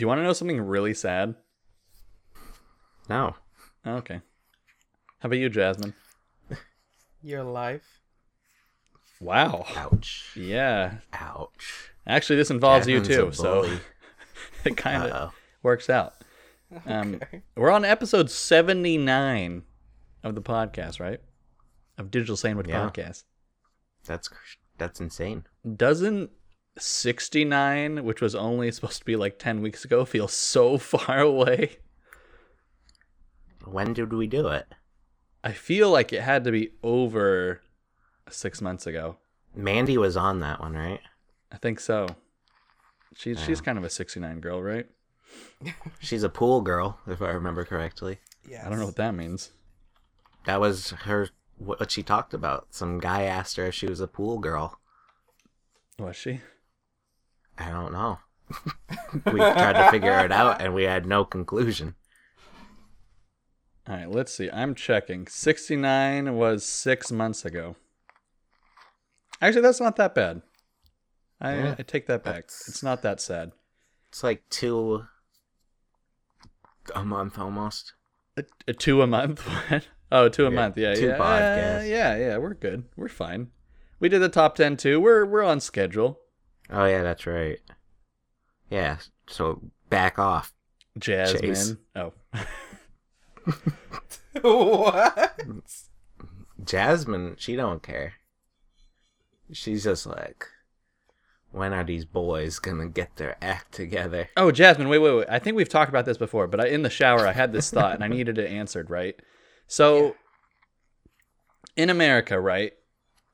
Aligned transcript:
Do 0.00 0.04
you 0.04 0.08
want 0.08 0.20
to 0.20 0.22
know 0.22 0.32
something 0.32 0.58
really 0.62 0.94
sad? 0.94 1.34
No. 3.10 3.34
Okay. 3.86 4.22
How 5.18 5.26
about 5.26 5.36
you, 5.36 5.50
Jasmine? 5.50 5.92
Your 7.22 7.44
life. 7.44 8.00
Wow. 9.20 9.66
Ouch. 9.76 10.32
Yeah. 10.34 10.94
Ouch. 11.12 11.90
Actually, 12.06 12.36
this 12.36 12.50
involves 12.50 12.86
Jasmine's 12.86 13.08
you 13.10 13.14
too, 13.26 13.32
so 13.32 13.70
it 14.64 14.74
kind 14.78 15.02
of 15.02 15.34
works 15.62 15.90
out. 15.90 16.14
Um, 16.86 17.20
we're 17.54 17.70
on 17.70 17.84
episode 17.84 18.30
79 18.30 19.64
of 20.24 20.34
the 20.34 20.40
podcast, 20.40 20.98
right? 20.98 21.20
Of 21.98 22.10
Digital 22.10 22.38
Sandwich 22.38 22.68
Yeah. 22.68 22.88
Podcast. 22.88 23.24
That's 24.06 24.30
that's 24.78 24.98
insane. 24.98 25.44
Doesn't 25.76 26.30
69, 26.78 28.04
which 28.04 28.20
was 28.20 28.34
only 28.34 28.70
supposed 28.70 28.98
to 28.98 29.04
be 29.04 29.16
like 29.16 29.38
10 29.38 29.60
weeks 29.60 29.84
ago, 29.84 30.04
feels 30.04 30.32
so 30.32 30.78
far 30.78 31.18
away? 31.20 31.78
When 33.64 33.92
did 33.92 34.12
we 34.12 34.26
do 34.26 34.48
it? 34.48 34.66
I 35.42 35.52
feel 35.52 35.90
like 35.90 36.12
it 36.12 36.22
had 36.22 36.44
to 36.44 36.52
be 36.52 36.70
over 36.82 37.60
six 38.28 38.60
months 38.60 38.86
ago. 38.86 39.16
Mandy 39.54 39.98
was 39.98 40.16
on 40.16 40.40
that 40.40 40.60
one, 40.60 40.74
right? 40.74 41.00
I 41.50 41.56
think 41.56 41.80
so. 41.80 42.06
She's 43.16 43.42
she's 43.42 43.60
kind 43.60 43.76
of 43.76 43.84
a 43.84 43.90
69 43.90 44.40
girl, 44.40 44.62
right? 44.62 44.86
She's 46.00 46.22
a 46.22 46.28
pool 46.28 46.60
girl, 46.60 46.98
if 47.06 47.20
I 47.22 47.30
remember 47.30 47.64
correctly. 47.64 48.18
Yeah. 48.48 48.66
I 48.66 48.68
don't 48.68 48.78
know 48.78 48.86
what 48.86 48.96
that 48.96 49.14
means. 49.14 49.50
That 50.46 50.60
was 50.60 50.90
her 50.90 51.28
what 51.58 51.90
she 51.90 52.02
talked 52.02 52.34
about. 52.34 52.68
Some 52.70 52.98
guy 52.98 53.22
asked 53.22 53.56
her 53.56 53.66
if 53.66 53.74
she 53.74 53.86
was 53.86 54.00
a 54.00 54.06
pool 54.06 54.38
girl. 54.38 54.78
Was 55.98 56.16
she? 56.16 56.40
I 57.60 57.70
don't 57.70 57.92
know. 57.92 58.18
we 59.32 59.38
tried 59.38 59.74
to 59.74 59.90
figure 59.90 60.18
it 60.24 60.32
out 60.32 60.60
and 60.60 60.74
we 60.74 60.84
had 60.84 61.06
no 61.06 61.24
conclusion. 61.24 61.94
All 63.88 63.96
right, 63.96 64.10
let's 64.10 64.32
see. 64.32 64.50
I'm 64.50 64.74
checking. 64.74 65.26
69 65.26 66.34
was 66.36 66.64
six 66.64 67.12
months 67.12 67.44
ago. 67.44 67.76
Actually, 69.40 69.62
that's 69.62 69.80
not 69.80 69.96
that 69.96 70.14
bad. 70.14 70.42
I, 71.40 71.54
Yeah, 71.56 71.74
I 71.78 71.82
take 71.82 72.06
that 72.06 72.22
back. 72.22 72.44
It's 72.44 72.82
not 72.82 73.02
that 73.02 73.20
sad. 73.20 73.52
It's 74.08 74.22
like 74.22 74.42
two 74.50 75.04
a 76.94 77.04
month 77.04 77.38
almost. 77.38 77.94
A, 78.36 78.44
a 78.68 78.72
two 78.72 79.02
a 79.02 79.06
month? 79.06 79.40
What? 79.70 79.88
Oh, 80.12 80.28
two 80.28 80.44
a 80.46 80.50
Yeah, 80.50 80.56
month. 80.56 80.76
Yeah, 80.76 80.94
two 80.94 81.06
yeah. 81.06 81.18
podcasts. 81.18 81.88
Yeah, 81.88 82.16
yeah. 82.16 82.36
We're 82.38 82.54
good. 82.54 82.84
We're 82.96 83.08
fine. 83.08 83.48
We 84.00 84.08
did 84.08 84.18
the 84.20 84.28
top 84.28 84.56
ten 84.56 84.76
too. 84.76 85.00
We're 85.00 85.24
we're 85.24 85.44
on 85.44 85.60
schedule. 85.60 86.18
Oh 86.70 86.84
yeah, 86.84 87.02
that's 87.02 87.26
right. 87.26 87.58
Yeah, 88.70 88.98
so 89.28 89.60
back 89.88 90.18
off. 90.18 90.52
Jasmine. 90.98 91.42
Chase. 91.42 91.76
Oh, 91.96 92.12
what? 94.42 95.40
Jasmine, 96.62 97.36
she 97.38 97.56
don't 97.56 97.82
care. 97.82 98.14
She's 99.52 99.82
just 99.82 100.06
like, 100.06 100.46
when 101.50 101.72
are 101.72 101.82
these 101.82 102.04
boys 102.04 102.60
gonna 102.60 102.88
get 102.88 103.16
their 103.16 103.36
act 103.42 103.72
together? 103.72 104.28
oh, 104.36 104.52
Jasmine. 104.52 104.88
Wait, 104.88 104.98
wait, 104.98 105.16
wait. 105.16 105.26
I 105.28 105.40
think 105.40 105.56
we've 105.56 105.68
talked 105.68 105.88
about 105.88 106.04
this 106.04 106.18
before, 106.18 106.46
but 106.46 106.60
I, 106.60 106.68
in 106.68 106.82
the 106.82 106.90
shower, 106.90 107.26
I 107.26 107.32
had 107.32 107.52
this 107.52 107.70
thought 107.72 107.94
and 107.94 108.04
I 108.04 108.08
needed 108.08 108.38
it 108.38 108.50
answered. 108.50 108.90
Right. 108.90 109.16
So, 109.66 110.14
in 111.76 111.90
America, 111.90 112.38
right? 112.38 112.72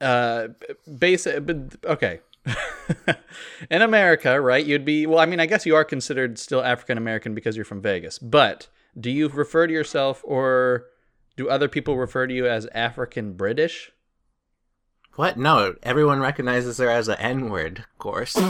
Uh, 0.01 0.49
basic. 0.99 1.45
But 1.45 1.77
okay. 1.85 2.21
in 3.71 3.83
America, 3.83 4.41
right? 4.41 4.65
You'd 4.65 4.85
be 4.85 5.07
well. 5.07 5.19
I 5.19 5.27
mean, 5.27 5.41
I 5.41 5.47
guess 5.47 5.67
you 5.67 5.75
are 5.75 5.85
considered 5.85 6.39
still 6.39 6.63
African 6.63 6.99
American 6.99 7.35
because 7.35 7.57
you're 7.57 7.65
from 7.65 7.83
Vegas. 7.83 8.19
But 8.19 8.69
do 8.99 9.11
you 9.11 9.29
refer 9.29 9.67
to 9.67 9.73
yourself, 9.73 10.23
or 10.25 10.87
do 11.37 11.49
other 11.49 11.69
people 11.69 11.97
refer 11.97 12.27
to 12.27 12.35
you 12.35 12.47
as 12.47 12.67
African 12.67 13.33
British? 13.35 13.91
What? 15.17 15.39
No, 15.39 15.75
everyone 15.83 16.21
recognizes 16.21 16.79
her 16.79 16.91
as 16.91 17.09
an 17.09 17.17
N 17.19 17.49
word, 17.51 17.79
of 17.79 17.99
course. 17.99 18.35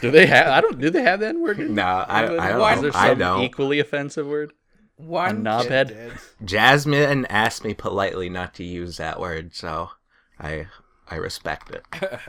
Do 0.00 0.10
they 0.10 0.24
have? 0.26 0.48
I 0.48 0.60
don't. 0.62 0.80
Do 0.80 0.88
they 0.88 1.02
have 1.02 1.20
that 1.20 1.36
word? 1.38 1.58
no, 1.58 1.82
I, 1.82 2.24
I 2.24 2.56
Why 2.56 2.74
Is 2.74 2.80
there 2.80 2.90
don't. 2.90 3.00
I 3.02 3.08
some 3.08 3.18
don't. 3.18 3.42
equally 3.42 3.80
offensive 3.80 4.26
word? 4.26 4.52
One 5.06 5.42
knobhead? 5.42 6.18
Jasmine 6.44 7.26
asked 7.26 7.64
me 7.64 7.74
politely 7.74 8.28
not 8.28 8.54
to 8.54 8.64
use 8.64 8.96
that 8.98 9.18
word, 9.20 9.54
so 9.54 9.90
I 10.38 10.66
I 11.08 11.16
respect 11.16 11.70
it. 11.70 11.84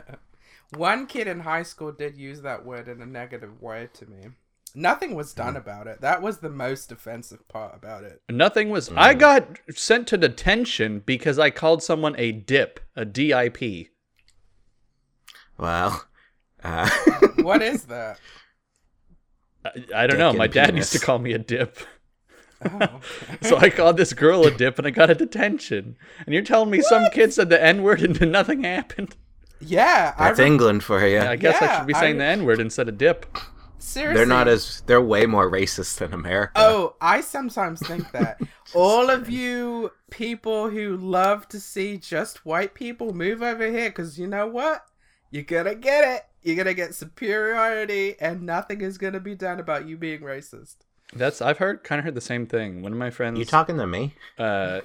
One 0.78 1.06
kid 1.06 1.28
in 1.28 1.42
high 1.42 1.64
school 1.64 1.92
did 1.92 2.16
use 2.16 2.42
that 2.44 2.66
word 2.66 2.88
in 2.88 3.02
a 3.02 3.06
negative 3.06 3.62
way 3.62 3.90
to 3.94 4.06
me. 4.06 4.30
Nothing 4.74 5.16
was 5.16 5.34
done 5.34 5.58
about 5.58 5.88
it. 5.88 6.00
That 6.00 6.22
was 6.22 6.38
the 6.38 6.50
most 6.50 6.94
offensive 6.94 7.46
part 7.50 7.76
about 7.76 8.06
it. 8.06 8.22
Nothing 8.30 8.70
was. 8.70 8.90
I 8.96 9.14
got 9.14 9.60
sent 9.72 10.08
to 10.08 10.18
detention 10.18 11.02
because 11.06 11.38
I 11.38 11.50
called 11.50 11.84
someone 11.84 12.16
a 12.18 12.32
dip, 12.32 12.80
a 12.96 13.04
DIP. 13.04 13.90
Well, 15.58 16.06
uh, 16.64 16.90
What 17.42 17.62
is 17.62 17.84
that? 17.86 18.20
I, 19.66 19.70
I 19.94 20.08
don't 20.08 20.12
Dick 20.12 20.20
know. 20.20 20.30
and 20.30 20.38
My 20.38 20.48
dad 20.48 20.76
used 20.76 20.94
to 20.94 21.00
call 21.00 21.20
me 21.20 21.34
a 21.34 21.38
dip. 21.38 21.78
Oh, 22.64 23.00
okay. 23.34 23.38
So 23.42 23.58
I 23.58 23.70
called 23.70 23.98
this 23.98 24.14
girl 24.14 24.46
a 24.46 24.52
dip 24.52 24.78
and 24.78 24.86
I 24.88 24.92
got 24.92 25.10
a 25.10 25.16
detention. 25.16 25.96
And 26.26 26.34
you're 26.34 26.44
telling 26.44 26.70
me 26.70 26.82
some 26.82 27.10
kid 27.12 27.34
said 27.34 27.50
the 27.50 27.62
N 27.64 27.84
word 27.84 28.02
and 28.02 28.32
nothing 28.32 28.64
happened? 28.64 29.16
Yeah, 29.60 30.14
I 30.18 30.30
that's 30.30 30.40
re- 30.40 30.46
England 30.48 30.84
for 30.84 31.06
you. 31.06 31.20
I 31.20 31.36
guess 31.36 31.62
I 31.62 31.78
should 31.78 31.88
be 31.88 31.94
saying 31.94 32.18
re- 32.18 32.20
the 32.20 32.26
N 32.26 32.46
word 32.46 32.60
instead 32.60 32.90
of 32.90 32.98
dip. 32.98 33.26
seriously. 33.78 34.16
They're 34.18 34.26
not 34.26 34.48
as 34.48 34.82
they're 34.88 35.02
way 35.02 35.26
more 35.26 35.50
racist 35.52 35.98
than 36.00 36.14
America. 36.14 36.54
Oh, 36.56 36.96
I 37.02 37.22
sometimes 37.22 37.80
think 37.86 38.12
that 38.12 38.40
all 38.74 39.10
of 39.10 39.30
you 39.30 39.92
people 40.10 40.70
who 40.70 40.98
love 40.98 41.48
to 41.50 41.60
see 41.60 41.98
just 41.98 42.46
white 42.46 42.74
people 42.74 43.14
move 43.14 43.42
over 43.44 43.70
here, 43.72 43.90
because 43.90 44.20
you 44.20 44.28
know 44.28 44.48
what? 44.48 44.84
You're 45.30 45.44
gonna 45.44 45.76
get 45.76 46.04
it. 46.16 46.24
You're 46.44 46.56
gonna 46.58 46.74
get 46.74 46.96
superiority, 46.96 48.16
and 48.20 48.42
nothing 48.44 48.82
is 48.82 48.98
gonna 48.98 49.20
be 49.20 49.36
done 49.36 49.60
about 49.60 49.88
you 49.88 49.96
being 49.96 50.22
racist. 50.22 50.78
That's 51.14 51.42
I've 51.42 51.58
heard 51.58 51.84
kind 51.84 52.00
of 52.00 52.06
heard 52.06 52.16
the 52.16 52.22
same 52.22 52.46
thing. 52.46 52.82
One 52.82 52.92
of 52.94 52.98
my 52.98 53.10
friends 53.10 53.38
you 53.40 53.46
talking 53.46 53.78
to 53.78 53.88
me? 53.88 54.14
uh 54.38 54.82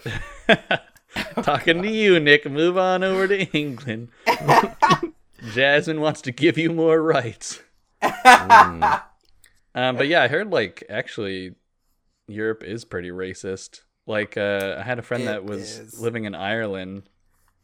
talking 1.43 1.83
to 1.83 1.89
you, 1.91 2.19
Nick. 2.21 2.51
Move 2.51 2.77
on 2.77 3.05
over 3.05 3.29
to 3.29 3.45
England. 3.53 4.09
Jasmine 5.53 6.01
wants 6.01 6.21
to 6.23 6.33
give 6.33 6.59
you 6.59 6.73
more 6.73 7.01
rights. 7.03 7.63
Mm. 8.03 9.03
Um, 9.75 9.97
but 9.97 10.09
yeah, 10.09 10.23
I 10.23 10.29
heard 10.29 10.51
like 10.51 10.83
actually 10.89 11.55
Europe 12.27 12.63
is 12.65 12.85
pretty 12.85 13.11
racist. 13.11 13.83
Like 14.07 14.37
uh, 14.37 14.77
I 14.79 14.83
had 14.83 14.99
a 14.99 15.03
friend 15.03 15.25
It 15.25 15.27
that 15.27 15.45
was 15.45 15.79
is. 15.79 16.01
living 16.01 16.25
in 16.25 16.35
Ireland 16.35 17.09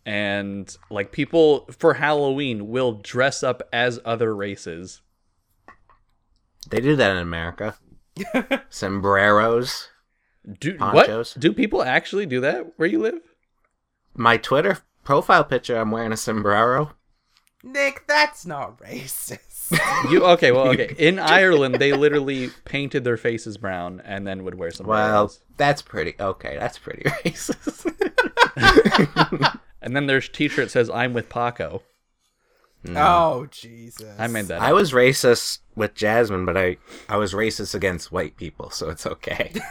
and 0.05 0.75
like 0.91 1.13
people 1.13 1.67
for 1.79 1.95
Halloween 1.95 2.69
will 2.69 2.93
dress 2.93 3.43
up 3.43 3.63
as 3.73 4.01
other 4.05 4.35
races. 4.35 5.01
They 6.71 6.81
do 6.81 6.97
that 6.97 7.11
in 7.13 7.19
America. 7.19 7.77
Sombreros. 8.71 9.89
Do 10.59 10.77
Ponchos? 10.77 11.35
what? 11.35 11.41
Do 11.41 11.53
people 11.53 11.83
actually 11.83 12.27
do 12.27 12.41
that 12.41 12.73
where 12.77 12.89
you 12.89 12.99
live? 12.99 13.21
My 14.15 14.37
Twitter 14.37 14.79
profile 15.05 15.45
picture, 15.45 15.77
I'm 15.79 15.91
wearing 15.91 16.13
a 16.13 16.17
sombrero. 16.17 16.93
Nick, 17.63 18.05
that's 18.09 18.45
not 18.45 18.79
racist. 18.81 19.39
You 20.11 20.25
okay? 20.27 20.53
Well, 20.53 20.69
okay. 20.69 20.95
In 20.99 21.19
Ireland, 21.19 21.77
they 21.77 21.93
literally 21.95 22.51
painted 22.67 23.05
their 23.05 23.17
faces 23.17 23.57
brown 23.57 24.03
and 24.05 24.27
then 24.27 24.45
would 24.45 24.57
wear 24.57 24.71
some. 24.71 24.87
Well, 24.87 25.33
that's 25.57 25.81
pretty 25.81 26.15
okay. 26.21 26.59
That's 26.59 26.77
pretty 26.79 27.05
racist. 27.05 27.87
and 29.81 29.97
then 29.97 30.07
their 30.07 30.21
T-shirt 30.21 30.71
says 30.71 30.91
"I'm 30.91 31.15
with 31.15 31.31
Paco." 31.31 31.83
Oh 32.89 33.47
Jesus! 33.51 34.15
I 34.19 34.27
made 34.27 34.47
that. 34.47 34.61
I 34.61 34.73
was 34.73 34.93
racist 34.93 35.59
with 35.77 35.95
Jasmine, 35.95 36.45
but 36.45 36.57
I 36.57 36.79
I 37.09 37.17
was 37.17 37.33
racist 37.33 37.75
against 37.75 38.11
white 38.13 38.37
people, 38.37 38.71
so 38.71 38.89
it's 38.91 39.07
okay. 39.07 39.53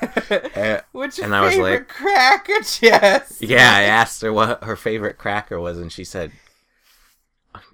Uh, 0.56 0.80
What's 0.94 1.18
your 1.18 1.26
and 1.26 1.36
I 1.36 1.42
was 1.42 1.54
favorite 1.54 1.72
like- 1.72 1.88
cracker, 1.90 2.62
Jess? 2.62 3.38
yeah, 3.42 3.72
I 3.76 3.82
asked 3.84 4.22
her 4.22 4.32
what 4.32 4.64
her 4.64 4.76
favorite 4.76 5.18
cracker 5.18 5.60
was, 5.60 5.78
and 5.78 5.92
she 5.92 6.04
said, 6.06 6.32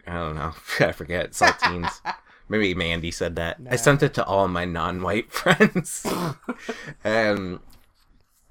I 0.08 0.14
don't 0.14 0.36
know, 0.36 0.54
I 0.80 0.92
forget 0.92 1.32
saltines. 1.32 2.02
Maybe 2.50 2.74
Mandy 2.74 3.12
said 3.12 3.36
that. 3.36 3.58
I 3.70 3.76
sent 3.76 4.02
it 4.04 4.14
to 4.16 4.26
all 4.26 4.48
my 4.48 4.64
non-white 4.66 5.32
friends, 5.32 6.06
and 7.04 7.60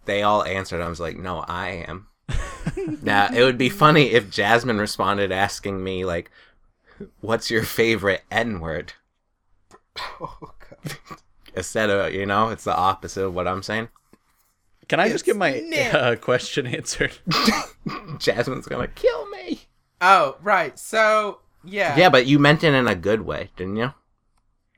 they 0.05 0.23
all 0.23 0.45
answered. 0.45 0.83
I 0.83 0.89
was 0.89 1.01
like, 1.01 1.17
"No, 1.17 1.39
I 1.49 1.85
am." 1.89 2.09
now 3.03 3.29
it 3.33 3.43
would 3.43 3.57
be 3.59 3.69
funny 3.71 4.11
if 4.13 4.31
Jasmine 4.31 4.79
responded 4.79 5.33
asking 5.33 5.83
me 5.83 6.05
like, 6.05 6.31
"What's 7.21 7.51
your 7.51 7.63
favorite 7.63 8.23
N 8.31 8.61
word?" 8.61 8.93
Oh, 10.21 10.39
God. 10.41 10.97
Instead 11.55 11.89
of 11.91 12.13
you 12.13 12.27
know, 12.27 12.51
it's 12.51 12.65
the 12.65 12.77
opposite 12.77 13.25
of 13.25 13.35
what 13.35 13.49
I'm 13.49 13.63
saying. 13.63 13.89
Can 14.89 15.01
I 15.01 15.09
just 15.09 15.25
get 15.25 15.37
my 15.37 15.59
uh, 15.93 16.17
question 16.17 16.67
answered? 16.67 17.13
Jasmine's 18.19 18.67
gonna 18.67 18.89
kill 18.89 19.29
me. 19.31 19.63
Oh, 20.01 20.37
right. 20.43 20.79
So 20.79 21.41
Yeah. 21.65 21.97
Yeah, 21.97 22.09
but 22.11 22.27
you 22.27 22.39
meant 22.39 22.63
it 22.63 22.75
in 22.75 22.87
a 22.87 22.95
good 22.95 23.23
way, 23.23 23.51
didn't 23.57 23.77
you? 23.77 23.95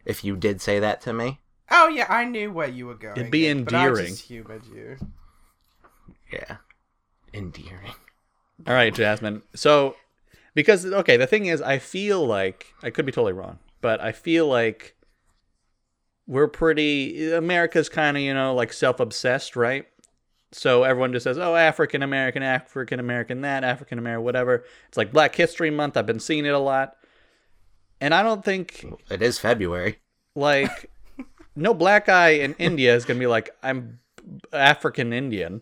If 0.04 0.24
you 0.24 0.36
did 0.36 0.60
say 0.60 0.78
that 0.78 1.00
to 1.02 1.12
me. 1.12 1.40
Oh 1.70 1.88
yeah, 1.88 2.06
I 2.08 2.24
knew 2.24 2.50
where 2.50 2.68
you 2.68 2.86
were 2.86 2.94
going. 2.94 3.18
It'd 3.18 3.30
be 3.30 3.42
But 3.52 3.74
I 3.74 3.86
endearing. 3.86 4.06
just 4.06 4.22
humored 4.28 4.64
you. 4.66 4.96
Yeah. 6.32 6.56
Endearing. 7.34 7.94
All 8.66 8.74
right, 8.74 8.94
Jasmine. 8.94 9.42
So, 9.54 9.96
because 10.54 10.84
okay, 10.86 11.16
the 11.16 11.26
thing 11.26 11.46
is, 11.46 11.60
I 11.62 11.78
feel 11.78 12.26
like 12.26 12.66
I 12.82 12.90
could 12.90 13.06
be 13.06 13.12
totally 13.12 13.32
wrong, 13.32 13.58
but 13.80 14.00
I 14.00 14.12
feel 14.12 14.46
like 14.46 14.94
we're 16.26 16.48
pretty. 16.48 17.32
America's 17.32 17.88
kind 17.88 18.16
of 18.16 18.22
you 18.22 18.34
know 18.34 18.54
like 18.54 18.72
self-obsessed, 18.72 19.56
right? 19.56 19.86
So 20.52 20.82
everyone 20.84 21.12
just 21.12 21.24
says, 21.24 21.38
"Oh, 21.38 21.54
African 21.54 22.02
American, 22.02 22.42
African 22.42 23.00
American, 23.00 23.42
that 23.42 23.64
African 23.64 23.98
American, 23.98 24.24
whatever." 24.24 24.64
It's 24.88 24.96
like 24.96 25.12
Black 25.12 25.34
History 25.34 25.70
Month. 25.70 25.96
I've 25.96 26.06
been 26.06 26.20
seeing 26.20 26.46
it 26.46 26.54
a 26.54 26.58
lot, 26.58 26.96
and 28.00 28.14
I 28.14 28.22
don't 28.22 28.44
think 28.44 28.84
It 29.10 29.22
is 29.22 29.38
February. 29.38 29.98
like 30.34 30.90
no 31.56 31.74
black 31.74 32.06
guy 32.06 32.30
in 32.30 32.54
India 32.58 32.94
is 32.94 33.04
gonna 33.04 33.20
be 33.20 33.26
like, 33.26 33.50
"I'm 33.62 34.00
African 34.52 35.12
Indian," 35.12 35.60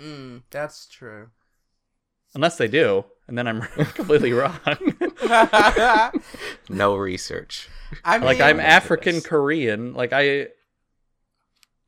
Mm, 0.00 0.42
that's 0.50 0.86
true. 0.88 1.28
Unless 2.34 2.56
they 2.56 2.68
do, 2.68 3.04
and 3.28 3.36
then 3.38 3.46
I'm 3.46 3.60
completely 3.94 4.32
wrong. 4.32 4.58
No 6.68 6.96
research. 6.96 7.68
I 8.04 8.18
mean, 8.18 8.26
like 8.26 8.40
I'm 8.40 8.60
African. 8.60 9.20
Korean. 9.20 9.94
Like 9.94 10.12
I, 10.12 10.48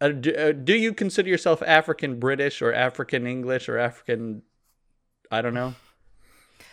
uh, 0.01 0.09
do, 0.09 0.35
uh, 0.35 0.53
do 0.53 0.75
you 0.75 0.93
consider 0.93 1.29
yourself 1.29 1.63
African 1.67 2.19
British 2.19 2.63
or 2.63 2.73
African 2.73 3.27
English 3.27 3.69
or 3.69 3.79
African? 3.79 4.43
I 5.31 5.43
don't 5.43 5.55
know. 5.55 5.75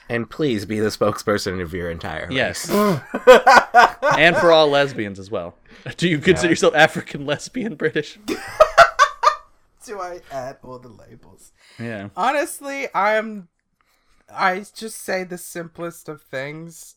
And 0.10 0.30
please 0.30 0.66
be 0.66 0.80
the 0.80 0.90
spokesperson 0.90 1.62
of 1.62 1.74
your 1.74 1.90
entire 1.90 2.28
race. 2.28 2.36
Yes, 2.36 2.70
and 4.18 4.36
for 4.36 4.52
all 4.52 4.68
lesbians 4.68 5.18
as 5.18 5.32
well. 5.32 5.56
Do 5.96 6.10
you 6.10 6.20
consider 6.20 6.50
yourself 6.50 6.76
African 6.76 7.26
lesbian 7.26 7.76
British? 7.76 8.20
Do 9.86 10.00
I 10.00 10.22
add 10.32 10.58
all 10.64 10.80
the 10.80 10.90
labels? 10.90 11.52
Yeah. 11.80 12.10
Honestly, 12.16 12.88
I'm. 12.94 13.50
I 14.36 14.60
just 14.76 14.98
say 15.02 15.24
the 15.24 15.38
simplest 15.38 16.10
of 16.10 16.22
things. 16.22 16.96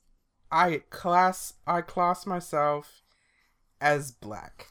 I 0.50 0.82
class. 0.90 1.54
I 1.66 1.80
class 1.82 2.24
myself 2.26 3.02
as 3.80 4.10
black, 4.12 4.68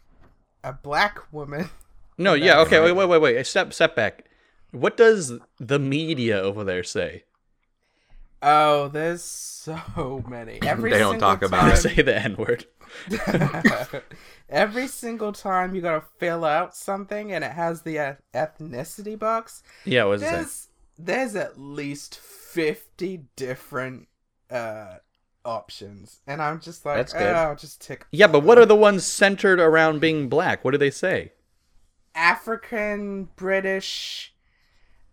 a 0.63 0.73
black 0.73 1.31
woman. 1.31 1.69
No. 2.17 2.33
Yeah. 2.33 2.59
Okay. 2.62 2.79
Wait. 2.79 2.91
right. 2.94 3.09
Wait. 3.09 3.19
Wait. 3.21 3.35
Wait. 3.35 3.45
Step. 3.45 3.73
Step 3.73 3.94
back. 3.94 4.23
What 4.71 4.95
does 4.95 5.33
the 5.59 5.79
media 5.79 6.39
over 6.39 6.63
there 6.63 6.81
say? 6.83 7.25
Oh, 8.41 8.88
there's 8.88 9.21
so 9.21 10.23
many. 10.25 10.59
Every 10.62 10.91
They 10.91 11.00
don't 11.00 11.19
talk 11.19 11.41
about 11.41 11.63
They 11.65 11.67
it. 11.67 11.71
time- 11.71 11.95
say 11.95 12.01
the 12.03 12.17
N 12.17 12.35
word. 12.38 12.65
Every 14.50 14.88
single 14.88 15.33
time 15.33 15.75
you 15.75 15.81
gotta 15.81 16.03
fill 16.17 16.45
out 16.45 16.75
something 16.75 17.33
and 17.33 17.44
it 17.44 17.51
has 17.51 17.81
the 17.81 17.97
eth- 17.97 18.21
ethnicity 18.33 19.17
box, 19.19 19.63
Yeah. 19.83 20.06
What 20.06 20.19
does 20.19 20.23
it 20.23 20.31
there's 20.31 20.67
there's 20.97 21.35
at 21.35 21.59
least 21.59 22.15
fifty 22.55 23.25
different 23.35 24.07
uh 24.49 24.95
options, 25.43 26.21
and 26.27 26.41
I'm 26.41 26.59
just 26.59 26.85
like, 26.85 26.97
That's 26.97 27.13
good. 27.13 27.35
oh, 27.35 27.55
just 27.55 27.81
tick. 27.81 28.05
Yeah, 28.11 28.27
but 28.27 28.41
what 28.41 28.57
are 28.57 28.65
the 28.65 28.75
ones 28.75 29.05
centered 29.05 29.59
around 29.59 29.99
being 29.99 30.29
black? 30.29 30.63
What 30.65 30.71
do 30.71 30.77
they 30.77 30.91
say? 30.91 31.33
African, 32.15 33.25
British, 33.35 34.33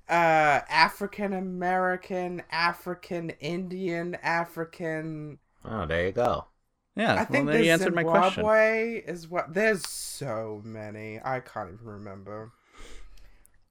uh, 0.08 0.60
African 0.68 1.32
American, 1.32 2.42
African 2.50 3.30
Indian, 3.40 4.16
African. 4.22 5.38
Oh, 5.64 5.86
there 5.86 6.06
you 6.06 6.12
go. 6.12 6.46
Yeah. 6.96 7.16
I 7.16 7.24
well, 7.24 7.24
think 7.24 7.46
there 7.50 7.62
you 7.62 7.68
there's 7.68 7.68
answered 7.70 7.94
my 7.94 8.04
question. 8.04 8.44
Zimbabwe 8.44 9.02
is 9.06 9.28
what. 9.28 9.54
There's 9.54 9.88
so 9.88 10.60
many. 10.64 11.20
I 11.24 11.40
can't 11.40 11.72
even 11.72 11.86
remember. 11.86 12.52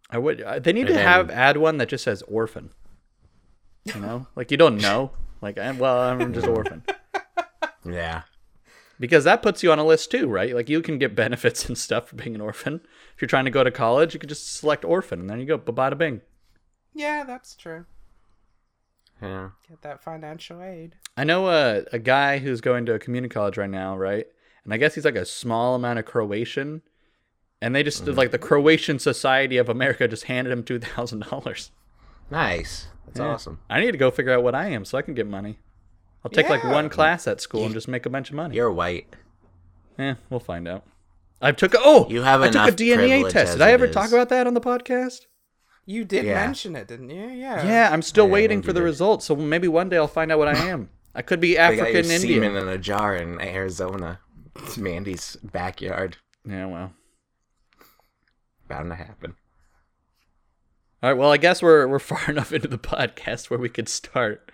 I 0.09 0.17
would. 0.17 0.41
uh, 0.41 0.59
They 0.59 0.73
need 0.73 0.87
And 0.87 0.95
to 0.95 0.99
have 0.99 1.29
add 1.31 1.57
one 1.57 1.77
that 1.77 1.89
just 1.89 2.03
says 2.03 2.21
orphan. 2.23 2.71
You 3.85 3.99
know, 3.99 4.27
like 4.35 4.51
you 4.51 4.57
don't 4.57 4.77
know. 4.81 5.11
Like, 5.41 5.57
I, 5.57 5.71
well, 5.71 5.97
I'm 5.99 6.33
just 6.33 6.45
orphan 6.47 6.83
Yeah. 7.85 8.21
because 8.99 9.23
that 9.23 9.41
puts 9.41 9.63
you 9.63 9.71
on 9.71 9.79
a 9.79 9.83
list 9.83 10.11
too, 10.11 10.27
right? 10.27 10.53
Like 10.53 10.69
you 10.69 10.81
can 10.83 10.99
get 10.99 11.15
benefits 11.15 11.65
and 11.67 11.77
stuff 11.77 12.09
for 12.09 12.15
being 12.15 12.35
an 12.35 12.41
orphan. 12.41 12.81
If 13.15 13.21
you're 13.21 13.27
trying 13.27 13.45
to 13.45 13.51
go 13.51 13.63
to 13.63 13.71
college, 13.71 14.13
you 14.13 14.19
could 14.19 14.29
just 14.29 14.55
select 14.55 14.85
orphan, 14.85 15.19
and 15.21 15.29
then 15.29 15.39
you 15.39 15.45
go, 15.47 15.57
bada 15.57 15.97
bing. 15.97 16.21
Yeah, 16.93 17.23
that's 17.23 17.55
true. 17.55 17.85
Yeah. 19.21 19.49
Get 19.69 19.81
that 19.83 20.03
financial 20.03 20.61
aid. 20.61 20.95
I 21.17 21.23
know 21.23 21.47
a 21.49 21.83
a 21.91 21.99
guy 21.99 22.37
who's 22.39 22.61
going 22.61 22.85
to 22.87 22.93
a 22.93 22.99
community 22.99 23.33
college 23.33 23.57
right 23.57 23.69
now, 23.69 23.97
right? 23.97 24.25
And 24.63 24.73
I 24.73 24.77
guess 24.77 24.93
he's 24.95 25.05
like 25.05 25.15
a 25.15 25.25
small 25.25 25.73
amount 25.75 25.97
of 25.99 26.05
Croatian, 26.05 26.81
and 27.61 27.73
they 27.75 27.81
just 27.83 28.05
did 28.05 28.15
like 28.17 28.31
the 28.31 28.37
Croatian 28.39 28.99
Society 28.99 29.57
of 29.57 29.69
America 29.69 30.07
just 30.07 30.25
handed 30.25 30.51
him 30.53 30.63
two 30.63 30.79
thousand 30.79 31.23
dollars. 31.29 31.71
Nice. 32.31 32.87
That's 33.05 33.19
Yeah. 33.19 33.27
awesome. 33.27 33.59
I 33.69 33.79
need 33.81 33.91
to 33.91 33.97
go 33.97 34.09
figure 34.09 34.33
out 34.33 34.41
what 34.43 34.55
I 34.55 34.67
am 34.69 34.85
so 34.85 34.97
I 34.97 35.01
can 35.01 35.13
get 35.13 35.27
money. 35.27 35.59
I'll 36.23 36.31
take 36.31 36.49
like 36.49 36.63
one 36.63 36.87
class 36.89 37.27
at 37.27 37.41
school 37.41 37.65
and 37.65 37.73
just 37.73 37.87
make 37.87 38.05
a 38.05 38.09
bunch 38.09 38.29
of 38.29 38.35
money. 38.35 38.55
You're 38.55 38.71
white. 38.71 39.13
Yeah, 39.97 40.15
we'll 40.29 40.39
find 40.39 40.67
out. 40.67 40.83
I 41.41 41.51
took 41.51 41.73
a, 41.73 41.77
oh, 41.81 42.07
You 42.09 42.21
have 42.21 42.41
I 42.41 42.49
took 42.49 42.67
a 42.69 42.71
DNA 42.71 43.27
test. 43.29 43.53
Did 43.53 43.61
I 43.61 43.71
ever 43.71 43.85
is. 43.85 43.93
talk 43.93 44.09
about 44.11 44.29
that 44.29 44.45
on 44.47 44.53
the 44.53 44.61
podcast? 44.61 45.25
You 45.85 46.05
did 46.05 46.25
Yeah. 46.25 46.35
mention 46.45 46.75
it, 46.75 46.87
didn't 46.87 47.09
you? 47.09 47.27
Yeah. 47.27 47.65
Yeah, 47.65 47.89
I'm 47.91 48.03
still 48.03 48.27
I 48.27 48.29
waiting 48.29 48.61
for 48.61 48.71
the 48.71 48.79
did. 48.79 48.85
results. 48.85 49.25
So 49.25 49.35
maybe 49.35 49.67
one 49.67 49.89
day 49.89 49.97
I'll 49.97 50.07
find 50.07 50.31
out 50.31 50.37
what 50.37 50.47
I 50.47 50.57
am. 50.67 50.89
I 51.15 51.23
could 51.23 51.39
be 51.41 51.53
They 51.53 51.55
got 51.57 51.73
your 51.75 51.81
African 51.87 52.03
semen 52.05 52.43
Indian. 52.43 52.55
in 52.55 52.67
a 52.67 52.77
jar 52.77 53.15
in 53.15 53.41
Arizona. 53.41 54.19
It's 54.57 54.77
Mandy's 54.77 55.35
backyard. 55.43 56.17
Yeah, 56.47 56.67
well. 56.67 56.93
Bound 58.67 58.89
to 58.91 58.95
happen. 58.95 59.35
All 61.03 61.09
right. 61.09 61.17
Well, 61.17 61.31
I 61.31 61.37
guess 61.37 61.63
we're 61.63 61.87
we're 61.87 61.97
far 61.99 62.29
enough 62.29 62.53
into 62.53 62.67
the 62.67 62.77
podcast 62.77 63.49
where 63.49 63.59
we 63.59 63.69
could 63.69 63.89
start. 63.89 64.51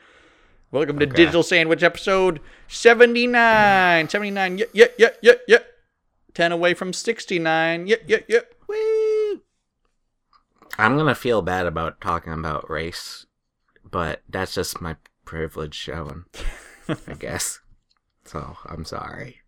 Welcome 0.72 0.98
to 1.00 1.06
Digital 1.06 1.44
Sandwich 1.44 1.84
episode 1.84 2.40
79. 2.70 4.08
79. 4.08 4.58
Yep, 4.58 4.70
yep, 4.74 4.96
yep, 4.98 5.18
yeah, 5.22 5.34
yeah. 5.48 5.58
10 6.34 6.54
away 6.54 6.74
from 6.74 6.94
69. 6.94 7.88
Yep, 7.88 8.02
yep, 8.08 8.26
yep. 8.30 8.54
Woo. 8.68 9.42
I'm 10.78 10.96
gonna 10.96 11.16
feel 11.16 11.42
bad 11.42 11.66
about 11.66 12.00
talking 12.00 12.32
about 12.32 12.70
race, 12.70 13.26
but 13.84 14.22
that's 14.30 14.54
just 14.54 14.80
my 14.80 14.96
privilege 15.26 15.76
showing, 15.76 16.26
I 16.88 17.14
guess. 17.20 17.60
So 18.24 18.56
I'm 18.66 18.86
sorry. 18.86 19.42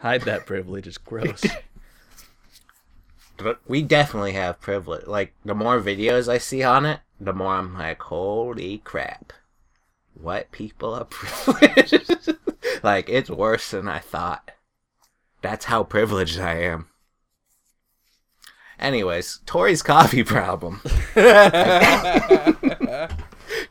Hide 0.00 0.22
that 0.22 0.46
privilege. 0.46 0.86
It's 0.86 0.98
gross. 0.98 1.44
But 3.38 3.60
we 3.66 3.82
definitely 3.82 4.32
have 4.32 4.60
privilege. 4.60 5.06
Like 5.06 5.34
the 5.44 5.54
more 5.54 5.80
videos 5.80 6.28
I 6.28 6.38
see 6.38 6.62
on 6.62 6.86
it, 6.86 7.00
the 7.20 7.32
more 7.32 7.54
I'm 7.54 7.74
like, 7.74 8.00
holy 8.02 8.78
crap. 8.78 9.32
What 10.14 10.50
people 10.52 10.94
are 10.94 11.04
privileged. 11.10 12.34
like 12.82 13.08
it's 13.08 13.30
worse 13.30 13.70
than 13.70 13.88
I 13.88 13.98
thought. 13.98 14.50
That's 15.42 15.66
how 15.66 15.84
privileged 15.84 16.40
I 16.40 16.60
am. 16.62 16.88
Anyways, 18.78 19.40
Tori's 19.46 19.82
coffee 19.82 20.22
problem. 20.24 20.80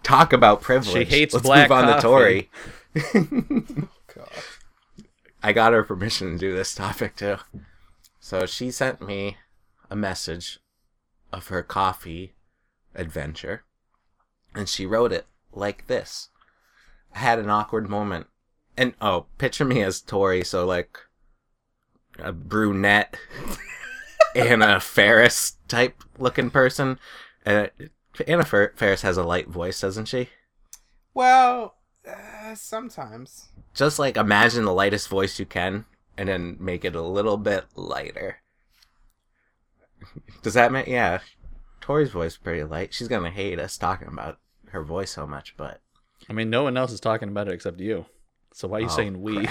Talk 0.03 0.34
about 0.34 0.62
privilege. 0.62 0.93
She 0.93 1.03
hates 1.05 1.34
Let's 1.34 1.45
black 1.45 1.69
move 1.69 1.77
on 1.77 2.00
coffee. 2.01 2.50
to 2.93 3.01
Tori. 3.03 3.88
I 5.43 5.53
got 5.53 5.74
her 5.74 5.84
permission 5.84 6.31
to 6.34 6.38
do 6.38 6.55
this 6.55 6.74
topic 6.74 7.15
too. 7.15 7.38
So 8.19 8.45
she 8.48 8.72
sent 8.72 9.00
me 9.05 9.38
a 9.95 9.97
message 9.97 10.59
of 11.31 11.47
her 11.47 11.63
coffee 11.63 12.35
adventure. 12.93 13.63
And 14.53 14.67
she 14.67 14.85
wrote 14.85 15.13
it 15.13 15.25
like 15.53 15.87
this. 15.87 16.29
I 17.13 17.19
had 17.19 17.39
an 17.39 17.49
awkward 17.49 17.89
moment. 17.89 18.27
And 18.77 18.93
oh, 18.99 19.27
picture 19.37 19.63
me 19.63 19.81
as 19.81 20.01
Tori, 20.01 20.43
so 20.43 20.65
like 20.65 20.97
a 22.19 22.33
brunette 22.33 23.15
and 24.35 24.61
a 24.61 24.81
Faris 24.81 25.55
type 25.69 26.03
looking 26.19 26.49
person. 26.49 26.99
Uh, 27.45 27.67
Anna 28.27 28.43
Fer- 28.43 28.73
Faris 28.75 29.01
has 29.01 29.15
a 29.15 29.23
light 29.23 29.47
voice, 29.47 29.79
doesn't 29.79 30.05
she? 30.05 30.29
Well, 31.13 31.75
uh, 32.05 32.55
sometimes. 32.55 33.47
just 33.73 33.97
like 33.97 34.17
imagine 34.17 34.65
the 34.65 34.73
lightest 34.73 35.07
voice 35.07 35.39
you 35.39 35.45
can 35.45 35.85
and 36.17 36.27
then 36.27 36.57
make 36.59 36.83
it 36.83 36.95
a 36.95 37.01
little 37.01 37.37
bit 37.37 37.65
lighter. 37.75 38.39
Does 40.41 40.53
that 40.55 40.71
mean? 40.71 40.85
yeah? 40.88 41.19
Tori's 41.81 42.09
voice 42.12 42.31
is 42.33 42.38
pretty 42.38 42.63
light. 42.63 42.93
She's 42.93 43.07
gonna 43.07 43.29
hate 43.31 43.59
us 43.59 43.77
talking 43.77 44.07
about 44.07 44.39
her 44.69 44.83
voice 44.83 45.12
so 45.12 45.27
much, 45.27 45.55
but 45.57 45.81
I 46.29 46.33
mean, 46.33 46.50
no 46.50 46.63
one 46.63 46.77
else 46.77 46.91
is 46.91 47.00
talking 47.00 47.29
about 47.29 47.47
it 47.47 47.53
except 47.53 47.79
you. 47.79 48.05
So 48.53 48.67
why 48.67 48.77
are 48.77 48.81
you 48.81 48.88
Oh, 48.88 48.89
saying 48.89 49.21
we? 49.21 49.47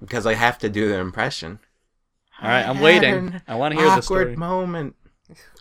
because 0.00 0.26
I 0.26 0.34
have 0.34 0.58
to 0.58 0.68
do 0.68 0.88
the 0.88 0.98
impression. 0.98 1.58
All 2.40 2.48
right, 2.48 2.66
I'm 2.68 2.80
waiting. 2.80 3.40
I 3.48 3.56
want 3.56 3.72
to 3.72 3.76
hear 3.80 3.86
the 3.86 3.92
awkward 3.92 4.04
story. 4.04 4.36
moment. 4.36 4.94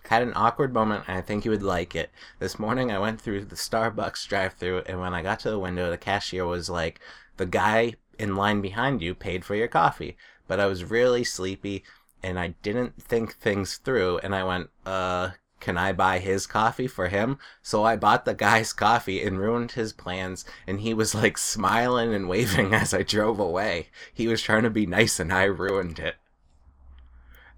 Had 0.06 0.22
an 0.22 0.34
awkward 0.36 0.74
moment, 0.74 1.04
and 1.08 1.18
I 1.18 1.22
think 1.22 1.44
you 1.44 1.52
would 1.52 1.64
like 1.64 1.96
it. 1.96 2.12
This 2.40 2.58
morning, 2.60 2.92
I 2.92 3.00
went 3.00 3.20
through 3.20 3.46
the 3.46 3.56
Starbucks 3.56 4.28
drive-through, 4.28 4.84
and 4.86 5.00
when 5.02 5.14
I 5.14 5.22
got 5.22 5.40
to 5.42 5.50
the 5.50 5.60
window, 5.60 5.90
the 5.90 5.98
cashier 5.98 6.46
was 6.46 6.70
like, 6.70 7.00
"The 7.38 7.46
guy 7.48 7.96
in 8.18 8.36
line 8.36 8.62
behind 8.62 9.02
you 9.02 9.14
paid 9.16 9.44
for 9.44 9.56
your 9.56 9.68
coffee," 9.68 10.16
but 10.48 10.60
I 10.60 10.66
was 10.66 10.84
really 10.86 11.24
sleepy, 11.24 11.84
and 12.24 12.40
I 12.40 12.56
didn't 12.64 13.02
think 13.02 13.36
things 13.36 13.78
through, 13.78 14.20
and 14.20 14.36
I 14.36 14.44
went, 14.44 14.70
"Uh." 14.86 15.32
Can 15.60 15.76
I 15.76 15.92
buy 15.92 16.20
his 16.20 16.46
coffee 16.46 16.86
for 16.86 17.08
him? 17.08 17.40
So 17.64 17.84
I 17.84 17.96
bought 17.96 18.26
the 18.26 18.36
guy's 18.36 18.74
coffee 18.86 19.24
and 19.24 19.40
ruined 19.40 19.72
his 19.72 19.92
plans, 19.92 20.46
and 20.68 20.82
he 20.82 20.94
was 20.94 21.16
like 21.16 21.38
smiling 21.38 22.14
and 22.14 22.30
waving 22.30 22.74
as 22.82 22.94
I 22.94 23.02
drove 23.02 23.40
away. 23.40 23.90
He 24.14 24.28
was 24.28 24.42
trying 24.42 24.64
to 24.64 24.70
be 24.70 24.86
nice, 24.86 25.20
and 25.20 25.34
I 25.34 25.46
ruined 25.46 25.98
it. 25.98 26.16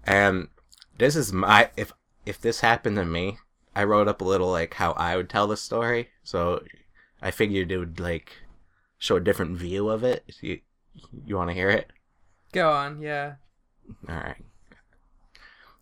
And 0.04 0.48
this 0.98 1.16
is 1.16 1.32
my 1.32 1.70
if 1.76 1.92
if 2.26 2.40
this 2.40 2.60
happened 2.60 2.96
to 2.96 3.04
me, 3.04 3.38
I 3.74 3.84
wrote 3.84 4.08
up 4.08 4.20
a 4.20 4.24
little 4.24 4.50
like 4.50 4.74
how 4.74 4.92
I 4.92 5.16
would 5.16 5.28
tell 5.28 5.46
the 5.46 5.56
story. 5.56 6.10
So 6.22 6.64
I 7.22 7.30
figured 7.30 7.70
it 7.70 7.78
would 7.78 8.00
like 8.00 8.32
show 8.98 9.16
a 9.16 9.20
different 9.20 9.58
view 9.58 9.88
of 9.88 10.04
it. 10.04 10.24
You 10.40 10.60
you 11.26 11.36
want 11.36 11.50
to 11.50 11.54
hear 11.54 11.70
it? 11.70 11.92
Go 12.52 12.70
on, 12.70 13.00
yeah. 13.00 13.34
All 14.08 14.16
right. 14.16 14.36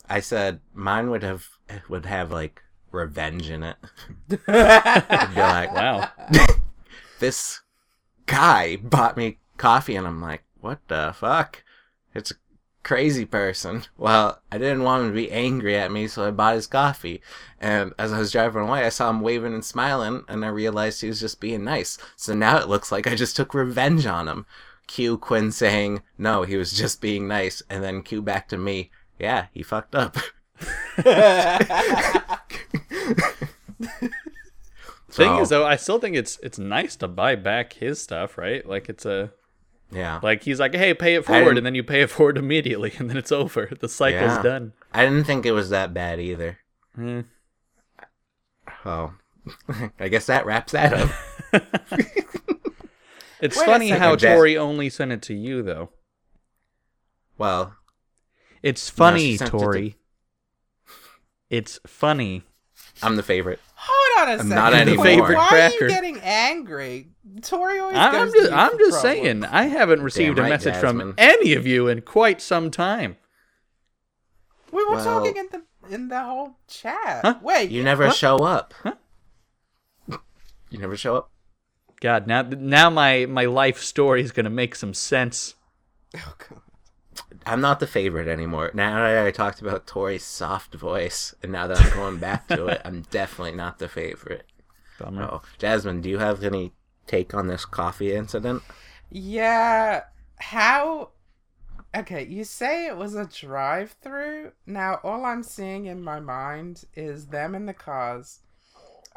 I 0.09 0.21
said 0.21 0.61
mine 0.73 1.11
would 1.11 1.23
have 1.23 1.47
would 1.89 2.07
have 2.07 2.31
like 2.31 2.63
revenge 2.91 3.51
in 3.51 3.63
it. 3.63 3.77
Be 4.29 4.39
like, 4.47 5.75
Wow. 5.75 6.11
this 7.19 7.61
guy 8.27 8.77
bought 8.77 9.17
me 9.17 9.39
coffee 9.57 9.97
and 9.97 10.07
I'm 10.07 10.23
like, 10.23 10.45
what 10.61 10.81
the 10.89 11.13
fuck? 11.17 11.63
It's 12.15 12.31
a 12.31 12.35
crazy 12.83 13.25
person. 13.25 13.85
Well, 13.97 14.41
I 14.51 14.59
didn't 14.59 14.83
want 14.83 15.05
him 15.05 15.09
to 15.11 15.15
be 15.15 15.31
angry 15.31 15.77
at 15.77 15.93
me, 15.93 16.09
so 16.09 16.27
I 16.27 16.31
bought 16.31 16.55
his 16.55 16.67
coffee. 16.67 17.21
And 17.61 17.93
as 17.99 18.13
I 18.13 18.19
was 18.19 18.33
driving 18.33 18.63
away, 18.63 18.85
I 18.85 18.89
saw 18.89 19.11
him 19.11 19.21
waving 19.21 19.55
and 19.55 19.65
smiling, 19.65 20.25
and 20.29 20.45
I 20.45 20.49
realized 20.49 21.01
he 21.01 21.09
was 21.09 21.21
just 21.21 21.41
being 21.41 21.65
nice. 21.65 21.99
So 22.17 22.35
now 22.35 22.59
it 22.59 22.69
looks 22.69 22.91
like 22.91 23.07
I 23.07 23.15
just 23.15 23.37
took 23.37 23.55
revenge 23.55 24.07
on 24.07 24.27
him. 24.29 24.47
Q 24.89 25.17
Quinn 25.19 25.53
saying, 25.53 26.03
no, 26.19 26.43
he 26.43 26.57
was 26.57 26.73
just 26.73 27.01
being 27.01 27.29
nice. 27.29 27.63
And 27.71 27.85
then 27.85 28.03
Q 28.03 28.21
back 28.23 28.49
to 28.49 28.57
me, 28.59 28.91
yeah, 29.21 29.47
he 29.53 29.63
fucked 29.63 29.95
up. 29.95 30.17
Thing 35.11 35.27
So, 35.29 35.41
is 35.43 35.49
though, 35.49 35.65
I 35.67 35.77
still 35.77 35.99
think 35.99 36.17
it's 36.17 36.39
it's 36.43 36.59
nice 36.59 36.95
to 36.97 37.09
buy 37.09 37.35
back 37.35 37.73
his 37.75 38.01
stuff, 38.01 38.37
right? 38.37 38.67
Like 38.67 38.89
it's 38.89 39.07
a 39.07 39.31
yeah. 39.91 40.21
like 40.23 40.43
he's 40.43 40.61
like, 40.61 40.75
hey, 40.75 40.93
pay 40.95 41.15
it 41.15 41.25
forward, 41.25 41.57
and 41.57 41.65
then 41.65 41.75
you 41.75 41.83
pay 41.83 42.03
it 42.03 42.11
forward 42.11 42.37
immediately, 42.45 42.93
and 42.99 43.09
then 43.09 43.17
it's 43.17 43.33
over. 43.33 43.71
The 43.79 43.89
cycle's 43.89 44.37
Yeah. 44.37 44.43
done. 44.43 44.73
I 44.93 45.05
didn't 45.05 45.25
think 45.25 45.47
it 45.47 45.53
was 45.53 45.71
that 45.71 45.95
bad 45.95 46.21
either. 46.21 46.59
Eh. 47.01 47.23
Oh. 48.85 49.15
I 49.99 50.09
guess 50.09 50.27
that 50.27 50.45
wraps 50.45 50.73
that 50.73 50.93
up. 50.93 51.11
It's 53.41 53.57
Wait 53.57 53.67
funny 53.67 53.91
how 53.91 54.17
Jess. 54.17 54.35
Tori 54.37 54.57
only 54.57 54.89
sent 54.91 55.13
it 55.13 55.23
to 55.23 55.35
you 55.35 55.63
though. 55.63 55.91
Well, 57.37 57.75
It's 58.63 58.91
funny, 58.91 59.33
she 59.33 59.37
sent 59.37 59.49
it 59.49 59.59
to- 59.59 59.65
Tori. 59.65 59.97
It's 61.51 61.79
funny. 61.87 62.43
I'm 63.03 63.17
the 63.17 63.23
favorite. 63.23 63.61
Hold 63.77 64.29
on 64.29 64.29
a 64.29 64.33
I'm 64.33 64.39
second. 64.49 64.55
not 64.55 64.73
any 64.75 64.83
anymore. 64.91 65.05
Favorite 65.05 65.37
Why 65.37 65.61
are 65.61 65.71
you 65.83 65.89
getting 65.89 66.19
angry? 66.21 67.11
Tori 67.43 67.79
always 67.79 67.97
I'm 67.97 68.13
goes 68.13 68.33
just 68.33 68.49
to 68.49 68.55
I'm 68.57 68.79
just 68.79 68.91
trouble. 69.01 69.03
saying 69.23 69.45
I 69.45 69.63
haven't 69.65 70.03
received 70.03 70.39
a 70.39 70.43
right, 70.43 70.49
message 70.49 70.75
Jasmine. 70.75 70.99
from 71.13 71.15
any 71.17 71.55
of 71.55 71.65
you 71.67 71.87
in 71.87 72.01
quite 72.03 72.41
some 72.43 72.71
time. 72.73 73.17
We 74.73 74.85
were 74.85 74.97
Well- 74.97 75.05
talking 75.05 75.37
in 75.37 75.49
the 75.53 75.63
in 75.95 76.09
the 76.09 76.21
whole 76.23 76.57
chat. 76.67 77.21
Huh? 77.25 77.39
Wait, 77.41 77.71
You 77.71 77.83
never 77.85 78.09
What? 78.09 78.17
show 78.17 78.39
up. 78.39 78.75
Huh? 78.83 78.95
You 80.71 80.79
never 80.79 80.97
show 80.99 81.17
up. 81.17 81.31
God, 82.01 82.27
now 82.27 82.43
now 82.43 82.91
my 82.91 83.27
my 83.27 83.45
life 83.47 83.81
story 83.81 84.23
is 84.23 84.33
gonna 84.33 84.51
make 84.51 84.75
some 84.75 84.95
sense. 84.95 85.55
Oh, 86.17 86.35
God. 86.39 86.61
I'm 87.45 87.61
not 87.61 87.81
the 87.81 87.87
favorite 87.87 88.29
anymore. 88.29 88.71
Now 88.75 89.03
that 89.03 89.27
I 89.27 89.31
talked 89.31 89.61
about 89.61 89.87
Tori's 89.87 90.25
soft 90.25 90.75
voice, 90.75 91.35
and 91.43 91.51
now 91.53 91.67
that 91.67 91.81
I'm 91.81 91.91
going 91.93 92.19
back 92.19 92.47
to 92.49 92.67
it, 92.67 92.81
I'm 92.85 93.03
definitely 93.11 93.57
not 93.57 93.79
the 93.79 93.89
favorite. 93.89 94.45
Bummer. 94.99 95.23
Oh, 95.25 95.43
Jasmine, 95.59 96.01
do 96.01 96.09
you 96.09 96.19
have 96.19 96.43
any 96.43 96.73
take 97.07 97.35
on 97.35 97.47
this 97.47 97.65
coffee 97.65 98.13
incident? 98.13 98.63
Yeah. 99.11 100.05
How? 100.37 101.11
Okay, 101.97 102.27
you 102.27 102.45
say 102.45 102.87
it 102.87 102.97
was 102.97 103.15
a 103.15 103.27
drive-through. 103.27 104.53
Now, 104.67 105.01
all 105.03 105.25
I'm 105.25 105.43
seeing 105.43 105.87
in 105.87 106.03
my 106.03 106.21
mind 106.21 106.85
is 106.95 107.27
them 107.29 107.55
in 107.55 107.67
the 107.67 107.75
cars. 107.75 108.41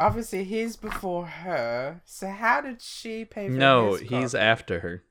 Obviously, 0.01 0.43
he's 0.43 0.75
before 0.75 1.25
her. 1.25 2.01
So 2.05 2.27
how 2.29 2.62
did 2.62 2.81
she 2.81 3.24
pay 3.25 3.48
for 3.48 3.53
it? 3.53 3.58
No, 3.58 3.91
his 3.93 4.01
he's 4.01 4.31
coffee? 4.31 4.38
after 4.39 4.79
her. 4.79 5.03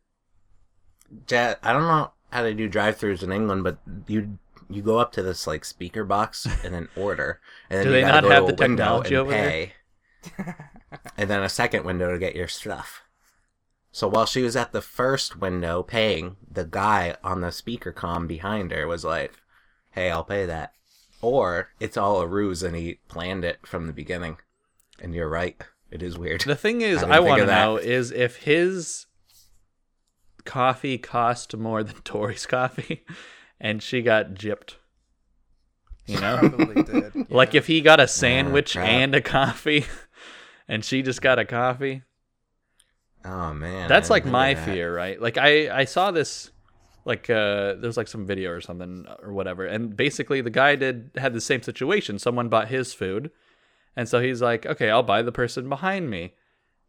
Ja- 1.29 1.55
I 1.63 1.73
don't 1.73 1.83
know 1.83 2.13
how 2.31 2.43
they 2.43 2.55
do 2.55 2.69
drive-throughs 2.69 3.23
in 3.23 3.33
England, 3.33 3.65
but 3.65 3.79
you 4.07 4.39
you 4.69 4.83
go 4.83 4.99
up 4.99 5.13
to 5.13 5.23
this 5.23 5.47
like 5.47 5.65
speaker 5.65 6.05
box 6.05 6.47
and 6.65 6.75
then 6.75 6.89
order, 6.97 7.41
and 7.69 7.79
then 7.79 7.87
Do 7.87 7.93
they 7.93 8.03
not 8.03 8.25
have 8.25 8.47
the 8.47 8.53
technology 8.53 9.15
and 9.15 9.21
over 9.23 9.31
there? 9.31 9.51
pay, 9.51 9.73
and 11.17 11.31
then 11.31 11.43
a 11.43 11.49
second 11.49 11.85
window 11.85 12.13
to 12.13 12.19
get 12.19 12.37
your 12.37 12.49
stuff. 12.49 13.03
So 13.93 14.07
while 14.09 14.27
she 14.27 14.43
was 14.43 14.55
at 14.57 14.73
the 14.73 14.83
first 14.83 15.37
window 15.41 15.83
paying, 15.83 16.37
the 16.51 16.65
guy 16.65 17.17
on 17.25 17.41
the 17.41 17.51
speaker 17.53 17.93
com 17.93 18.27
behind 18.27 18.71
her 18.71 18.87
was 18.87 19.05
like, 19.05 19.33
"Hey, 19.91 20.11
I'll 20.11 20.25
pay 20.25 20.47
that," 20.47 20.73
or 21.21 21.71
it's 21.81 21.97
all 21.97 22.21
a 22.21 22.27
ruse 22.27 22.63
and 22.63 22.77
he 22.77 22.99
planned 23.09 23.45
it 23.45 23.67
from 23.67 23.87
the 23.87 23.93
beginning. 23.93 24.39
And 25.01 25.15
you're 25.15 25.29
right, 25.29 25.61
it 25.91 26.03
is 26.03 26.19
weird. 26.19 26.43
The 26.43 26.57
thing 26.57 26.83
is, 26.83 27.03
I 27.03 27.17
I 27.17 27.21
want 27.21 27.41
to 27.41 27.47
know 27.47 27.77
is 27.77 28.11
if 28.11 28.37
his 28.37 29.07
coffee 30.45 30.99
cost 30.99 31.57
more 31.57 31.83
than 31.83 31.97
Tori's 32.05 32.47
coffee, 32.47 33.05
and 33.61 33.83
she 33.83 34.03
got 34.03 34.35
gypped. 34.35 34.75
You 36.07 36.21
know, 36.21 36.39
Probably 36.39 36.83
did. 36.83 37.31
like 37.31 37.55
if 37.55 37.67
he 37.67 37.81
got 37.81 38.01
a 38.01 38.09
sandwich 38.09 38.73
crap. 38.73 38.89
and 38.89 39.15
a 39.15 39.21
coffee, 39.21 39.85
and 40.69 40.85
she 40.85 41.03
just 41.03 41.23
got 41.23 41.39
a 41.39 41.45
coffee. 41.45 42.03
Oh 43.25 43.53
man, 43.53 43.89
That's 43.89 44.09
like 44.11 44.25
my 44.25 44.55
that. 44.55 44.65
fear, 44.65 44.95
right? 44.95 45.21
Like 45.21 45.37
I 45.39 45.81
I 45.81 45.85
saw 45.85 46.11
this 46.11 46.51
like 47.05 47.31
uh 47.31 47.75
there's 47.75 47.97
like 47.97 48.09
some 48.09 48.27
video 48.27 48.51
or 48.51 48.61
something 48.61 49.07
or 49.23 49.33
whatever 49.33 49.65
and 49.65 49.97
basically 49.97 50.41
the 50.43 50.51
guy 50.51 50.77
did 50.77 51.11
had 51.17 51.33
the 51.33 51.41
same 51.41 51.63
situation 51.63 52.19
someone 52.19 52.49
bought 52.49 52.69
his 52.69 52.93
food 52.93 53.31
and 53.97 54.09
so 54.09 54.21
he's 54.21 54.41
like 54.43 54.65
okay 54.67 54.91
i'll 54.91 55.03
buy 55.03 55.23
the 55.23 55.33
person 55.33 55.69
behind 55.69 56.09
me 56.11 56.35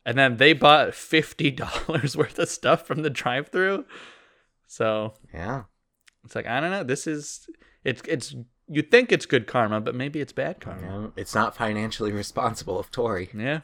and 0.06 0.18
then 0.18 0.38
they 0.38 0.54
bought 0.54 0.90
$50 0.90 2.16
worth 2.16 2.40
of 2.40 2.50
stuff 2.50 2.86
from 2.88 3.02
the 3.04 3.10
drive-through 3.10 3.86
so 4.68 5.14
Yeah. 5.34 5.64
it's 6.24 6.36
like 6.36 6.48
i 6.48 6.60
don't 6.60 6.72
know 6.72 6.84
this 6.84 7.08
is 7.08 7.48
it's 7.84 8.02
it's 8.08 8.36
you 8.68 8.82
think 8.82 9.12
it's 9.12 9.26
good 9.26 9.48
karma 9.48 9.82
but 9.82 9.96
maybe 9.96 10.22
it's 10.22 10.34
bad 10.34 10.60
karma 10.62 11.12
it's 11.16 11.36
not 11.36 11.56
financially 11.56 12.12
responsible 12.24 12.80
of 12.80 12.90
Tori. 12.92 13.30
yeah 13.36 13.62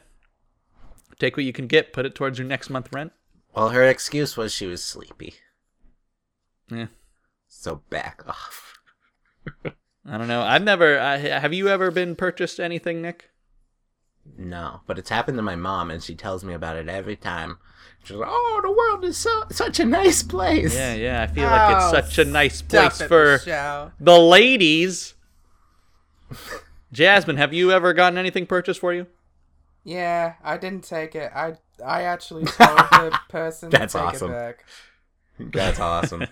take 1.18 1.36
what 1.36 1.44
you 1.44 1.52
can 1.52 1.66
get 1.66 1.92
put 1.92 2.06
it 2.06 2.14
towards 2.14 2.38
your 2.38 2.46
next 2.46 2.70
month 2.70 2.88
rent 2.92 3.12
Well, 3.54 3.70
her 3.70 3.82
excuse 3.84 4.36
was 4.36 4.52
she 4.52 4.66
was 4.66 4.84
sleepy. 4.84 5.34
yeah 6.70 6.86
So 7.48 7.82
back 7.90 8.22
off. 8.28 8.74
I 10.08 10.16
don't 10.18 10.28
know. 10.28 10.42
I've 10.42 10.62
never. 10.62 10.98
I, 10.98 11.18
have 11.18 11.52
you 11.52 11.68
ever 11.68 11.90
been 11.90 12.16
purchased 12.16 12.58
anything, 12.58 13.02
Nick? 13.02 13.30
No, 14.36 14.80
but 14.86 14.98
it's 14.98 15.10
happened 15.10 15.38
to 15.38 15.42
my 15.42 15.56
mom, 15.56 15.90
and 15.90 16.02
she 16.02 16.14
tells 16.14 16.44
me 16.44 16.52
about 16.54 16.76
it 16.76 16.88
every 16.88 17.16
time. 17.16 17.58
She's 18.04 18.16
like, 18.16 18.28
"Oh, 18.30 18.60
the 18.62 18.70
world 18.70 19.04
is 19.04 19.16
so 19.16 19.44
such 19.50 19.80
a 19.80 19.84
nice 19.84 20.22
place." 20.22 20.74
Yeah, 20.74 20.94
yeah. 20.94 21.22
I 21.22 21.26
feel 21.26 21.44
like 21.48 21.76
it's 21.76 21.84
Oh, 21.86 21.90
such 21.92 22.18
a 22.18 22.24
nice 22.24 22.62
place 22.62 23.00
it, 23.00 23.08
for 23.08 23.32
Michelle. 23.32 23.92
the 24.00 24.18
ladies. 24.18 25.14
Jasmine, 26.92 27.36
have 27.36 27.52
you 27.52 27.70
ever 27.72 27.92
gotten 27.92 28.18
anything 28.18 28.46
purchased 28.46 28.80
for 28.80 28.94
you? 28.94 29.06
Yeah, 29.84 30.34
I 30.42 30.56
didn't 30.56 30.84
take 30.84 31.14
it. 31.14 31.30
I 31.34 31.54
I 31.84 32.02
actually 32.02 32.44
told 32.44 32.78
the 32.78 33.18
person 33.28 33.70
That's 33.70 33.92
to 33.92 33.98
take 33.98 34.08
awesome. 34.08 34.30
it 34.30 34.34
back. 34.34 34.64
That's 35.38 35.78
awesome. 35.80 36.26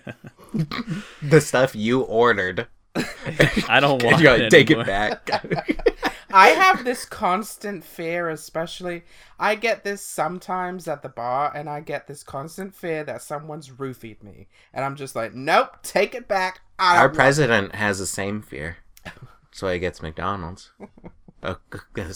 the 1.21 1.39
stuff 1.41 1.75
you 1.75 2.01
ordered, 2.01 2.67
I 3.69 3.79
don't 3.79 4.01
want 4.03 4.17
you 4.17 4.23
gotta 4.23 4.45
it 4.45 4.49
take 4.49 4.69
anymore. 4.71 4.83
it 4.83 5.25
back. 5.25 6.03
I 6.33 6.49
have 6.49 6.83
this 6.83 7.05
constant 7.05 7.83
fear, 7.85 8.29
especially 8.29 9.03
I 9.39 9.55
get 9.55 9.83
this 9.85 10.01
sometimes 10.01 10.87
at 10.87 11.01
the 11.01 11.09
bar, 11.09 11.51
and 11.55 11.69
I 11.69 11.79
get 11.79 12.07
this 12.07 12.21
constant 12.23 12.75
fear 12.75 13.03
that 13.05 13.21
someone's 13.21 13.69
roofied 13.69 14.21
me, 14.21 14.47
and 14.73 14.83
I'm 14.83 14.95
just 14.97 15.15
like, 15.15 15.33
nope, 15.33 15.77
take 15.83 16.13
it 16.13 16.27
back. 16.27 16.59
I 16.77 16.97
Our 16.97 17.03
want 17.03 17.13
it." 17.13 17.15
president 17.15 17.75
has 17.75 17.99
the 17.99 18.05
same 18.05 18.41
fear. 18.41 18.77
That's 19.05 19.61
why 19.61 19.73
he 19.73 19.79
gets 19.79 20.01
McDonald's. 20.01 20.71
Uh, 21.41 21.55
uh, 21.95 22.11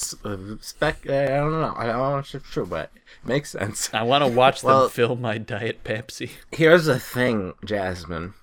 spec, 0.59 1.09
I 1.09 1.27
don't 1.27 1.51
know. 1.51 1.73
I 1.77 1.85
don't 1.85 1.97
know 1.97 2.17
if 2.17 2.35
it's 2.35 2.49
true, 2.49 2.65
but 2.65 2.91
it 2.95 3.27
makes 3.27 3.51
sense. 3.51 3.89
I 3.93 4.03
want 4.03 4.23
to 4.25 4.29
watch 4.29 4.61
Well- 4.63 4.81
them 4.81 4.89
fill 4.89 5.15
my 5.15 5.37
diet 5.37 5.83
Pepsi. 5.83 6.31
Here's 6.51 6.85
the 6.85 6.99
thing, 6.99 7.53
Jasmine. 7.63 8.33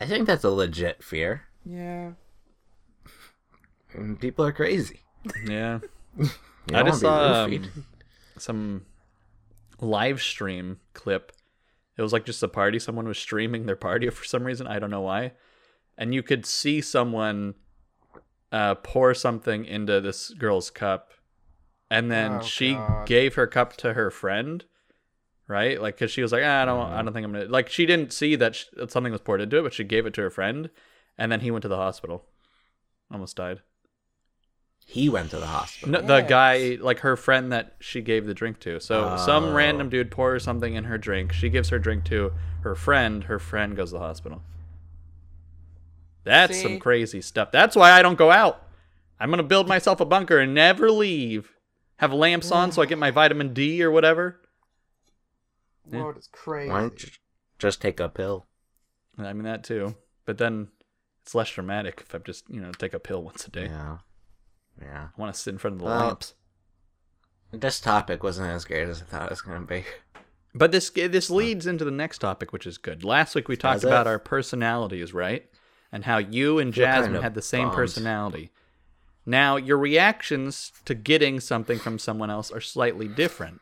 I 0.00 0.06
think 0.06 0.26
that's 0.26 0.44
a 0.44 0.50
legit 0.50 1.02
fear. 1.02 1.42
Yeah. 1.64 2.12
And 3.94 4.20
people 4.20 4.44
are 4.44 4.52
crazy. 4.52 5.00
Yeah. 5.46 5.80
I 6.72 6.82
just 6.82 7.00
saw 7.00 7.44
um, 7.44 7.70
some 8.36 8.86
live 9.80 10.20
stream 10.20 10.78
clip. 10.92 11.32
It 11.96 12.02
was 12.02 12.12
like 12.12 12.24
just 12.26 12.42
a 12.42 12.48
party. 12.48 12.78
Someone 12.78 13.08
was 13.08 13.18
streaming 13.18 13.66
their 13.66 13.76
party 13.76 14.10
for 14.10 14.24
some 14.24 14.44
reason. 14.44 14.66
I 14.66 14.78
don't 14.78 14.90
know 14.90 15.00
why. 15.00 15.32
And 15.96 16.14
you 16.14 16.22
could 16.22 16.44
see 16.44 16.80
someone 16.82 17.54
uh, 18.52 18.74
pour 18.76 19.14
something 19.14 19.64
into 19.64 20.00
this 20.00 20.30
girl's 20.30 20.68
cup. 20.70 21.12
And 21.90 22.10
then 22.10 22.32
Oh, 22.32 22.42
she 22.42 22.74
God. 22.74 23.06
gave 23.06 23.34
her 23.36 23.46
cup 23.46 23.76
to 23.78 23.94
her 23.94 24.10
friend, 24.10 24.64
right? 25.48 25.80
Like, 25.80 25.96
cause 25.98 26.10
she 26.10 26.22
was 26.22 26.32
like, 26.32 26.42
ah, 26.44 26.62
I 26.62 26.64
don't, 26.64 26.80
I 26.92 27.02
don't 27.02 27.12
think 27.12 27.24
I'm 27.24 27.32
gonna. 27.32 27.44
Like, 27.46 27.68
she 27.68 27.86
didn't 27.86 28.12
see 28.12 28.36
that 28.36 28.54
sh- 28.56 28.64
that 28.74 28.90
something 28.90 29.12
was 29.12 29.20
poured 29.20 29.40
into 29.40 29.58
it, 29.58 29.62
but 29.62 29.72
she 29.72 29.84
gave 29.84 30.06
it 30.06 30.14
to 30.14 30.20
her 30.22 30.30
friend, 30.30 30.70
and 31.18 31.30
then 31.32 31.40
he 31.40 31.50
went 31.50 31.62
to 31.62 31.68
the 31.68 31.76
hospital, 31.76 32.24
almost 33.10 33.36
died. 33.36 33.60
he 34.88 35.08
went 35.08 35.30
to 35.32 35.38
the 35.38 35.46
hospital. 35.46 35.90
No, 35.90 36.00
the 36.00 36.18
Yes. 36.18 36.28
guy, 36.28 36.78
like 36.80 37.00
her 37.00 37.16
friend 37.16 37.50
that 37.50 37.74
she 37.80 38.00
gave 38.00 38.24
the 38.24 38.34
drink 38.34 38.60
to. 38.60 38.78
So 38.78 39.16
some 39.16 39.46
Oh. 39.46 39.52
random 39.52 39.88
dude 39.88 40.12
pours 40.12 40.44
something 40.44 40.74
in 40.74 40.84
her 40.84 40.96
drink. 40.96 41.32
She 41.32 41.48
gives 41.48 41.70
her 41.70 41.78
drink 41.80 42.04
to 42.04 42.32
her 42.62 42.76
friend. 42.76 43.24
Her 43.24 43.40
friend 43.40 43.76
goes 43.76 43.88
to 43.90 43.94
the 43.94 43.98
hospital. 43.98 44.42
That's 46.24 46.60
some 46.60 46.78
crazy 46.78 47.20
stuff. 47.20 47.50
That's 47.52 47.74
why 47.76 47.92
I 47.92 48.02
don't 48.02 48.18
go 48.18 48.30
out. 48.30 48.62
I'm 49.18 49.30
gonna 49.30 49.42
build 49.42 49.66
myself 49.68 50.00
a 50.00 50.04
bunker 50.04 50.38
and 50.38 50.54
never 50.54 50.90
leave. 50.90 51.52
Have 51.96 52.12
lamps 52.12 52.50
on 52.52 52.70
so 52.72 52.82
I 52.82 52.86
get 52.86 52.98
my 52.98 53.10
vitamin 53.20 53.52
D 53.54 53.82
or 53.82 53.90
whatever. 53.90 54.40
Yeah. 55.90 56.02
World 56.02 56.18
is 56.18 56.28
crazy. 56.32 56.70
Why 56.70 56.80
don't 56.80 57.02
you 57.02 57.10
just 57.58 57.80
take 57.80 58.00
a 58.00 58.08
pill? 58.08 58.46
I 59.18 59.32
mean 59.32 59.44
that 59.44 59.64
too. 59.64 59.94
But 60.24 60.38
then 60.38 60.68
it's 61.22 61.34
less 61.34 61.50
dramatic 61.50 62.02
if 62.06 62.14
I 62.14 62.18
just 62.18 62.44
you 62.50 62.60
know 62.60 62.72
take 62.72 62.94
a 62.94 62.98
pill 62.98 63.22
once 63.22 63.46
a 63.46 63.50
day. 63.50 63.66
Yeah. 63.66 63.98
Yeah. 64.80 65.08
I 65.16 65.20
want 65.20 65.34
to 65.34 65.40
sit 65.40 65.52
in 65.52 65.58
front 65.58 65.74
of 65.74 65.78
the 65.80 65.86
Well, 65.86 66.06
lamps. 66.06 66.34
This 67.52 67.80
topic 67.80 68.22
wasn't 68.22 68.48
as 68.50 68.64
great 68.64 68.88
as 68.88 69.00
I 69.00 69.04
thought 69.06 69.24
it 69.26 69.30
was 69.30 69.40
going 69.40 69.60
to 69.60 69.66
be. 69.66 69.84
But 70.54 70.72
this 70.72 70.90
this 70.90 71.30
leads 71.30 71.66
into 71.66 71.84
the 71.84 71.90
next 71.90 72.18
topic, 72.18 72.52
which 72.52 72.66
is 72.66 72.78
good. 72.78 73.04
Last 73.04 73.34
week 73.34 73.48
we 73.48 73.56
talked 73.56 73.76
Does 73.76 73.84
it? 73.84 73.88
about 73.88 74.06
our 74.06 74.18
personalities, 74.18 75.12
right? 75.14 75.44
And 75.92 76.04
how 76.04 76.18
you 76.18 76.58
and 76.58 76.72
Jasmine 76.72 77.04
kind 77.04 77.16
of 77.16 77.22
had 77.22 77.34
the 77.34 77.42
same 77.42 77.66
bummed. 77.66 77.76
personality. 77.76 78.50
Now 79.24 79.56
your 79.56 79.78
reactions 79.78 80.72
to 80.84 80.94
getting 80.94 81.40
something 81.40 81.78
from 81.78 81.98
someone 81.98 82.30
else 82.30 82.50
are 82.50 82.60
slightly 82.60 83.06
different. 83.08 83.60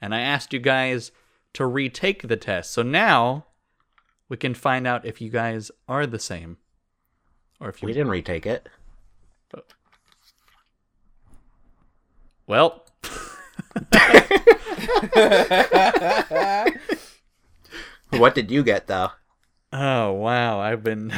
And 0.00 0.14
I 0.14 0.20
asked 0.20 0.52
you 0.52 0.58
guys 0.58 1.10
to 1.56 1.66
retake 1.66 2.28
the 2.28 2.36
test. 2.36 2.70
So 2.72 2.82
now 2.82 3.46
we 4.28 4.36
can 4.36 4.52
find 4.54 4.86
out 4.86 5.06
if 5.06 5.20
you 5.20 5.30
guys 5.30 5.70
are 5.88 6.06
the 6.06 6.18
same. 6.18 6.58
Or 7.60 7.70
if 7.70 7.80
you 7.82 7.86
We 7.86 7.92
didn't 7.92 8.10
retake 8.10 8.44
it. 8.46 8.68
Well, 12.46 12.84
What 18.10 18.34
did 18.34 18.50
you 18.50 18.62
get 18.62 18.86
though? 18.86 19.10
Oh 19.72 20.12
wow, 20.12 20.60
I've 20.60 20.84
been 20.84 21.12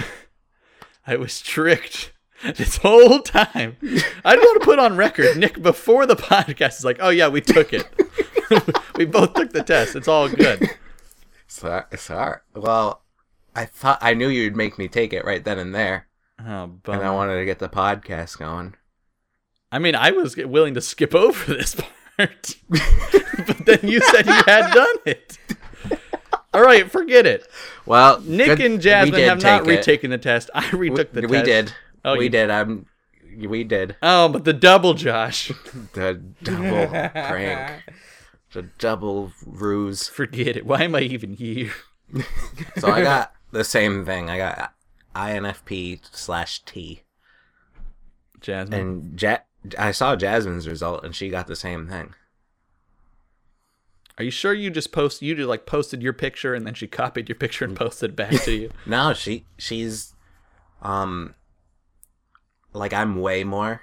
I 1.07 1.17
was 1.17 1.41
tricked 1.41 2.13
this 2.57 2.77
whole 2.79 3.21
time. 3.21 3.77
I 4.25 4.35
just 4.37 4.45
want 4.47 4.61
to 4.61 4.65
put 4.65 4.79
on 4.79 4.97
record, 4.97 5.37
Nick 5.37 5.61
before 5.61 6.07
the 6.07 6.17
podcast 6.17 6.79
is 6.79 6.85
like, 6.85 6.99
"Oh 7.01 7.11
yeah, 7.11 7.29
we 7.29 7.41
took 7.41 7.73
it. 7.73 7.87
We 8.99 9.07
both 9.07 9.33
took 9.35 9.53
the 9.53 9.63
test. 9.63 9.97
It's 9.97 10.09
all 10.09 10.29
good." 10.29 10.69
Sorry. 11.51 11.85
sorry. 11.97 12.41
Well, 12.55 13.03
I 13.57 13.65
thought 13.65 13.99
I 14.03 14.13
knew 14.13 14.29
you'd 14.29 14.55
make 14.55 14.77
me 14.79 14.87
take 14.87 15.15
it 15.15 15.25
right 15.25 15.43
then 15.43 15.59
and 15.59 15.75
there, 15.75 16.07
Oh, 16.47 16.67
but 16.83 16.97
and 16.99 17.03
I 17.03 17.11
wanted 17.11 17.37
to 17.39 17.47
get 17.47 17.59
the 17.59 17.71
podcast 17.71 18.39
going. 18.39 18.75
I 19.73 19.79
mean, 19.79 19.95
I 19.95 20.11
was 20.11 20.37
willing 20.37 20.75
to 20.75 20.83
skip 20.83 21.15
over 21.15 21.55
this 21.55 21.75
part. 22.19 22.57
but 22.69 23.65
then 23.65 23.79
you 23.83 24.01
said 24.03 24.27
you 24.27 24.33
had 24.47 24.73
done 24.75 24.97
it. 25.07 25.39
All 26.53 26.61
right, 26.63 26.91
forget 26.91 27.25
it. 27.27 27.49
Well, 27.87 28.21
Nick 28.21 28.49
good- 28.59 28.61
and 28.61 28.75
we 28.75 28.81
Jasmine 28.81 29.15
did 29.21 29.29
have 29.29 29.43
not 29.43 29.65
take 29.65 29.69
it. 29.73 29.77
retaken 29.79 30.11
the 30.11 30.19
test. 30.19 30.51
I 30.55 30.69
retook 30.71 31.13
the 31.13 31.23
we 31.23 31.39
test. 31.39 31.45
did. 31.47 31.73
Oh, 32.05 32.17
we 32.19 32.25
you- 32.25 32.31
did. 32.31 32.51
I'm. 32.51 32.85
We 33.39 33.63
did 33.65 33.95
Oh, 34.03 34.29
but 34.29 34.45
the 34.45 34.53
double 34.53 34.95
Josh. 34.95 35.49
the 35.95 36.21
double 36.43 36.89
prank, 36.89 37.85
the 38.63 38.69
double 38.79 39.33
ruse. 39.47 40.09
Forget 40.21 40.57
it. 40.57 40.67
Why 40.67 40.83
am 40.83 40.95
I 40.95 41.01
even 41.01 41.35
here? 41.35 41.73
So 42.79 42.89
I 42.91 43.03
got 43.03 43.33
the 43.53 43.63
same 43.65 44.05
thing. 44.05 44.29
I 44.31 44.39
got 44.39 44.75
INFP 45.15 46.01
slash 46.11 46.65
T, 46.65 47.03
Jasmine. 48.41 48.81
and 48.81 49.23
ja- 49.23 49.39
I 49.79 49.93
saw 49.93 50.17
Jasmine's 50.17 50.67
result, 50.67 51.05
and 51.05 51.15
she 51.15 51.29
got 51.29 51.47
the 51.47 51.57
same 51.57 51.87
thing. 51.89 52.15
Are 54.17 54.25
you 54.25 54.31
sure 54.33 54.53
you 54.53 54.71
just 54.71 54.91
post 54.91 55.23
you 55.23 55.37
just 55.37 55.49
like 55.49 55.65
posted 55.67 56.03
your 56.03 56.13
picture 56.13 56.53
and 56.53 56.67
then 56.67 56.75
she 56.75 56.89
copied 56.89 57.29
your 57.29 57.37
picture 57.37 57.65
and 57.65 57.77
posted 57.77 58.17
back 58.17 58.33
to 58.43 58.53
you? 58.53 58.71
No, 58.87 59.13
she 59.15 59.45
she's 59.59 60.15
um 60.83 61.35
like 62.73 62.93
I'm 62.93 63.21
way 63.21 63.45
more 63.45 63.83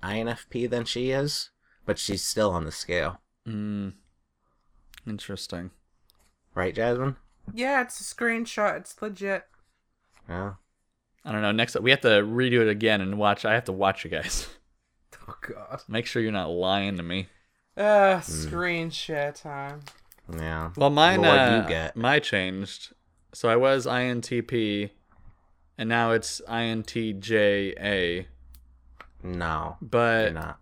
INFP 0.00 0.70
than 0.70 0.84
she 0.84 1.10
is, 1.10 1.50
but 1.86 1.98
she's 1.98 2.24
still 2.24 2.52
on 2.52 2.64
the 2.66 2.70
scale. 2.70 3.20
Mm. 3.48 3.92
Interesting. 5.06 5.70
Right, 6.54 6.74
Jasmine? 6.74 7.16
yeah, 7.54 7.80
it's 7.80 8.00
a 8.00 8.04
screenshot. 8.04 8.76
It's 8.76 9.00
legit. 9.00 9.44
Yeah. 10.28 10.54
I 11.24 11.32
don't 11.32 11.42
know. 11.42 11.52
Next 11.52 11.76
up, 11.76 11.82
we 11.82 11.90
have 11.90 12.00
to 12.02 12.08
redo 12.22 12.60
it 12.60 12.68
again 12.68 13.00
and 13.00 13.18
watch. 13.18 13.44
I 13.44 13.54
have 13.54 13.64
to 13.64 13.72
watch 13.72 14.04
you 14.04 14.10
guys. 14.10 14.48
Oh 15.30 15.34
god. 15.42 15.82
Make 15.88 16.06
sure 16.06 16.22
you're 16.22 16.32
not 16.32 16.48
lying 16.48 16.96
to 16.96 17.02
me. 17.02 17.26
Uh, 17.76 18.20
screen 18.20 18.88
share 18.88 19.30
time. 19.30 19.80
Yeah. 20.34 20.70
Well, 20.74 20.88
mine. 20.88 21.20
Well, 21.20 21.32
what'd 21.36 21.52
uh, 21.52 21.62
you 21.62 21.68
get? 21.68 21.96
My 21.98 22.18
changed. 22.18 22.94
So 23.34 23.50
I 23.50 23.56
was 23.56 23.84
INTP, 23.84 24.88
and 25.76 25.86
now 25.86 26.12
it's 26.12 26.40
INTJA. 26.48 28.24
No. 29.22 29.76
You're 29.82 29.88
But 29.90 30.32
not. 30.32 30.60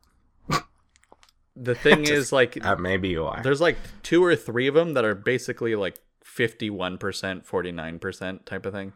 The 1.56 1.74
thing 1.74 2.04
is, 2.06 2.32
like, 2.32 2.64
Uh, 2.64 2.76
maybe 2.76 3.08
you 3.08 3.24
are. 3.24 3.42
there's 3.42 3.60
like 3.60 3.76
two 4.02 4.22
or 4.24 4.36
three 4.36 4.66
of 4.68 4.74
them 4.74 4.94
that 4.94 5.04
are 5.04 5.14
basically 5.14 5.74
like 5.74 5.96
51%, 6.24 6.98
49% 7.46 8.44
type 8.44 8.66
of 8.66 8.72
thing. 8.72 8.92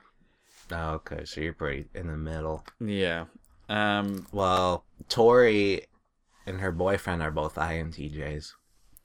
Oh, 0.72 0.90
okay, 0.94 1.24
so 1.24 1.40
you're 1.40 1.52
pretty 1.54 1.86
in 1.94 2.06
the 2.06 2.16
middle. 2.16 2.64
Yeah. 2.80 3.24
Um. 3.68 4.26
Well, 4.32 4.84
Tori 5.08 5.86
and 6.46 6.60
her 6.60 6.70
boyfriend 6.72 7.22
are 7.22 7.30
both 7.30 7.54
INTJs. 7.56 8.52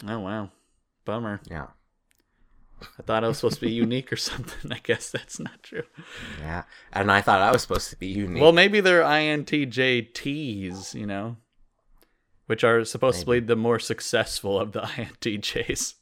Oh 0.07 0.19
wow. 0.19 0.51
Bummer. 1.05 1.39
Yeah. 1.49 1.67
I 2.99 3.03
thought 3.03 3.23
I 3.23 3.27
was 3.27 3.37
supposed 3.37 3.55
to 3.59 3.65
be 3.65 3.71
unique 3.71 4.11
or 4.11 4.15
something. 4.31 4.71
I 4.71 4.79
guess 4.83 5.09
that's 5.11 5.39
not 5.39 5.63
true. 5.63 5.83
Yeah. 6.39 6.63
And 6.93 7.11
I 7.11 7.21
thought 7.21 7.41
I 7.41 7.51
was 7.51 7.61
supposed 7.61 7.89
to 7.91 7.95
be 7.97 8.07
unique. 8.07 8.41
Well, 8.41 8.51
maybe 8.51 8.79
they're 8.81 9.03
INTJTs, 9.03 10.93
you 10.93 11.05
know, 11.05 11.37
which 12.47 12.63
are 12.63 12.83
supposedly 12.85 13.39
the 13.39 13.55
more 13.55 13.79
successful 13.79 14.59
of 14.59 14.71
the 14.71 14.81
INTJs. 14.81 15.95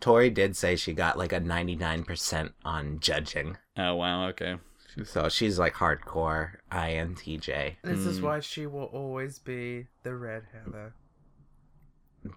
Tori 0.00 0.30
did 0.30 0.56
say 0.56 0.76
she 0.76 0.92
got 0.92 1.18
like 1.18 1.32
a 1.32 1.40
99% 1.40 2.52
on 2.64 3.00
judging. 3.00 3.56
Oh 3.76 3.96
wow. 3.96 4.28
Okay. 4.28 4.56
So 5.04 5.28
she's 5.28 5.58
like 5.58 5.74
hardcore 5.74 6.56
INTJ. 6.72 7.76
This 7.82 8.02
Hmm. 8.02 8.08
is 8.08 8.20
why 8.22 8.40
she 8.40 8.66
will 8.66 8.84
always 8.84 9.38
be 9.38 9.86
the 10.02 10.14
red 10.14 10.44
Heather. 10.52 10.94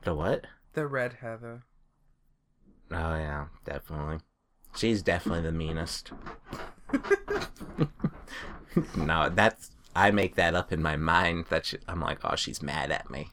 The 0.04 0.14
what? 0.16 0.46
The 0.74 0.88
red 0.88 1.14
Heather. 1.22 1.64
Oh 2.92 3.16
yeah, 3.16 3.46
definitely. 3.66 4.20
She's 4.76 5.02
definitely 5.02 5.42
the 5.44 5.52
meanest. 5.52 6.12
no, 8.96 9.30
that's 9.30 9.72
I 9.96 10.12
make 10.12 10.36
that 10.36 10.56
up 10.56 10.72
in 10.72 10.82
my 10.82 10.96
mind. 10.96 11.46
That 11.50 11.66
she, 11.66 11.78
I'm 11.88 12.00
like, 12.02 12.20
oh, 12.24 12.36
she's 12.36 12.62
mad 12.62 12.92
at 12.92 13.10
me, 13.10 13.30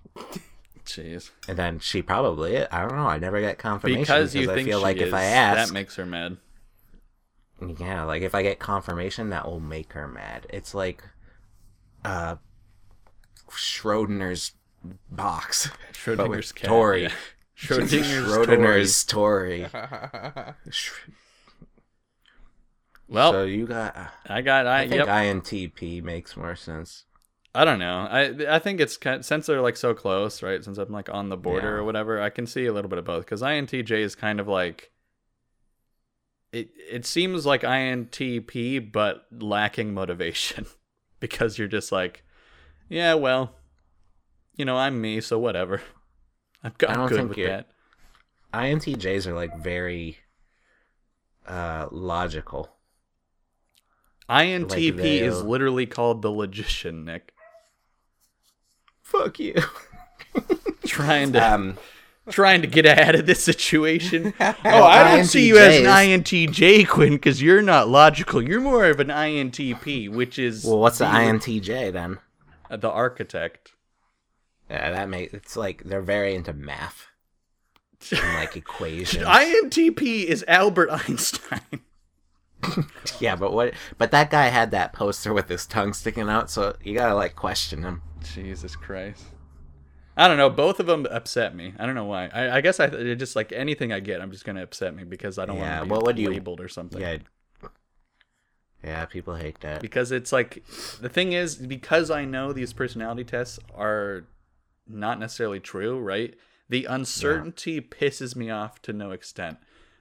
Jeez. 0.85 1.31
and 1.49 1.57
then 1.59 1.79
she 1.79 2.03
probably. 2.03 2.67
I 2.67 2.81
don't 2.83 2.97
know. 2.97 3.07
I 3.07 3.19
never 3.19 3.41
get 3.41 3.59
confirmation 3.59 4.03
Because 4.03 4.35
you 4.35 4.51
I 4.51 4.65
feel 4.65 4.81
like 4.81 4.97
is, 4.99 5.09
if 5.09 5.15
I 5.15 5.25
ask, 5.25 5.69
that 5.69 5.75
makes 5.75 5.97
her 5.97 6.07
mad. 6.07 6.37
yeah, 7.79 8.05
like 8.05 8.23
if 8.23 8.35
I 8.35 8.43
get 8.43 8.59
confirmation, 8.59 9.31
that 9.31 9.47
will 9.47 9.61
make 9.61 9.93
her 9.93 10.09
mad. 10.09 10.47
It's 10.51 10.75
like, 10.75 11.03
uh, 12.05 12.37
Schrodinger's 13.51 14.53
box. 15.11 15.71
Schrodinger's 15.93 16.53
cat. 16.53 16.69
Tori. 16.69 17.03
yeah. 17.05 17.13
Schrodinger's, 17.59 18.29
Schrodinger's 18.33 19.05
Tori. 19.05 19.67
Sh- 20.71 20.91
Well, 23.09 23.33
so 23.33 23.45
you 23.45 23.67
got. 23.67 23.97
I 24.27 24.43
got 24.43 24.67
I, 24.67 24.81
I 24.83 24.89
think 24.89 25.07
yep. 25.07 25.09
INTP 25.09 26.03
makes 26.03 26.37
more 26.37 26.55
sense. 26.55 27.05
I 27.55 27.65
don't 27.65 27.79
know. 27.79 28.07
I 28.11 28.57
I 28.57 28.59
think 28.59 28.81
it's 28.81 28.97
kind 28.97 29.25
since 29.25 29.47
they're 29.47 29.63
like 29.63 29.77
so 29.77 29.95
close, 29.95 30.43
right? 30.43 30.63
Since 30.63 30.77
I'm 30.79 30.93
like 30.93 31.09
on 31.09 31.29
the 31.31 31.37
border 31.37 31.67
Yeah. 31.69 31.73
or 31.81 31.85
whatever, 31.85 32.21
I 32.21 32.29
can 32.31 32.47
see 32.47 32.67
a 32.67 32.73
little 32.73 32.89
bit 32.91 32.99
of 32.99 33.05
both 33.07 33.25
because 33.25 33.41
INTJ 33.43 33.91
is 33.93 34.15
kind 34.15 34.39
of 34.41 34.47
like 34.47 34.91
it. 36.53 36.69
It 36.91 37.07
seems 37.07 37.47
like 37.47 37.63
INTP, 37.63 38.93
but 38.93 39.27
lacking 39.33 39.95
motivation 39.95 40.67
because 41.21 41.59
you're 41.59 41.67
just 41.69 41.91
like 41.91 42.23
yeah, 42.91 43.15
well, 43.15 43.55
you 44.57 44.65
know, 44.65 44.77
I'm 44.77 45.01
me, 45.01 45.21
so 45.23 45.39
whatever. 45.39 45.81
I'm, 46.63 46.73
I 46.83 46.87
I'm 46.91 46.95
don't 46.97 47.09
good 47.09 47.17
think 47.17 47.29
with 47.31 47.39
you're- 47.39 47.51
that. 47.51 47.69
INTJs 48.53 49.27
are 49.27 49.35
like 49.35 49.59
very 49.59 50.19
uh 51.47 51.87
logical. 51.91 52.69
INTP 54.29 54.97
they, 54.97 55.19
is 55.21 55.43
literally 55.43 55.87
called 55.87 56.23
the 56.23 56.31
logician, 56.31 57.05
Nick. 57.05 57.33
Fuck 59.03 59.39
you. 59.39 59.55
Trying 60.87 61.33
to 61.33 61.41
um 61.41 61.79
trying 62.31 62.61
to 62.61 62.69
get 62.69 62.87
out 62.87 63.15
of 63.15 63.27
this 63.27 63.43
situation. 63.43 64.35
oh, 64.41 64.55
I 64.65 65.17
don't 65.17 65.25
see 65.25 65.49
you 65.49 65.59
as 65.59 65.79
an 65.79 65.85
INTJ, 65.85 66.87
Quinn, 66.87 67.15
because 67.15 67.41
you're 67.41 67.63
not 67.63 67.89
logical. 67.89 68.43
You're 68.43 68.61
more 68.61 68.85
of 68.85 69.01
an 69.01 69.09
INTP, 69.09 70.11
which 70.11 70.39
is 70.39 70.65
well 70.65 70.79
what's 70.79 70.99
the 70.99 71.07
the, 71.07 71.11
INTJ 71.11 71.93
then? 71.93 72.19
uh, 72.71 72.77
the 72.77 72.91
architect. 72.91 73.73
Yeah, 74.71 74.91
that 74.91 75.09
makes 75.09 75.33
it's 75.33 75.57
like 75.57 75.85
they're 75.85 76.03
very 76.03 76.35
into 76.35 76.53
math 76.53 77.07
and 78.11 78.35
like 78.35 78.57
equations. 78.57 79.25
INTP 79.25 80.25
is 80.25 80.45
Albert 80.47 80.91
Einstein. 80.91 81.81
yeah, 83.21 83.37
but 83.37 83.53
what? 83.53 83.75
But 83.99 84.11
that 84.11 84.31
guy 84.31 84.47
had 84.49 84.71
that 84.73 84.93
poster 84.93 85.33
with 85.33 85.49
his 85.49 85.67
tongue 85.67 85.93
sticking 85.93 86.29
out, 86.29 86.51
so 86.51 86.75
you 86.83 86.95
gotta 86.95 87.15
like 87.15 87.35
question 87.37 87.83
him. 87.83 88.03
Jesus 88.35 88.75
Christ. 88.77 89.25
I 90.17 90.27
don't 90.27 90.37
know. 90.37 90.51
Both 90.51 90.81
of 90.81 90.87
them 90.87 91.07
upset 91.11 91.55
me. 91.55 91.75
I 91.79 91.87
don't 91.87 91.95
know 91.95 92.05
why. 92.05 92.27
I, 92.35 92.57
I 92.57 92.61
guess 92.61 92.81
I 92.81 93.15
just 93.15 93.37
like 93.37 93.53
anything 93.53 93.93
I 93.93 94.01
get, 94.01 94.21
I'm 94.21 94.33
just 94.33 94.45
gonna 94.45 94.63
upset 94.63 94.95
me 94.95 95.05
because 95.05 95.39
I 95.39 95.47
don't 95.47 95.57
Yeah, 95.59 95.79
want 95.79 95.81
to 95.81 95.85
be 95.85 95.91
what 95.93 96.03
would 96.05 96.19
you- 96.19 96.31
labeled 96.31 96.61
or 96.61 96.69
something. 96.69 97.01
Yeah, 97.01 97.19
yeah, 98.83 99.05
people 99.07 99.35
hate 99.35 99.61
that. 99.61 99.81
because 99.83 100.13
it's 100.13 100.33
like 100.33 100.65
the 101.01 101.09
thing 101.09 101.33
is 101.33 101.57
because 101.57 102.11
I 102.11 102.25
know 102.25 102.53
these 102.53 102.73
personality 102.73 103.25
tests 103.25 103.59
are 103.75 104.25
not 104.87 105.19
necessarily 105.19 105.61
true, 105.61 105.99
right? 105.99 106.35
The 106.69 106.85
uncertainty 106.85 107.81
pisses 107.81 108.37
me 108.37 108.51
off 108.51 108.81
to 108.83 108.93
no 108.93 109.11
extent. 109.11 109.59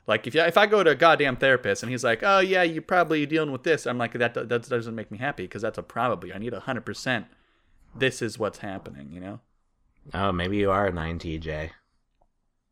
Like 0.08 0.26
if 0.26 0.34
you, 0.34 0.42
if 0.42 0.58
I 0.58 0.66
go 0.66 0.84
to 0.84 0.92
a 0.92 0.96
goddamn 0.96 1.36
therapist 1.36 1.84
and 1.84 1.92
he's 1.92 2.04
like, 2.04 2.24
"Oh 2.24 2.40
yeah, 2.40 2.64
you're 2.64 2.82
probably 2.82 3.26
dealing 3.26 3.52
with 3.52 3.64
this," 3.64 3.86
I'm 3.86 3.98
like, 3.98 4.14
"That 4.14 4.34
that 4.34 4.70
doesn't 4.70 4.96
make 4.96 5.12
me 5.12 5.18
happy 5.18 5.44
because 5.44 5.62
that's 5.62 5.78
a 5.78 5.84
probably. 5.84 6.34
I 6.34 6.38
need 6.38 6.54
a 6.54 6.62
hundred 6.62 6.86
percent. 6.86 7.26
This 7.94 8.22
is 8.22 8.40
what's 8.40 8.60
happening, 8.60 9.12
you 9.12 9.20
know. 9.20 9.42
Oh, 10.14 10.32
maybe 10.32 10.58
you 10.58 10.72
are 10.72 10.88
an 10.88 10.96
INTJ. 10.96 11.72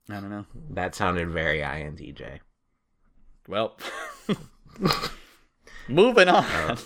I 0.10 0.14
don't 0.14 0.30
know. 0.30 0.46
That 0.70 0.96
sounded 0.96 1.30
very 1.30 1.60
INTJ. 1.60 2.40
Well, 3.48 3.78
moving 5.90 6.30
on. 6.30 6.46
Oh. 6.48 6.78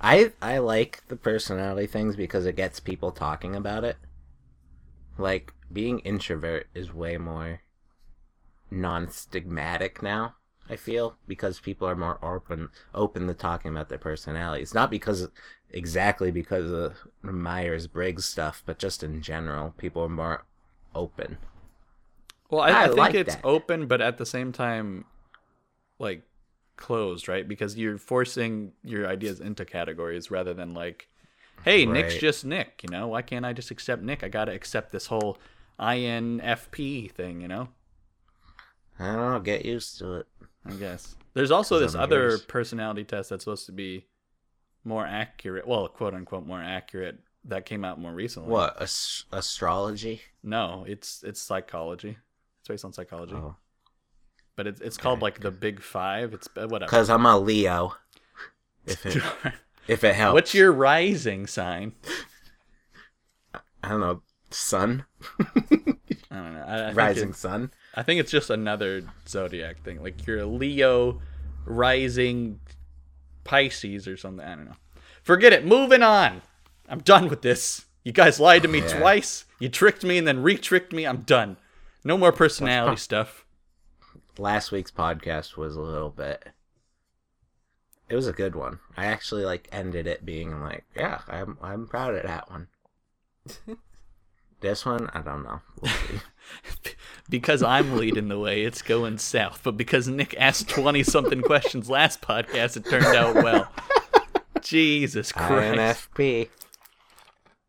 I 0.00 0.32
I 0.42 0.58
like 0.58 1.04
the 1.08 1.16
personality 1.16 1.86
things 1.86 2.16
because 2.16 2.44
it 2.44 2.56
gets 2.56 2.80
people 2.80 3.12
talking 3.12 3.56
about 3.56 3.82
it. 3.84 3.96
Like 5.16 5.54
being 5.72 6.00
introvert 6.00 6.66
is 6.74 6.92
way 6.92 7.16
more 7.16 7.60
non-stigmatic 8.70 10.02
now. 10.02 10.34
I 10.68 10.76
feel 10.76 11.16
because 11.28 11.60
people 11.60 11.88
are 11.88 11.94
more 11.96 12.18
open 12.24 12.70
open 12.94 13.26
to 13.28 13.34
talking 13.34 13.70
about 13.70 13.88
their 13.88 13.98
personalities. 13.98 14.74
Not 14.74 14.90
because 14.90 15.28
exactly 15.70 16.30
because 16.32 16.72
of 16.72 16.96
Myers 17.22 17.86
Briggs 17.86 18.24
stuff, 18.24 18.62
but 18.66 18.78
just 18.78 19.02
in 19.04 19.22
general, 19.22 19.74
people 19.78 20.02
are 20.02 20.08
more 20.08 20.44
open. 20.94 21.38
Well, 22.50 22.60
I, 22.60 22.72
I 22.72 22.84
I 22.84 22.88
think 22.88 22.96
like 22.96 23.14
it's 23.14 23.36
that. 23.36 23.44
open, 23.44 23.86
but 23.86 24.00
at 24.00 24.18
the 24.18 24.26
same 24.26 24.52
time, 24.52 25.04
like 25.98 26.22
closed, 26.76 27.28
right? 27.28 27.46
Because 27.46 27.76
you're 27.76 27.98
forcing 27.98 28.72
your 28.84 29.06
ideas 29.08 29.40
into 29.40 29.64
categories 29.64 30.30
rather 30.30 30.54
than 30.54 30.74
like, 30.74 31.08
hey, 31.64 31.86
Nick's 31.86 32.16
just 32.16 32.44
Nick. 32.44 32.82
You 32.82 32.90
know, 32.90 33.08
why 33.08 33.22
can't 33.22 33.46
I 33.46 33.52
just 33.52 33.70
accept 33.70 34.02
Nick? 34.02 34.22
I 34.24 34.28
gotta 34.28 34.52
accept 34.52 34.92
this 34.92 35.06
whole 35.06 35.38
INFP 35.80 37.10
thing. 37.12 37.40
You 37.40 37.48
know, 37.48 37.68
I 38.98 39.06
don't 39.06 39.30
know, 39.32 39.40
get 39.40 39.64
used 39.64 39.98
to 39.98 40.14
it. 40.14 40.26
I 40.64 40.72
guess 40.72 41.14
there's 41.34 41.50
also 41.50 41.78
this 41.78 41.94
I'm 41.94 42.00
other 42.02 42.20
yours. 42.30 42.42
personality 42.42 43.04
test 43.04 43.30
that's 43.30 43.44
supposed 43.44 43.66
to 43.66 43.72
be 43.72 44.06
more 44.84 45.06
accurate. 45.06 45.66
Well, 45.66 45.86
quote 45.88 46.14
unquote 46.14 46.46
more 46.46 46.60
accurate. 46.62 47.18
That 47.44 47.64
came 47.66 47.84
out 47.84 48.00
more 48.00 48.12
recently. 48.12 48.48
What 48.48 48.80
as- 48.82 49.24
astrology? 49.32 50.22
No, 50.42 50.84
it's 50.88 51.22
it's 51.22 51.40
psychology. 51.40 52.16
It's 52.60 52.68
based 52.68 52.84
on 52.84 52.92
psychology, 52.92 53.34
Oh. 53.34 53.54
but 54.56 54.66
it's 54.66 54.80
it's 54.80 54.96
called 54.96 55.22
like 55.22 55.38
the 55.40 55.52
Big 55.52 55.80
Five. 55.80 56.34
It's 56.34 56.48
uh, 56.56 56.66
whatever. 56.66 56.90
Cause 56.90 57.08
I'm 57.08 57.24
a 57.26 57.38
Leo. 57.38 57.94
If 58.86 59.06
it 59.06 59.22
if 59.86 60.02
it 60.02 60.14
helps. 60.16 60.34
What's 60.34 60.54
your 60.54 60.72
rising 60.72 61.46
sign? 61.46 61.92
I 63.82 63.90
don't 63.90 64.00
know, 64.00 64.22
sun, 64.50 65.04
I 65.40 65.44
don't 66.32 66.54
know. 66.54 66.64
I, 66.66 66.78
I 66.88 66.92
rising 66.92 67.32
sun. 67.32 67.70
I 67.96 68.02
think 68.02 68.20
it's 68.20 68.30
just 68.30 68.50
another 68.50 69.02
zodiac 69.26 69.82
thing. 69.82 70.02
Like 70.02 70.26
you're 70.26 70.40
a 70.40 70.46
Leo, 70.46 71.20
rising 71.64 72.60
Pisces 73.44 74.06
or 74.06 74.16
something. 74.16 74.44
I 74.46 74.54
don't 74.54 74.66
know. 74.66 74.76
Forget 75.22 75.52
it. 75.52 75.64
Moving 75.64 76.02
on. 76.02 76.42
I'm 76.88 77.00
done 77.00 77.28
with 77.28 77.42
this. 77.42 77.86
You 78.04 78.12
guys 78.12 78.38
lied 78.38 78.62
to 78.62 78.68
me 78.68 78.80
Yeah. 78.80 78.98
twice. 79.00 79.44
You 79.58 79.68
tricked 79.68 80.04
me 80.04 80.18
and 80.18 80.26
then 80.28 80.42
re-tricked 80.42 80.92
me. 80.92 81.06
I'm 81.06 81.22
done. 81.22 81.56
No 82.04 82.16
more 82.18 82.30
personality 82.32 82.96
stuff. 82.98 83.44
Last 84.38 84.70
week's 84.70 84.90
podcast 84.92 85.56
was 85.56 85.74
a 85.74 85.80
little 85.80 86.10
bit. 86.10 86.48
It 88.08 88.14
was 88.14 88.28
a 88.28 88.32
good 88.32 88.54
one. 88.54 88.78
I 88.96 89.06
actually 89.06 89.44
like 89.44 89.68
ended 89.72 90.06
it 90.06 90.24
being 90.24 90.60
like, 90.60 90.84
yeah, 90.94 91.22
I'm 91.26 91.58
I'm 91.60 91.88
proud 91.88 92.14
of 92.14 92.22
that 92.22 92.48
one. 92.50 92.68
this 94.60 94.86
one, 94.86 95.10
I 95.12 95.20
don't 95.20 95.42
know. 95.42 95.60
We'll 95.80 95.92
see. 95.92 96.20
because 97.28 97.62
I'm 97.62 97.96
leading 97.96 98.28
the 98.28 98.38
way, 98.38 98.62
it's 98.62 98.82
going 98.82 99.18
south. 99.18 99.60
But 99.62 99.76
because 99.76 100.08
Nick 100.08 100.34
asked 100.38 100.68
20 100.68 101.02
something 101.02 101.42
questions 101.42 101.90
last 101.90 102.20
podcast, 102.20 102.76
it 102.76 102.88
turned 102.88 103.06
out 103.06 103.34
well. 103.34 103.70
Jesus 104.62 105.32
Christ. 105.32 105.78
INFP. 105.78 106.48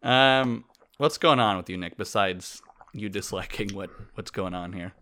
Um, 0.01 0.65
what's 0.97 1.17
going 1.17 1.39
on 1.39 1.57
with 1.57 1.69
you, 1.69 1.77
Nick? 1.77 1.97
Besides 1.97 2.61
you 2.93 3.09
disliking 3.09 3.73
what 3.75 3.89
what's 4.15 4.31
going 4.31 4.53
on 4.53 4.73
here? 4.73 4.93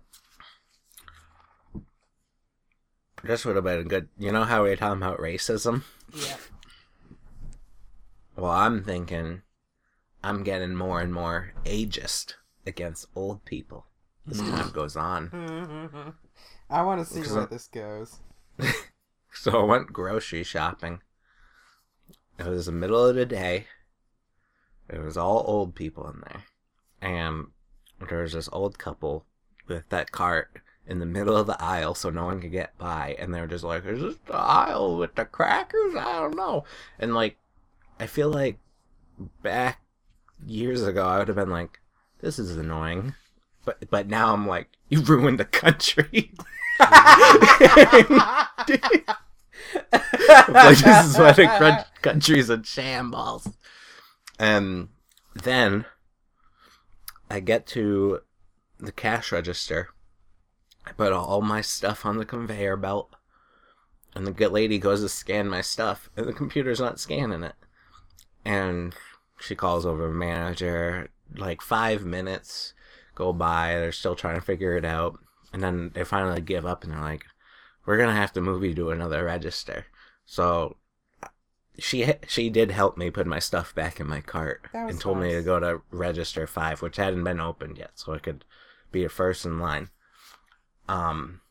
This 3.24 3.45
would 3.45 3.56
have 3.56 3.65
been 3.65 3.88
good. 3.88 4.10
You 4.17 4.32
know 4.32 4.43
how 4.43 4.63
we 4.63 4.69
were 4.69 4.76
talking 4.76 5.02
about 5.02 5.19
racism? 5.19 5.84
Yeah. 6.13 6.36
Well, 8.36 8.52
I'm 8.52 8.84
thinking 8.84 9.41
I'm 10.25 10.43
getting 10.43 10.73
more 10.75 11.01
and 11.01 11.13
more 11.13 11.53
ageist 11.65 12.33
against 12.65 13.05
old 13.15 13.45
people 13.45 13.85
as 14.29 14.39
time 14.39 14.71
goes 14.71 14.95
on. 14.95 15.29
I 16.69 16.81
want 16.81 17.05
to 17.07 17.13
see 17.13 17.21
where 17.31 17.43
I- 17.43 17.45
this 17.45 17.67
goes. 17.67 18.19
So 19.38 19.59
I 19.59 19.63
went 19.65 19.91
grocery 19.91 20.43
shopping. 20.43 21.01
It 22.39 22.47
was 22.47 22.67
the 22.67 22.71
middle 22.71 23.05
of 23.05 23.15
the 23.15 23.25
day. 23.25 23.65
It 24.89 24.99
was 25.03 25.17
all 25.17 25.43
old 25.45 25.75
people 25.75 26.09
in 26.09 26.21
there. 26.21 26.43
And 27.01 27.47
there 28.09 28.21
was 28.21 28.31
this 28.31 28.47
old 28.53 28.79
couple 28.79 29.25
with 29.67 29.89
that 29.89 30.11
cart 30.13 30.61
in 30.88 30.99
the 30.99 31.05
middle 31.05 31.35
of 31.35 31.47
the 31.47 31.61
aisle 31.61 31.95
so 31.95 32.09
no 32.09 32.23
one 32.25 32.39
could 32.39 32.53
get 32.53 32.77
by. 32.77 33.15
And 33.19 33.33
they 33.33 33.41
were 33.41 33.47
just 33.47 33.65
like, 33.65 33.85
Is 33.85 33.99
this 34.01 34.15
the 34.25 34.35
aisle 34.38 34.97
with 34.97 35.15
the 35.15 35.25
crackers? 35.25 35.95
I 35.95 36.13
don't 36.21 36.35
know. 36.38 36.63
And 36.97 37.13
like, 37.13 37.38
I 37.99 38.07
feel 38.07 38.29
like 38.29 38.57
back 39.43 39.81
years 40.45 40.84
ago, 40.84 41.06
I 41.06 41.19
would 41.19 41.28
have 41.28 41.38
been 41.38 41.50
like, 41.50 41.80
This 42.21 42.39
is 42.39 42.56
annoying. 42.56 43.13
But, 43.63 43.89
but 43.89 44.08
now 44.08 44.34
I'm 44.34 44.48
like, 44.48 44.69
You 44.89 45.02
ruined 45.02 45.39
the 45.39 45.45
country. 45.45 46.34
like 46.80 46.89
this 50.78 51.06
is 51.06 51.17
why 51.17 51.32
the 51.32 51.86
country's 52.02 52.50
in 52.50 52.63
shambles. 52.63 53.48
And 54.38 54.89
then 55.34 55.86
I 57.30 57.39
get 57.39 57.65
to 57.67 58.19
the 58.80 58.91
cash 58.91 59.32
register. 59.32 59.89
I 60.86 60.91
put 60.91 61.13
all 61.13 61.41
my 61.41 61.62
stuff 61.62 62.06
on 62.06 62.17
the 62.17 62.26
conveyor 62.26 62.78
belt, 62.78 63.15
and 64.13 64.28
the 64.28 64.32
good 64.32 64.52
lady 64.52 64.78
goes 64.78 65.02
to 65.02 65.10
scan 65.10 65.50
my 65.50 65.62
stuff, 65.62 66.10
and 66.15 66.28
the 66.28 66.34
computer's 66.34 66.80
not 66.80 67.00
scanning 67.00 67.43
it. 67.43 67.56
And 68.43 68.93
she 69.45 69.55
calls 69.55 69.86
over 69.86 70.08
a 70.08 70.13
manager. 70.13 71.10
Like 71.36 71.62
five 71.62 72.05
minutes 72.05 72.73
go 73.15 73.34
by, 73.34 73.69
they're 73.75 73.91
still 73.91 74.15
trying 74.15 74.36
to 74.36 74.41
figure 74.41 74.75
it 74.77 74.86
out, 74.86 75.19
and 75.53 75.63
then 75.63 75.91
they 75.93 76.03
finally 76.03 76.41
give 76.41 76.65
up, 76.65 76.84
and 76.84 76.93
they're 76.93 77.01
like, 77.01 77.25
"We're 77.86 77.97
gonna 77.97 78.13
have 78.13 78.34
to 78.34 78.41
move 78.41 78.63
you 78.63 78.73
to 78.75 78.91
another 78.91 79.23
register." 79.25 79.86
So 80.25 80.77
she 81.77 82.13
she 82.27 82.49
did 82.49 82.71
help 82.71 82.97
me 82.97 83.10
put 83.12 83.27
my 83.27 83.39
stuff 83.39 83.73
back 83.75 83.99
in 83.99 84.08
my 84.08 84.21
cart 84.21 84.65
and 84.89 84.99
told 84.99 85.17
me 85.19 85.34
to 85.34 85.41
go 85.41 85.60
to 85.60 85.81
register 85.91 86.47
five, 86.47 86.81
which 86.81 86.97
hadn't 86.97 87.23
been 87.23 87.39
opened 87.39 87.77
yet, 87.77 87.91
so 87.95 88.13
I 88.13 88.19
could 88.19 88.45
be 88.91 89.03
a 89.03 89.10
first 89.10 89.45
in 89.45 89.60
line. 89.60 89.89
Um, 90.88 91.41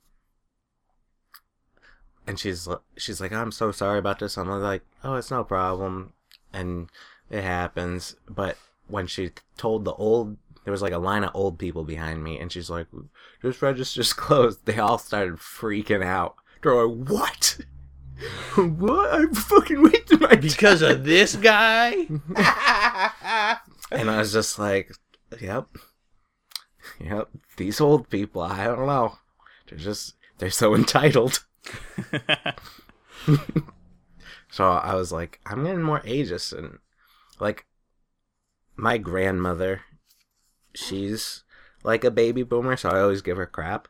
and 2.27 2.39
she's 2.39 2.69
she's 2.97 3.21
like, 3.21 3.33
"I'm 3.33 3.53
so 3.53 3.71
sorry 3.73 3.99
about 3.99 4.19
this." 4.19 4.37
I'm 4.39 4.49
like, 4.49 4.83
"Oh, 5.03 5.15
it's 5.17 5.31
no 5.31 5.45
problem." 5.45 6.13
And 6.53 6.91
it 7.35 7.43
happens. 7.43 8.17
But 8.29 8.57
when 8.87 9.07
she 9.07 9.33
told 9.57 9.85
the 9.85 9.93
old, 9.93 10.37
there 10.65 10.73
was 10.73 10.83
like 10.83 10.93
a 10.93 10.99
line 10.99 11.25
of 11.25 11.33
old 11.35 11.59
people 11.59 11.85
behind 11.85 12.23
me, 12.23 12.39
and 12.39 12.51
she's 12.51 12.71
like, 12.71 12.87
"This 13.43 13.61
register's 13.61 14.13
closed." 14.25 14.65
They 14.65 14.79
all 14.79 14.99
started 14.99 15.37
freaking 15.37 16.05
out. 16.05 16.37
They're 16.63 16.87
like, 16.87 17.09
"What? 17.09 17.59
what? 18.55 19.15
I'm 19.15 19.35
fucking 19.35 19.83
wasting 19.83 20.21
my 20.21 20.37
Because 20.37 20.81
of 20.83 21.05
this 21.05 21.37
guy? 21.37 22.07
And 23.91 24.11
I 24.11 24.19
was 24.19 24.33
just 24.33 24.59
like, 24.59 24.91
"Yep, 25.41 25.77
yep." 26.99 27.29
These 27.59 27.81
old 27.81 28.09
people, 28.09 28.43
I 28.43 28.65
don't 28.65 28.87
know. 28.87 29.19
They're 29.69 29.79
just 29.79 30.15
they're 30.39 30.51
so 30.51 30.75
entitled. 30.75 31.45
So 34.55 34.71
I 34.71 34.95
was 34.95 35.11
like, 35.11 35.41
I'm 35.47 35.65
getting 35.65 35.83
more 35.83 35.99
ageist 36.03 36.57
and 36.57 36.79
like 37.41 37.67
my 38.77 38.99
grandmother, 38.99 39.83
she's 40.75 41.45
like 41.83 42.05
a 42.05 42.11
baby 42.11 42.43
boomer, 42.43 42.77
so 42.77 42.89
I 42.89 43.01
always 43.01 43.23
give 43.23 43.37
her 43.37 43.47
crap. 43.47 43.89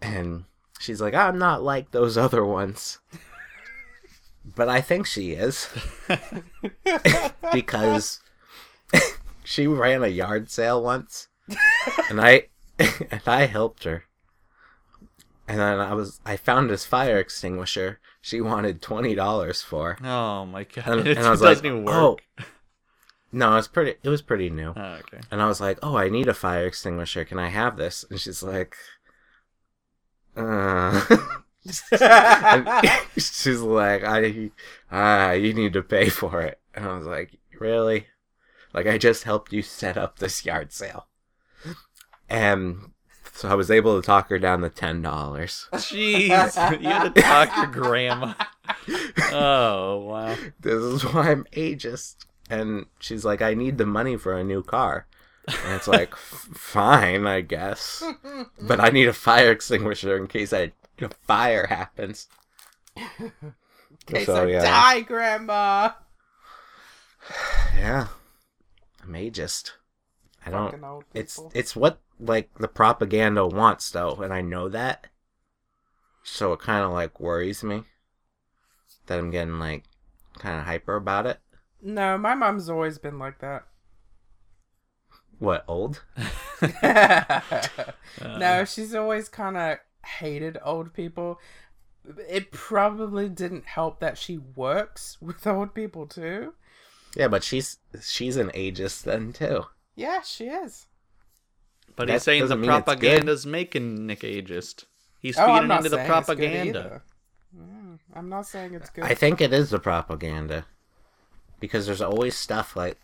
And 0.00 0.44
she's 0.78 1.00
like, 1.00 1.14
I'm 1.14 1.38
not 1.38 1.62
like 1.62 1.90
those 1.90 2.18
other 2.18 2.44
ones. 2.44 2.98
but 4.44 4.68
I 4.68 4.80
think 4.80 5.06
she 5.06 5.32
is. 5.32 5.68
because 7.52 8.20
she 9.44 9.66
ran 9.66 10.02
a 10.02 10.08
yard 10.08 10.50
sale 10.50 10.82
once. 10.82 11.28
and 12.08 12.20
I 12.20 12.48
and 12.78 13.22
I 13.26 13.46
helped 13.46 13.84
her. 13.84 14.04
And 15.46 15.60
then 15.60 15.78
I 15.78 15.94
was 15.94 16.20
I 16.24 16.36
found 16.36 16.70
this 16.70 16.86
fire 16.86 17.18
extinguisher 17.18 18.00
she 18.20 18.40
wanted 18.40 18.80
twenty 18.80 19.14
dollars 19.14 19.60
for. 19.60 19.98
oh 20.02 20.46
my 20.46 20.64
god. 20.64 20.86
And, 20.86 21.06
it 21.06 21.18
and 21.18 21.26
I 21.26 21.30
was 21.30 21.40
doesn't 21.40 21.64
like, 21.64 21.72
even 21.72 21.88
oh, 21.88 22.10
work. 22.12 22.22
No, 23.34 23.56
it's 23.56 23.68
pretty. 23.68 23.94
It 24.02 24.08
was 24.08 24.22
pretty 24.22 24.48
new. 24.50 24.72
Oh, 24.76 24.98
okay. 25.00 25.20
And 25.30 25.42
I 25.42 25.46
was 25.46 25.60
like, 25.60 25.78
oh, 25.82 25.96
I 25.96 26.08
need 26.08 26.28
a 26.28 26.34
fire 26.34 26.66
extinguisher. 26.66 27.24
Can 27.24 27.38
I 27.38 27.48
have 27.48 27.76
this? 27.76 28.04
And 28.08 28.20
she's 28.20 28.42
like, 28.42 28.76
uh. 30.36 31.00
She's 33.16 33.60
like, 33.62 34.04
I, 34.04 34.50
ah, 34.92 35.32
you 35.32 35.54
need 35.54 35.72
to 35.72 35.82
pay 35.82 36.10
for 36.10 36.42
it. 36.42 36.60
And 36.74 36.84
I 36.84 36.94
was 36.96 37.06
like, 37.06 37.38
really? 37.58 38.08
Like, 38.74 38.86
I 38.86 38.98
just 38.98 39.24
helped 39.24 39.52
you 39.52 39.62
set 39.62 39.96
up 39.96 40.18
this 40.18 40.44
yard 40.44 40.72
sale. 40.72 41.06
And 42.28 42.92
so 43.32 43.48
I 43.48 43.54
was 43.54 43.70
able 43.70 44.00
to 44.00 44.06
talk 44.06 44.28
her 44.28 44.38
down 44.38 44.60
to 44.60 44.68
ten 44.70 45.00
dollars. 45.02 45.68
Jeez. 45.72 46.80
you 46.80 46.88
had 46.88 47.14
to 47.14 47.22
talk 47.22 47.56
your 47.56 47.66
grandma. 47.66 48.34
Oh, 49.32 49.98
wow. 50.08 50.36
this 50.60 50.74
is 50.74 51.02
why 51.04 51.30
I'm 51.32 51.44
ageist. 51.52 52.24
And 52.50 52.86
she's 52.98 53.24
like, 53.24 53.40
I 53.42 53.54
need 53.54 53.78
the 53.78 53.86
money 53.86 54.16
for 54.16 54.36
a 54.36 54.44
new 54.44 54.62
car. 54.62 55.06
And 55.46 55.74
it's 55.74 55.88
like, 55.88 56.14
fine, 56.16 57.26
I 57.26 57.40
guess. 57.40 58.02
But 58.60 58.80
I 58.80 58.88
need 58.90 59.08
a 59.08 59.12
fire 59.12 59.50
extinguisher 59.50 60.16
in 60.16 60.26
case 60.26 60.52
a, 60.52 60.72
a 61.00 61.08
fire 61.08 61.66
happens. 61.66 62.28
In 64.06 64.16
case 64.16 64.26
So, 64.26 64.44
I 64.44 64.50
yeah. 64.50 64.62
die, 64.62 65.00
Grandma. 65.00 65.90
Yeah. 67.76 68.08
I'm 69.02 69.12
ageist. 69.12 69.72
I 70.46 70.50
don't. 70.50 71.04
It's 71.14 71.40
it's 71.54 71.74
what 71.74 72.00
like 72.20 72.50
the 72.58 72.68
propaganda 72.68 73.46
wants 73.46 73.90
though, 73.90 74.14
and 74.16 74.32
I 74.32 74.40
know 74.40 74.68
that. 74.68 75.06
So 76.22 76.52
it 76.52 76.60
kind 76.60 76.84
of 76.84 76.92
like 76.92 77.20
worries 77.20 77.62
me 77.62 77.84
that 79.06 79.18
I'm 79.18 79.30
getting 79.30 79.58
like 79.58 79.84
kind 80.38 80.58
of 80.58 80.64
hyper 80.64 80.96
about 80.96 81.26
it. 81.26 81.38
No, 81.86 82.16
my 82.16 82.34
mom's 82.34 82.70
always 82.70 82.96
been 82.96 83.18
like 83.18 83.40
that. 83.40 83.66
What 85.38 85.64
old? 85.68 86.02
No, 88.38 88.64
she's 88.64 88.94
always 88.94 89.28
kind 89.28 89.56
of 89.56 89.78
hated 90.06 90.58
old 90.64 90.94
people. 90.94 91.38
It 92.28 92.50
probably 92.52 93.28
didn't 93.28 93.66
help 93.66 94.00
that 94.00 94.16
she 94.16 94.38
works 94.38 95.18
with 95.20 95.46
old 95.46 95.74
people 95.74 96.06
too. 96.06 96.54
Yeah, 97.14 97.28
but 97.28 97.44
she's 97.44 97.78
she's 98.02 98.36
an 98.36 98.50
ageist 98.50 99.02
then 99.02 99.32
too. 99.32 99.66
Yeah, 99.94 100.22
she 100.22 100.46
is. 100.46 100.86
But 101.96 102.06
That 102.06 102.14
he's 102.14 102.22
saying 102.22 102.40
the 102.40 102.44
doesn't 102.48 102.60
mean 102.60 102.70
it's 102.70 102.78
good. 102.78 102.84
propaganda's 102.84 103.46
making 103.46 104.06
Nick 104.06 104.20
ageist. 104.20 104.84
He's 105.20 105.38
oh, 105.38 105.46
feeding 105.46 105.70
into 105.70 105.88
the 105.90 105.96
saying 105.96 106.00
it's 106.00 106.08
good 106.08 106.24
propaganda. 106.24 107.02
Mm, 107.56 107.98
I'm 108.14 108.28
not 108.28 108.46
saying 108.46 108.74
it's 108.74 108.90
good. 108.90 109.04
I 109.04 109.14
think 109.14 109.40
it 109.40 109.52
is 109.52 109.70
the 109.70 109.78
propaganda 109.78 110.66
because 111.64 111.86
there's 111.86 112.02
always 112.02 112.36
stuff 112.36 112.76
like 112.76 112.98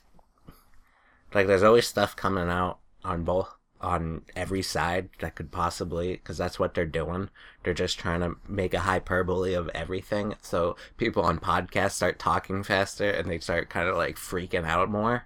like 1.33 1.47
there's 1.47 1.63
always 1.63 1.87
stuff 1.87 2.15
coming 2.15 2.51
out 2.51 2.79
on 3.03 3.25
both 3.25 3.55
on 3.81 4.21
every 4.37 4.61
side 4.61 5.09
that 5.21 5.35
could 5.35 5.51
possibly 5.51 6.13
because 6.13 6.37
that's 6.37 6.59
what 6.59 6.75
they're 6.75 6.85
doing. 6.85 7.31
They're 7.63 7.73
just 7.73 7.99
trying 7.99 8.21
to 8.21 8.37
make 8.47 8.75
a 8.75 8.81
hyperbole 8.81 9.55
of 9.55 9.71
everything. 9.71 10.35
So 10.43 10.77
people 10.99 11.23
on 11.23 11.39
podcasts 11.39 11.93
start 11.93 12.19
talking 12.19 12.63
faster 12.63 13.09
and 13.09 13.31
they 13.31 13.39
start 13.39 13.71
kind 13.71 13.89
of 13.89 13.97
like 13.97 14.17
freaking 14.17 14.67
out 14.67 14.91
more. 14.91 15.25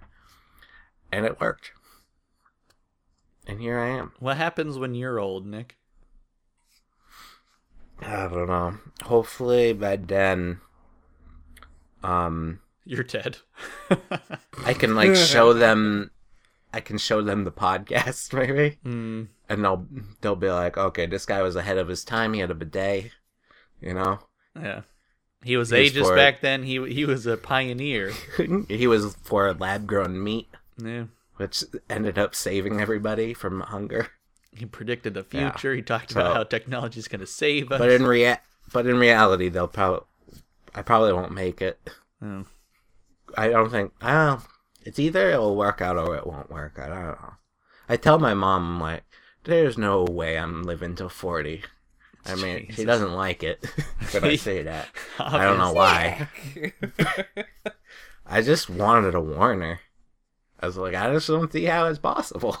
And 1.11 1.25
it 1.25 1.41
worked. 1.41 1.73
And 3.45 3.59
here 3.59 3.77
I 3.77 3.89
am. 3.89 4.13
What 4.19 4.37
happens 4.37 4.77
when 4.77 4.95
you're 4.95 5.19
old, 5.19 5.45
Nick? 5.45 5.75
I 8.01 8.27
don't 8.29 8.47
know. 8.47 8.77
Hopefully 9.03 9.73
by 9.73 9.97
then 9.97 10.61
um 12.01 12.59
You're 12.85 13.03
dead. 13.03 13.37
I 14.65 14.73
can 14.73 14.95
like 14.95 15.15
show 15.33 15.53
them 15.53 16.11
I 16.73 16.81
can 16.81 16.97
show 16.97 17.21
them 17.21 17.43
the 17.43 17.51
podcast 17.51 18.33
maybe 18.37 18.77
Hmm. 18.83 19.23
and 19.49 19.63
they'll 19.63 19.85
they'll 20.21 20.35
be 20.35 20.49
like, 20.51 20.77
"Okay, 20.77 21.05
this 21.05 21.25
guy 21.25 21.41
was 21.41 21.55
ahead 21.55 21.77
of 21.77 21.87
his 21.87 22.03
time. 22.03 22.33
He 22.33 22.41
had 22.41 22.51
a 22.51 22.55
bidet." 22.55 23.11
You 23.81 23.93
know? 23.93 24.19
Yeah. 24.55 24.81
He 25.43 25.57
was 25.57 25.69
He 25.69 25.79
was 25.81 25.91
ageist 25.93 26.03
for 26.05 26.13
it. 26.13 26.17
back 26.17 26.41
then. 26.41 26.63
He 26.63 26.83
he 26.93 27.05
was 27.05 27.25
a 27.25 27.37
pioneer. 27.37 28.11
he 28.67 28.87
was 28.87 29.15
for 29.23 29.53
lab-grown 29.53 30.23
meat, 30.23 30.47
Yeah. 30.81 31.05
which 31.37 31.63
ended 31.89 32.17
up 32.17 32.33
saving 32.35 32.81
everybody 32.81 33.33
from 33.33 33.61
hunger. 33.61 34.07
He 34.51 34.65
predicted 34.65 35.13
the 35.13 35.25
Yeah. 35.31 35.51
future. 35.51 35.75
He 35.75 35.81
talked 35.81 36.11
So- 36.11 36.21
about 36.21 36.35
how 36.35 36.43
technology 36.43 36.99
is 36.99 37.07
going 37.07 37.19
to 37.19 37.27
save 37.27 37.71
us. 37.71 37.79
But 37.79 37.91
in 37.91 38.05
rea- 38.05 38.37
but 38.73 38.85
in 38.87 38.97
reality, 38.97 39.49
they'll 39.49 39.67
probably 39.67 40.05
I 40.73 40.81
probably 40.81 41.13
won't 41.13 41.31
make 41.31 41.61
it. 41.61 41.79
Oh. 42.23 42.45
I 43.37 43.49
don't 43.49 43.69
think 43.69 43.93
I 44.01 44.11
don't 44.11 44.39
know. 44.39 44.45
It's 44.83 44.99
either 44.99 45.29
it'll 45.29 45.55
work 45.55 45.81
out 45.81 45.97
or 45.97 46.15
it 46.15 46.27
won't 46.27 46.51
work 46.51 46.77
out. 46.79 46.91
I 46.91 47.01
don't 47.01 47.21
know. 47.21 47.33
I 47.89 47.97
tell 47.97 48.19
my 48.19 48.33
mom 48.33 48.63
I'm 48.75 48.79
like, 48.79 49.03
there's 49.43 49.77
no 49.77 50.03
way 50.03 50.37
I'm 50.37 50.63
living 50.63 50.95
till 50.95 51.09
forty. 51.09 51.63
I 52.25 52.35
mean, 52.35 52.71
she 52.71 52.85
doesn't 52.85 53.13
like 53.13 53.43
it, 53.43 53.63
but 54.11 54.23
I 54.23 54.35
say 54.47 54.63
that. 54.63 54.87
I 55.19 55.43
don't 55.45 55.59
know 55.59 55.73
why. 55.73 56.27
I 58.25 58.41
just 58.41 58.69
wanted 58.69 59.11
to 59.11 59.21
warn 59.21 59.61
her. 59.61 59.79
I 60.59 60.65
was 60.65 60.77
like, 60.77 60.95
I 60.95 61.11
just 61.13 61.27
don't 61.27 61.51
see 61.51 61.65
how 61.65 61.85
it's 61.87 61.99
possible. 61.99 62.57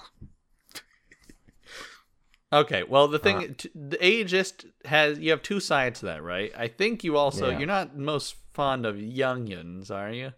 Okay, 2.53 2.83
well 2.83 3.07
the 3.07 3.19
thing, 3.19 3.37
Uh, 3.37 3.47
t- 3.57 3.71
the 3.73 3.97
ageist 3.97 4.65
has 4.85 5.19
you 5.19 5.31
have 5.31 5.41
two 5.41 5.59
sides 5.59 5.99
to 6.01 6.05
that, 6.07 6.23
right? 6.23 6.51
I 6.55 6.67
think 6.67 7.03
you 7.03 7.17
also 7.17 7.49
Yeah. 7.49 7.57
you're 7.57 7.67
not 7.67 7.97
most 7.97 8.35
fond 8.53 8.85
of 8.85 8.95
youngins, 8.95 9.89
are 9.91 10.11
you? 10.11 10.31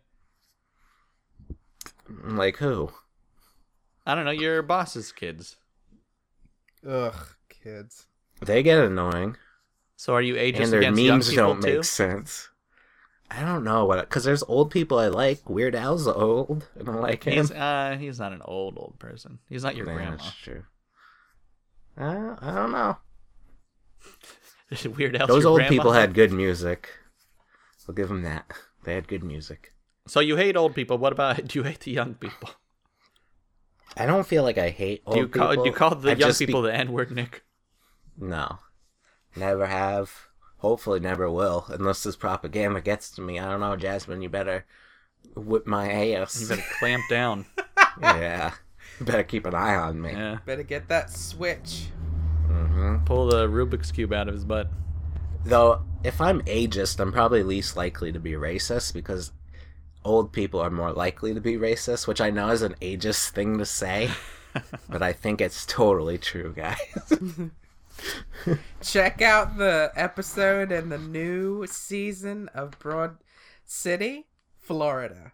Like 2.09 2.57
who? 2.57 2.91
I 4.05 4.15
don't 4.15 4.25
know. 4.25 4.31
Your 4.31 4.61
boss's 4.61 5.11
kids. 5.11 5.57
Ugh, 6.87 7.35
kids. 7.49 8.07
They 8.41 8.63
get 8.63 8.79
annoying, 8.79 9.37
So 9.95 10.13
are 10.13 10.21
you 10.21 10.35
ageist 10.35 10.59
and 10.59 10.73
their 10.73 10.83
against 10.83 11.01
young 11.01 11.23
memes 11.23 11.29
people 11.29 11.55
don't 11.55 11.61
too? 11.61 11.67
make 11.77 11.83
sense. 11.83 12.49
I 13.29 13.41
don't 13.41 13.63
know 13.63 13.85
what 13.85 14.01
because 14.09 14.23
there's 14.23 14.43
old 14.43 14.71
people 14.71 14.99
I 14.99 15.07
like. 15.07 15.49
Weird 15.49 15.75
Al's 15.75 16.07
old, 16.07 16.69
and 16.75 16.89
I 16.89 16.93
like 16.93 17.25
him. 17.25 17.33
He's 17.33 17.51
uh 17.51 17.97
he's 17.99 18.19
not 18.19 18.33
an 18.33 18.41
old 18.45 18.77
old 18.77 18.99
person. 18.99 19.39
He's 19.49 19.63
not 19.63 19.75
your 19.75 19.85
Yeah, 19.85 19.93
grandma. 19.93 20.17
That's 20.17 20.31
true. 20.33 20.63
Uh, 21.97 22.35
I 22.39 22.53
don't 22.55 22.71
know. 22.71 22.97
Weird 24.97 25.15
Al's 25.15 25.27
Those 25.27 25.43
your 25.43 25.51
old 25.51 25.57
grandma? 25.59 25.69
people 25.69 25.91
had 25.93 26.13
good 26.13 26.31
music. 26.31 26.89
I'll 27.87 27.95
give 27.95 28.09
them 28.09 28.21
that. 28.23 28.51
They 28.83 28.93
had 28.95 29.07
good 29.07 29.23
music. 29.23 29.73
So 30.07 30.19
you 30.19 30.35
hate 30.35 30.55
old 30.57 30.73
people. 30.75 30.97
What 30.97 31.13
about 31.13 31.47
do 31.47 31.59
you 31.59 31.63
hate 31.63 31.81
the 31.81 31.91
young 31.91 32.15
people? 32.15 32.49
I 33.95 34.05
don't 34.05 34.27
feel 34.27 34.43
like 34.43 34.57
I 34.57 34.69
hate 34.69 35.01
old 35.05 35.15
do 35.15 35.21
you 35.21 35.27
call 35.27 35.49
people. 35.49 35.63
do 35.63 35.69
you 35.69 35.75
call 35.75 35.95
the 35.95 36.09
I 36.09 36.13
young 36.13 36.29
just 36.29 36.39
be- 36.39 36.45
people 36.45 36.61
the 36.61 36.73
N 36.73 36.91
word, 36.91 37.11
Nick? 37.11 37.43
No. 38.17 38.59
Never 39.35 39.65
have. 39.67 40.27
Hopefully 40.57 40.99
never 40.99 41.29
will. 41.29 41.65
Unless 41.69 42.03
this 42.03 42.15
propaganda 42.15 42.81
gets 42.81 43.11
to 43.11 43.21
me. 43.21 43.39
I 43.39 43.49
don't 43.49 43.59
know, 43.59 43.75
Jasmine, 43.75 44.21
you 44.21 44.29
better 44.29 44.65
whip 45.35 45.67
my 45.67 45.91
ass. 45.91 46.41
You 46.41 46.47
better 46.47 46.65
clamp 46.79 47.03
down. 47.09 47.45
yeah. 48.01 48.53
You 48.99 49.05
better 49.05 49.23
keep 49.23 49.45
an 49.45 49.53
eye 49.53 49.75
on 49.75 50.01
me. 50.01 50.11
Yeah. 50.13 50.39
Better 50.45 50.63
get 50.63 50.87
that 50.87 51.11
switch. 51.11 51.87
hmm 52.47 52.97
Pull 53.05 53.27
the 53.27 53.47
Rubik's 53.47 53.91
cube 53.91 54.13
out 54.13 54.27
of 54.27 54.33
his 54.33 54.45
butt. 54.45 54.69
Though, 55.45 55.83
if 56.03 56.19
I'm 56.19 56.41
ageist, 56.41 56.99
I'm 56.99 57.11
probably 57.11 57.43
least 57.43 57.77
likely 57.77 58.11
to 58.11 58.19
be 58.19 58.31
racist 58.31 58.93
because 58.93 59.31
old 60.03 60.31
people 60.31 60.59
are 60.59 60.69
more 60.69 60.91
likely 60.91 61.33
to 61.33 61.41
be 61.41 61.55
racist, 61.55 62.07
which 62.07 62.21
I 62.21 62.29
know 62.29 62.49
is 62.49 62.61
an 62.61 62.75
ageist 62.81 63.29
thing 63.29 63.57
to 63.57 63.65
say, 63.65 64.09
but 64.89 65.01
I 65.01 65.13
think 65.13 65.41
it's 65.41 65.65
totally 65.65 66.17
true, 66.17 66.53
guys. 66.55 66.77
Check 68.81 69.21
out 69.21 69.57
the 69.57 69.91
episode 69.95 70.71
in 70.71 70.89
the 70.89 70.97
new 70.97 71.65
season 71.67 72.49
of 72.53 72.77
Broad 72.79 73.17
City, 73.65 74.27
Florida. 74.59 75.31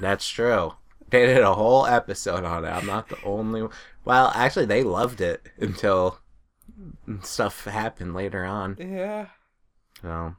That's 0.00 0.28
true. 0.28 0.74
They 1.10 1.26
did 1.26 1.42
a 1.42 1.54
whole 1.54 1.86
episode 1.86 2.44
on 2.44 2.64
it. 2.64 2.68
I'm 2.68 2.86
not 2.86 3.08
the 3.08 3.22
only. 3.22 3.68
Well, 4.04 4.32
actually, 4.34 4.64
they 4.64 4.82
loved 4.82 5.20
it 5.20 5.46
until 5.58 6.18
stuff 7.22 7.64
happened 7.64 8.14
later 8.14 8.44
on. 8.44 8.76
Yeah. 8.78 9.26
So 10.00 10.36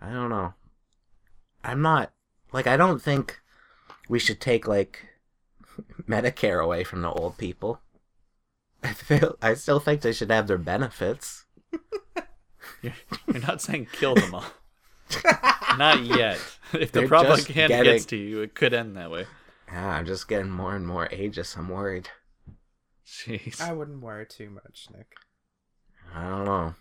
I 0.00 0.10
don't 0.10 0.28
know. 0.28 0.54
I'm 1.64 1.82
not 1.82 2.12
like 2.52 2.66
I 2.66 2.76
don't 2.76 3.00
think 3.02 3.40
we 4.08 4.18
should 4.18 4.40
take 4.40 4.68
like 4.68 5.06
Medicare 6.08 6.62
away 6.62 6.84
from 6.84 7.02
the 7.02 7.10
old 7.10 7.38
people. 7.38 7.80
I 8.82 8.92
feel 8.92 9.36
I 9.42 9.54
still 9.54 9.80
think 9.80 10.02
they 10.02 10.12
should 10.12 10.30
have 10.30 10.46
their 10.46 10.58
benefits. 10.58 11.46
You're, 12.82 12.92
you're 13.26 13.40
not 13.42 13.62
saying 13.62 13.88
kill 13.92 14.14
them 14.14 14.34
all. 14.34 14.44
not 15.78 16.02
yet. 16.04 16.38
If 16.72 16.92
the 16.92 17.00
They're 17.00 17.08
propaganda 17.08 17.36
just 17.36 17.48
getting- 17.48 17.84
gets 17.84 18.04
to 18.06 18.16
you, 18.16 18.40
it 18.42 18.54
could 18.54 18.74
end 18.74 18.96
that 18.96 19.10
way. 19.10 19.26
Yeah, 19.72 19.88
I'm 19.88 20.06
just 20.06 20.28
getting 20.28 20.50
more 20.50 20.76
and 20.76 20.86
more 20.86 21.08
ageist. 21.08 21.56
I'm 21.56 21.68
worried. 21.68 22.08
Jeez. 23.06 23.60
I 23.60 23.72
wouldn't 23.72 24.02
worry 24.02 24.26
too 24.26 24.50
much, 24.50 24.88
Nick. 24.94 25.14
I 26.14 26.28
don't 26.28 26.44
know. 26.44 26.74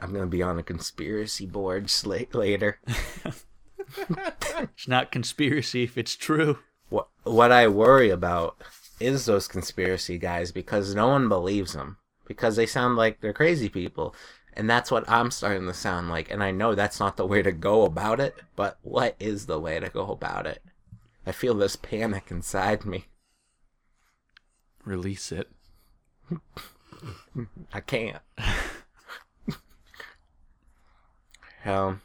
I'm 0.00 0.12
gonna 0.12 0.26
be 0.26 0.42
on 0.42 0.58
a 0.58 0.62
conspiracy 0.62 1.46
board 1.46 1.86
sla- 1.86 2.32
later. 2.34 2.78
It's 3.96 4.88
not 4.88 5.12
conspiracy 5.12 5.84
if 5.84 5.96
it's 5.98 6.16
true. 6.16 6.58
What 6.88 7.08
what 7.22 7.52
I 7.52 7.68
worry 7.68 8.10
about 8.10 8.60
is 8.98 9.26
those 9.26 9.48
conspiracy 9.48 10.18
guys 10.18 10.52
because 10.52 10.94
no 10.94 11.08
one 11.08 11.28
believes 11.28 11.72
them 11.72 11.96
because 12.26 12.56
they 12.56 12.66
sound 12.66 12.96
like 12.96 13.20
they're 13.20 13.32
crazy 13.32 13.68
people. 13.68 14.14
And 14.52 14.68
that's 14.68 14.90
what 14.90 15.08
I'm 15.08 15.30
starting 15.30 15.66
to 15.66 15.74
sound 15.74 16.10
like. 16.10 16.30
And 16.30 16.42
I 16.42 16.50
know 16.50 16.74
that's 16.74 17.00
not 17.00 17.16
the 17.16 17.26
way 17.26 17.40
to 17.42 17.52
go 17.52 17.84
about 17.84 18.20
it, 18.20 18.36
but 18.56 18.78
what 18.82 19.16
is 19.18 19.46
the 19.46 19.58
way 19.58 19.80
to 19.80 19.88
go 19.88 20.10
about 20.10 20.46
it? 20.46 20.62
I 21.26 21.32
feel 21.32 21.54
this 21.54 21.76
panic 21.76 22.30
inside 22.30 22.84
me. 22.84 23.06
Release 24.84 25.32
it. 25.32 25.48
I 27.72 27.80
can't. 27.80 28.22
Hell, 31.62 32.00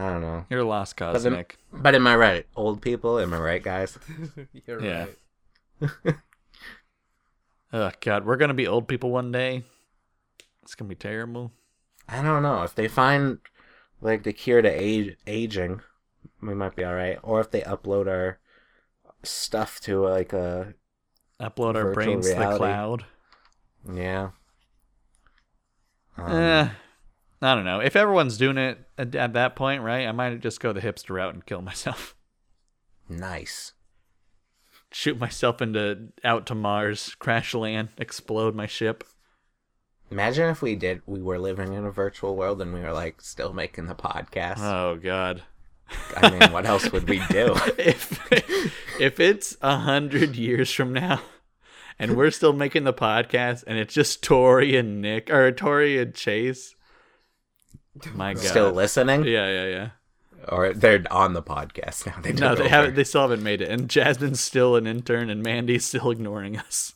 I 0.00 0.08
don't 0.12 0.22
know. 0.22 0.46
You're 0.48 0.60
a 0.60 0.64
lost 0.64 0.96
cause, 0.96 1.24
then- 1.24 1.32
Nick. 1.34 1.58
But 1.72 1.94
am 1.94 2.06
I 2.06 2.16
right? 2.16 2.46
Old 2.56 2.80
people, 2.80 3.18
am 3.18 3.34
I 3.34 3.38
right, 3.38 3.62
guys? 3.62 3.98
You're 4.66 4.82
Yeah. 4.82 5.06
right. 5.80 6.14
Oh 7.72 7.90
God, 8.00 8.24
we're 8.26 8.36
gonna 8.36 8.54
be 8.54 8.66
old 8.66 8.88
people 8.88 9.10
one 9.10 9.30
day. 9.30 9.62
It's 10.62 10.74
gonna 10.74 10.88
be 10.88 10.96
terrible. 10.96 11.52
I 12.08 12.20
don't 12.20 12.42
know. 12.42 12.62
If 12.64 12.74
they 12.74 12.88
find 12.88 13.38
like 14.00 14.24
the 14.24 14.32
cure 14.32 14.60
to 14.60 14.68
age 14.68 15.16
aging, 15.26 15.80
we 16.42 16.54
might 16.54 16.74
be 16.74 16.84
all 16.84 16.94
right. 16.94 17.18
Or 17.22 17.40
if 17.40 17.52
they 17.52 17.60
upload 17.60 18.08
our 18.08 18.38
stuff 19.22 19.78
to 19.82 20.00
like 20.04 20.32
a 20.32 20.74
Upload 21.40 21.76
our 21.76 21.84
Virtual 21.84 21.92
brains 21.94 22.28
to 22.28 22.34
the 22.34 22.56
cloud. 22.56 23.04
yeah. 23.94 24.30
Um, 26.18 26.32
Eh, 26.32 26.68
I 27.42 27.54
don't 27.54 27.64
know. 27.64 27.80
If 27.80 27.96
everyone's 27.96 28.36
doing 28.36 28.58
it 28.58 28.78
at, 28.98 29.14
at 29.14 29.32
that 29.32 29.56
point, 29.56 29.82
right? 29.82 30.06
I 30.06 30.12
might 30.12 30.40
just 30.40 30.60
go 30.60 30.72
the 30.72 30.80
hipster 30.80 31.14
route 31.14 31.34
and 31.34 31.44
kill 31.44 31.62
myself. 31.62 32.14
Nice. 33.12 33.72
Shoot 34.92 35.18
myself 35.18 35.60
into 35.60 36.12
out 36.22 36.46
to 36.46 36.54
Mars, 36.54 37.16
crash 37.18 37.54
land, 37.54 37.88
explode 37.98 38.54
my 38.54 38.66
ship. 38.66 39.02
Imagine 40.12 40.48
if 40.48 40.62
we 40.62 40.76
did. 40.76 41.02
We 41.06 41.20
were 41.20 41.38
living 41.38 41.72
in 41.72 41.84
a 41.84 41.90
virtual 41.90 42.36
world 42.36 42.62
and 42.62 42.72
we 42.72 42.80
were 42.80 42.92
like 42.92 43.20
still 43.20 43.52
making 43.52 43.86
the 43.86 43.96
podcast. 43.96 44.58
Oh 44.60 44.96
God. 44.96 45.42
I 46.16 46.30
mean, 46.30 46.52
what 46.52 46.66
else 46.66 46.90
would 46.92 47.08
we 47.08 47.18
do? 47.30 47.54
if 47.78 48.20
if 49.00 49.18
it's 49.18 49.56
a 49.60 49.78
hundred 49.78 50.36
years 50.36 50.70
from 50.70 50.92
now 50.92 51.20
and 51.98 52.16
we're 52.16 52.30
still 52.30 52.52
making 52.52 52.84
the 52.84 52.92
podcast 52.92 53.64
and 53.66 53.76
it's 53.76 53.94
just 53.94 54.22
Tori 54.22 54.76
and 54.76 55.00
Nick 55.02 55.30
or 55.30 55.50
Tori 55.52 55.98
and 55.98 56.14
Chase. 56.14 56.74
My 58.14 58.34
God. 58.34 58.42
Still 58.44 58.70
listening, 58.72 59.24
Yeah, 59.24 59.48
yeah, 59.48 59.66
yeah. 59.66 59.88
or 60.48 60.72
they're 60.72 61.02
on 61.10 61.32
the 61.34 61.42
podcast 61.42 62.06
now? 62.06 62.14
They 62.22 62.32
No, 62.32 62.54
they 62.54 62.62
over. 62.62 62.68
haven't 62.70 62.94
they 62.94 63.04
still 63.04 63.22
haven't 63.22 63.42
made 63.42 63.60
it. 63.60 63.68
And 63.70 63.88
Jasmine's 63.90 64.40
still 64.40 64.76
an 64.76 64.86
intern 64.86 65.28
and 65.30 65.42
Mandy's 65.42 65.84
still 65.86 66.10
ignoring 66.10 66.56
us. 66.58 66.94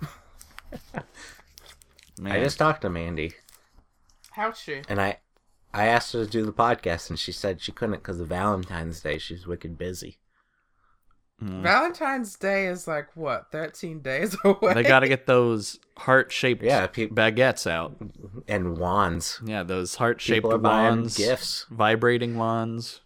Man. 2.18 2.32
I 2.32 2.42
just 2.44 2.58
talked 2.58 2.82
to 2.82 2.90
Mandy, 2.90 3.32
How's 4.32 4.58
she? 4.58 4.82
and 4.88 5.00
I, 5.00 5.18
I 5.72 5.86
asked 5.86 6.12
her 6.12 6.24
to 6.24 6.30
do 6.30 6.44
the 6.44 6.52
podcast, 6.52 7.08
and 7.08 7.18
she 7.18 7.32
said 7.32 7.60
she 7.62 7.72
couldn't 7.72 7.96
because 7.96 8.20
of 8.20 8.28
Valentine's 8.28 9.00
Day. 9.00 9.16
She's 9.18 9.46
wicked 9.46 9.78
busy. 9.78 10.18
Mm. 11.42 11.62
Valentine's 11.62 12.36
Day 12.36 12.66
is 12.66 12.86
like 12.86 13.08
what, 13.16 13.50
thirteen 13.50 14.00
days 14.00 14.36
away? 14.44 14.74
they 14.74 14.82
got 14.82 15.00
to 15.00 15.08
get 15.08 15.26
those 15.26 15.78
heart-shaped 15.96 16.62
Yeah, 16.62 16.86
peop- 16.86 17.14
baguettes 17.14 17.66
out. 17.70 17.96
and 18.46 18.76
wands. 18.76 19.40
Yeah, 19.44 19.62
those 19.62 19.94
heart-shaped 19.94 20.36
People 20.36 20.52
are 20.52 20.58
buying 20.58 20.96
wands, 20.98 21.16
gifts. 21.16 21.66
vibrating 21.70 22.36
wands. 22.36 23.00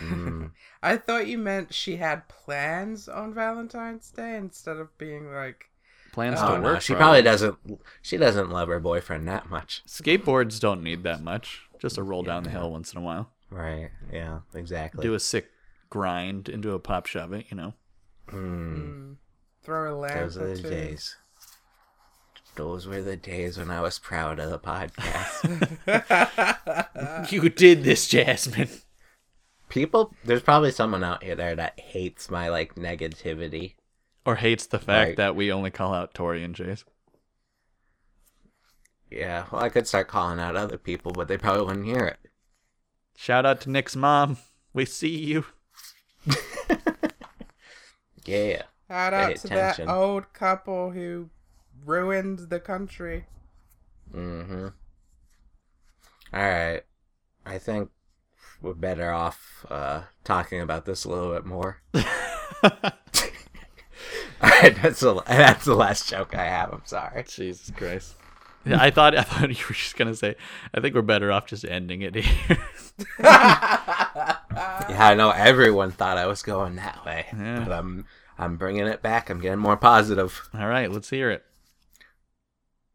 Mm. 0.00 0.52
I 0.82 0.96
thought 0.96 1.26
you 1.26 1.38
meant 1.38 1.72
she 1.74 1.96
had 1.96 2.28
plans 2.28 3.08
on 3.08 3.34
Valentine's 3.34 4.10
Day 4.10 4.36
instead 4.36 4.76
of 4.76 4.96
being 4.98 5.32
like 5.32 5.66
Plans 6.12 6.38
Oh, 6.42 6.56
to 6.56 6.58
no, 6.58 6.64
work. 6.64 6.82
she 6.82 6.92
probably. 6.94 7.22
probably 7.22 7.22
doesn't. 7.22 7.80
She 8.02 8.16
doesn't 8.18 8.50
love 8.50 8.68
her 8.68 8.78
boyfriend 8.80 9.26
that 9.28 9.48
much. 9.48 9.82
Skateboards 9.88 10.60
don't 10.60 10.82
need 10.82 11.04
that 11.04 11.22
much. 11.22 11.62
Just 11.80 11.96
a 11.98 12.02
roll 12.02 12.22
down 12.22 12.42
the 12.42 12.50
hill 12.50 12.70
once 12.70 12.92
in 12.92 12.98
a 12.98 13.00
while. 13.02 13.30
Right? 13.50 13.90
Yeah. 14.12 14.40
Exactly. 14.54 15.02
Do 15.02 15.14
a 15.14 15.20
sick 15.20 15.48
grind 15.92 16.48
into 16.48 16.72
a 16.72 16.78
pop 16.78 17.04
shove 17.06 17.34
it, 17.34 17.44
you 17.50 17.56
know. 17.56 17.74
Mm. 18.28 18.76
mm, 18.76 19.16
throw 19.62 19.94
a 19.94 19.96
lamp 19.98 20.14
Those 20.14 20.38
or 20.38 20.44
are 20.46 20.54
the 20.56 20.62
two. 20.62 20.70
days. 20.70 21.16
Those 22.54 22.86
were 22.86 23.02
the 23.02 23.16
days 23.16 23.58
when 23.58 23.70
I 23.70 23.82
was 23.82 23.98
proud 23.98 24.38
of 24.38 24.48
the 24.50 24.58
podcast. 24.58 25.42
You 27.32 27.48
did 27.50 27.84
this, 27.84 28.08
Jasmine. 28.08 28.68
People, 29.68 30.14
there's 30.24 30.42
probably 30.42 30.70
someone 30.70 31.02
out 31.04 31.22
here 31.22 31.34
there 31.34 31.54
that 31.56 31.78
hates 31.78 32.30
my 32.30 32.48
like 32.48 32.74
negativity. 32.74 33.74
Or 34.24 34.36
hates 34.36 34.66
the 34.66 34.78
fact 34.78 35.08
Right. 35.08 35.16
that 35.16 35.36
we 35.36 35.52
only 35.52 35.70
call 35.70 35.92
out 35.94 36.14
Tori 36.14 36.42
and 36.44 36.54
Chase. 36.54 36.84
Yeah, 39.10 39.44
well, 39.52 39.62
I 39.62 39.68
could 39.68 39.86
start 39.86 40.08
calling 40.08 40.40
out 40.40 40.56
other 40.56 40.78
people, 40.78 41.12
but 41.12 41.28
they 41.28 41.36
probably 41.36 41.64
wouldn't 41.66 41.84
hear 41.86 42.06
it. 42.06 42.18
Shout 43.16 43.44
out 43.44 43.60
to 43.62 43.70
Nick's 43.70 43.94
mom. 43.96 44.38
We 44.72 44.84
see 44.86 45.16
you. 45.18 45.44
Yeah. 48.24 48.62
Shout 48.88 49.12
Pay 49.12 49.16
out 49.16 49.36
to 49.36 49.48
that 49.48 49.74
attention. 49.74 49.88
old 49.88 50.32
couple 50.32 50.90
who 50.90 51.30
ruined 51.84 52.50
the 52.50 52.60
country. 52.60 53.26
Mm-hmm. 54.14 54.68
All 56.32 56.40
right. 56.40 56.82
I 57.44 57.58
think 57.58 57.90
we're 58.60 58.74
better 58.74 59.10
off 59.12 59.66
uh, 59.68 60.02
talking 60.22 60.60
about 60.60 60.84
this 60.84 61.04
a 61.04 61.08
little 61.08 61.32
bit 61.32 61.44
more. 61.44 61.82
All 62.64 64.50
right, 64.50 64.74
that's 64.82 65.00
the 65.00 65.22
that's 65.26 65.64
the 65.64 65.74
last 65.74 66.08
joke 66.08 66.34
I 66.36 66.44
have. 66.44 66.72
I'm 66.72 66.82
sorry. 66.84 67.24
Jesus 67.28 67.70
Christ. 67.76 68.14
Yeah, 68.64 68.80
I 68.80 68.90
thought 68.90 69.16
I 69.16 69.22
thought 69.22 69.48
you 69.48 69.64
were 69.68 69.74
just 69.74 69.96
gonna 69.96 70.14
say. 70.14 70.36
I 70.74 70.80
think 70.80 70.94
we're 70.94 71.02
better 71.02 71.32
off 71.32 71.46
just 71.46 71.64
ending 71.64 72.02
it 72.02 72.14
here. 72.14 72.58
Yeah, 74.54 75.06
I 75.08 75.14
know 75.14 75.30
everyone 75.30 75.90
thought 75.92 76.18
I 76.18 76.26
was 76.26 76.42
going 76.42 76.76
that 76.76 77.04
way, 77.04 77.26
Yeah. 77.32 77.64
but 77.64 77.72
I'm 77.72 78.04
I'm 78.38 78.56
bringing 78.56 78.86
it 78.86 79.02
back. 79.02 79.30
I'm 79.30 79.40
getting 79.40 79.58
more 79.58 79.76
positive. 79.76 80.48
All 80.54 80.66
right, 80.66 80.90
let's 80.90 81.10
hear 81.10 81.30
it. 81.30 81.44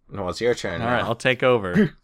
No, 0.10 0.28
it's 0.30 0.40
your 0.42 0.56
turn. 0.56 0.82
All 0.82 0.88
now. 0.88 0.94
right, 0.94 1.04
I'll 1.04 1.16
take 1.16 1.44
over. 1.44 1.96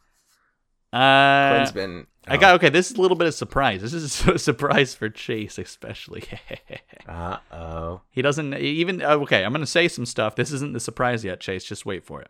Uh, 0.93 1.55
Quinn's 1.55 1.71
been. 1.71 2.05
I 2.27 2.37
got 2.37 2.53
okay. 2.57 2.69
This 2.69 2.91
is 2.91 2.97
a 2.97 3.01
little 3.01 3.17
bit 3.17 3.27
of 3.27 3.33
surprise. 3.33 3.81
This 3.81 3.95
is 3.95 4.27
a 4.27 4.37
surprise 4.37 4.93
for 4.93 5.09
Chase, 5.09 5.57
especially. 5.57 6.23
Uh 7.07 7.37
oh. 7.51 8.01
he 8.11 8.21
doesn't 8.21 8.53
even. 8.53 9.01
uh, 9.01 9.15
Okay, 9.15 9.43
I'm 9.43 9.51
gonna 9.51 9.65
say 9.65 9.87
some 9.87 10.05
stuff. 10.05 10.35
This 10.35 10.51
isn't 10.51 10.73
the 10.73 10.79
surprise 10.79 11.25
yet, 11.25 11.39
Chase. 11.39 11.63
Just 11.65 11.83
wait 11.87 12.05
for 12.05 12.21
it. 12.21 12.29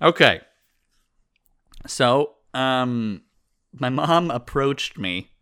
Okay. 0.00 0.40
So, 1.88 2.34
um, 2.54 3.22
my 3.74 3.88
mom 3.90 4.30
approached 4.30 4.96
me 4.98 5.32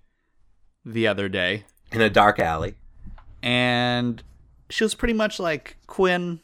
the 0.84 1.06
other 1.06 1.28
day, 1.28 1.64
In 1.92 2.00
a 2.00 2.10
dark 2.10 2.38
alley. 2.38 2.74
and 3.42 4.22
she 4.70 4.84
was 4.84 4.94
pretty 4.94 5.14
much 5.14 5.38
like 5.38 5.76
Quinn. 5.86 6.40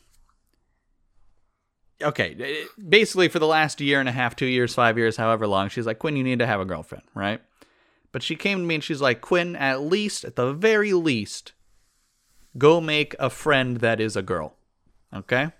Okay, 2.02 2.34
eh, 2.40 2.66
basically 2.88 3.28
for 3.28 3.38
the 3.38 3.46
last 3.46 3.80
year 3.80 4.00
and 4.00 4.08
a 4.08 4.12
half, 4.12 4.34
two 4.36 4.46
years, 4.46 4.74
five 4.74 4.96
years, 4.96 5.16
however 5.16 5.46
long, 5.46 5.68
she's 5.68 5.86
like 5.86 5.98
Quinn, 5.98 6.16
you 6.16 6.24
need 6.24 6.38
to 6.38 6.46
have 6.46 6.60
a 6.60 6.64
girlfriend, 6.64 7.04
right? 7.14 7.40
But 8.12 8.22
she 8.22 8.36
came 8.36 8.58
to 8.58 8.64
me 8.64 8.76
and 8.76 8.84
she's 8.84 9.00
like, 9.00 9.20
Quinn, 9.20 9.54
at 9.54 9.82
least, 9.82 10.24
at 10.24 10.36
the 10.36 10.52
very 10.52 10.92
least, 10.92 11.52
go 12.58 12.80
make 12.80 13.14
a 13.18 13.30
friend 13.30 13.78
that 13.78 14.00
is 14.00 14.16
a 14.16 14.22
girl. 14.22 14.56
Okay? 15.14 15.50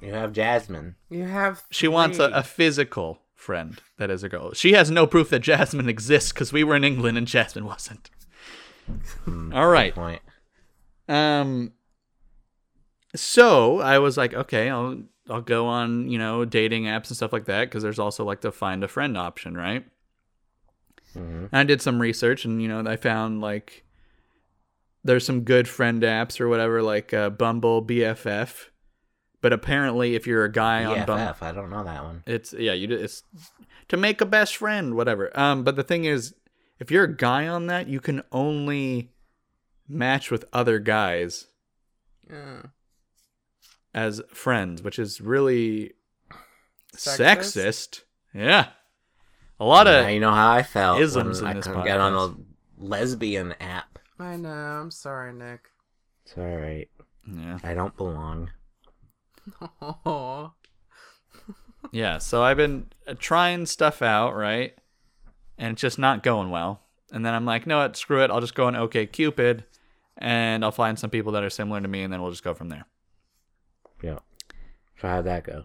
You 0.00 0.12
have 0.12 0.32
Jasmine. 0.32 0.94
You 1.10 1.24
have. 1.24 1.64
She 1.70 1.88
wants 1.88 2.18
a, 2.18 2.26
a 2.26 2.42
physical 2.42 3.20
friend 3.38 3.80
that 3.96 4.10
is 4.10 4.22
a 4.22 4.28
girl. 4.28 4.52
She 4.52 4.72
has 4.72 4.90
no 4.90 5.06
proof 5.06 5.30
that 5.30 5.38
Jasmine 5.40 5.88
exists 5.88 6.32
because 6.32 6.52
we 6.52 6.64
were 6.64 6.76
in 6.76 6.84
England 6.84 7.16
and 7.16 7.26
Jasmine 7.26 7.64
wasn't. 7.64 8.10
All 9.54 9.68
right. 9.68 9.94
Point. 9.94 10.20
Um. 11.08 11.72
So 13.16 13.80
I 13.80 13.98
was 13.98 14.16
like, 14.16 14.34
okay, 14.34 14.68
I'll 14.68 15.02
I'll 15.30 15.40
go 15.40 15.66
on 15.66 16.10
you 16.10 16.18
know 16.18 16.44
dating 16.44 16.84
apps 16.84 17.08
and 17.08 17.16
stuff 17.16 17.32
like 17.32 17.46
that 17.46 17.64
because 17.66 17.82
there's 17.82 17.98
also 17.98 18.24
like 18.24 18.40
the 18.42 18.52
find 18.52 18.84
a 18.84 18.88
friend 18.88 19.16
option, 19.16 19.56
right? 19.56 19.86
Mhm. 21.16 21.48
And 21.50 21.54
I 21.54 21.64
did 21.64 21.80
some 21.80 22.00
research 22.02 22.44
and 22.44 22.60
you 22.60 22.68
know 22.68 22.84
I 22.90 22.96
found 22.96 23.40
like 23.40 23.84
there's 25.04 25.24
some 25.24 25.42
good 25.42 25.68
friend 25.68 26.02
apps 26.02 26.40
or 26.40 26.48
whatever 26.48 26.82
like 26.82 27.14
uh, 27.14 27.30
Bumble, 27.30 27.82
BFF, 27.84 28.66
but 29.40 29.52
apparently 29.52 30.14
if 30.14 30.26
you're 30.26 30.44
a 30.44 30.52
guy 30.52 30.84
on 30.84 31.04
Bumble, 31.06 31.14
BFF. 31.32 31.42
I 31.42 31.52
don't 31.52 31.70
know 31.70 31.84
that 31.84 32.02
one. 32.04 32.22
it's 32.26 32.52
yeah, 32.52 32.72
you 32.72 32.86
do- 32.86 32.96
it's 32.96 33.22
to 33.88 33.96
make 33.96 34.20
a 34.20 34.26
best 34.26 34.56
friend, 34.56 34.94
whatever. 34.94 35.30
Um, 35.38 35.64
but 35.64 35.76
the 35.76 35.82
thing 35.84 36.04
is, 36.04 36.34
if 36.78 36.90
you're 36.90 37.04
a 37.04 37.16
guy 37.16 37.46
on 37.48 37.66
that, 37.68 37.88
you 37.88 38.00
can 38.00 38.22
only 38.32 39.12
match 39.88 40.30
with 40.30 40.44
other 40.52 40.78
guys 40.78 41.46
Yeah. 42.30 42.62
as 43.94 44.20
friends, 44.32 44.82
which 44.82 44.98
is 44.98 45.20
really 45.20 45.94
Sexist? 46.94 47.18
sexist. 47.56 48.02
Yeah, 48.34 48.68
a 49.58 49.64
lot 49.64 49.84
Now 49.86 50.00
of 50.00 50.10
you 50.10 50.20
know 50.20 50.30
how 50.32 50.50
I 50.52 50.62
felt 50.62 51.00
isms 51.00 51.40
when 51.42 51.52
in 51.52 51.56
I 51.58 51.60
couldn't 51.60 51.84
get 51.84 51.98
on 52.00 52.14
a 52.14 52.82
lesbian 52.84 53.52
app. 53.60 53.98
I 54.18 54.36
know. 54.36 54.50
I'm 54.50 54.90
sorry, 54.90 55.32
Nick. 55.32 55.60
It's 56.24 56.36
all 56.36 56.44
right. 56.44 56.88
yeah, 57.26 57.58
I 57.64 57.72
don't 57.74 57.96
belong. 57.96 58.50
Yeah. 61.92 62.18
So 62.18 62.42
I've 62.42 62.56
been 62.56 62.86
uh, 63.06 63.14
trying 63.18 63.66
stuff 63.66 64.02
out, 64.02 64.34
right, 64.34 64.74
and 65.56 65.72
it's 65.72 65.80
just 65.80 65.98
not 65.98 66.22
going 66.22 66.50
well. 66.50 66.82
And 67.12 67.24
then 67.24 67.34
I'm 67.34 67.46
like, 67.46 67.66
no, 67.66 67.78
what? 67.78 67.96
Screw 67.96 68.22
it. 68.22 68.30
I'll 68.30 68.40
just 68.40 68.54
go 68.54 68.66
on 68.66 68.76
OK 68.76 69.06
Cupid, 69.06 69.64
and 70.16 70.64
I'll 70.64 70.72
find 70.72 70.98
some 70.98 71.10
people 71.10 71.32
that 71.32 71.42
are 71.42 71.50
similar 71.50 71.80
to 71.80 71.88
me, 71.88 72.02
and 72.02 72.12
then 72.12 72.20
we'll 72.20 72.30
just 72.30 72.44
go 72.44 72.54
from 72.54 72.68
there. 72.68 72.86
Yeah. 74.02 74.18
So 75.00 75.08
how'd 75.08 75.24
that 75.24 75.44
go? 75.44 75.64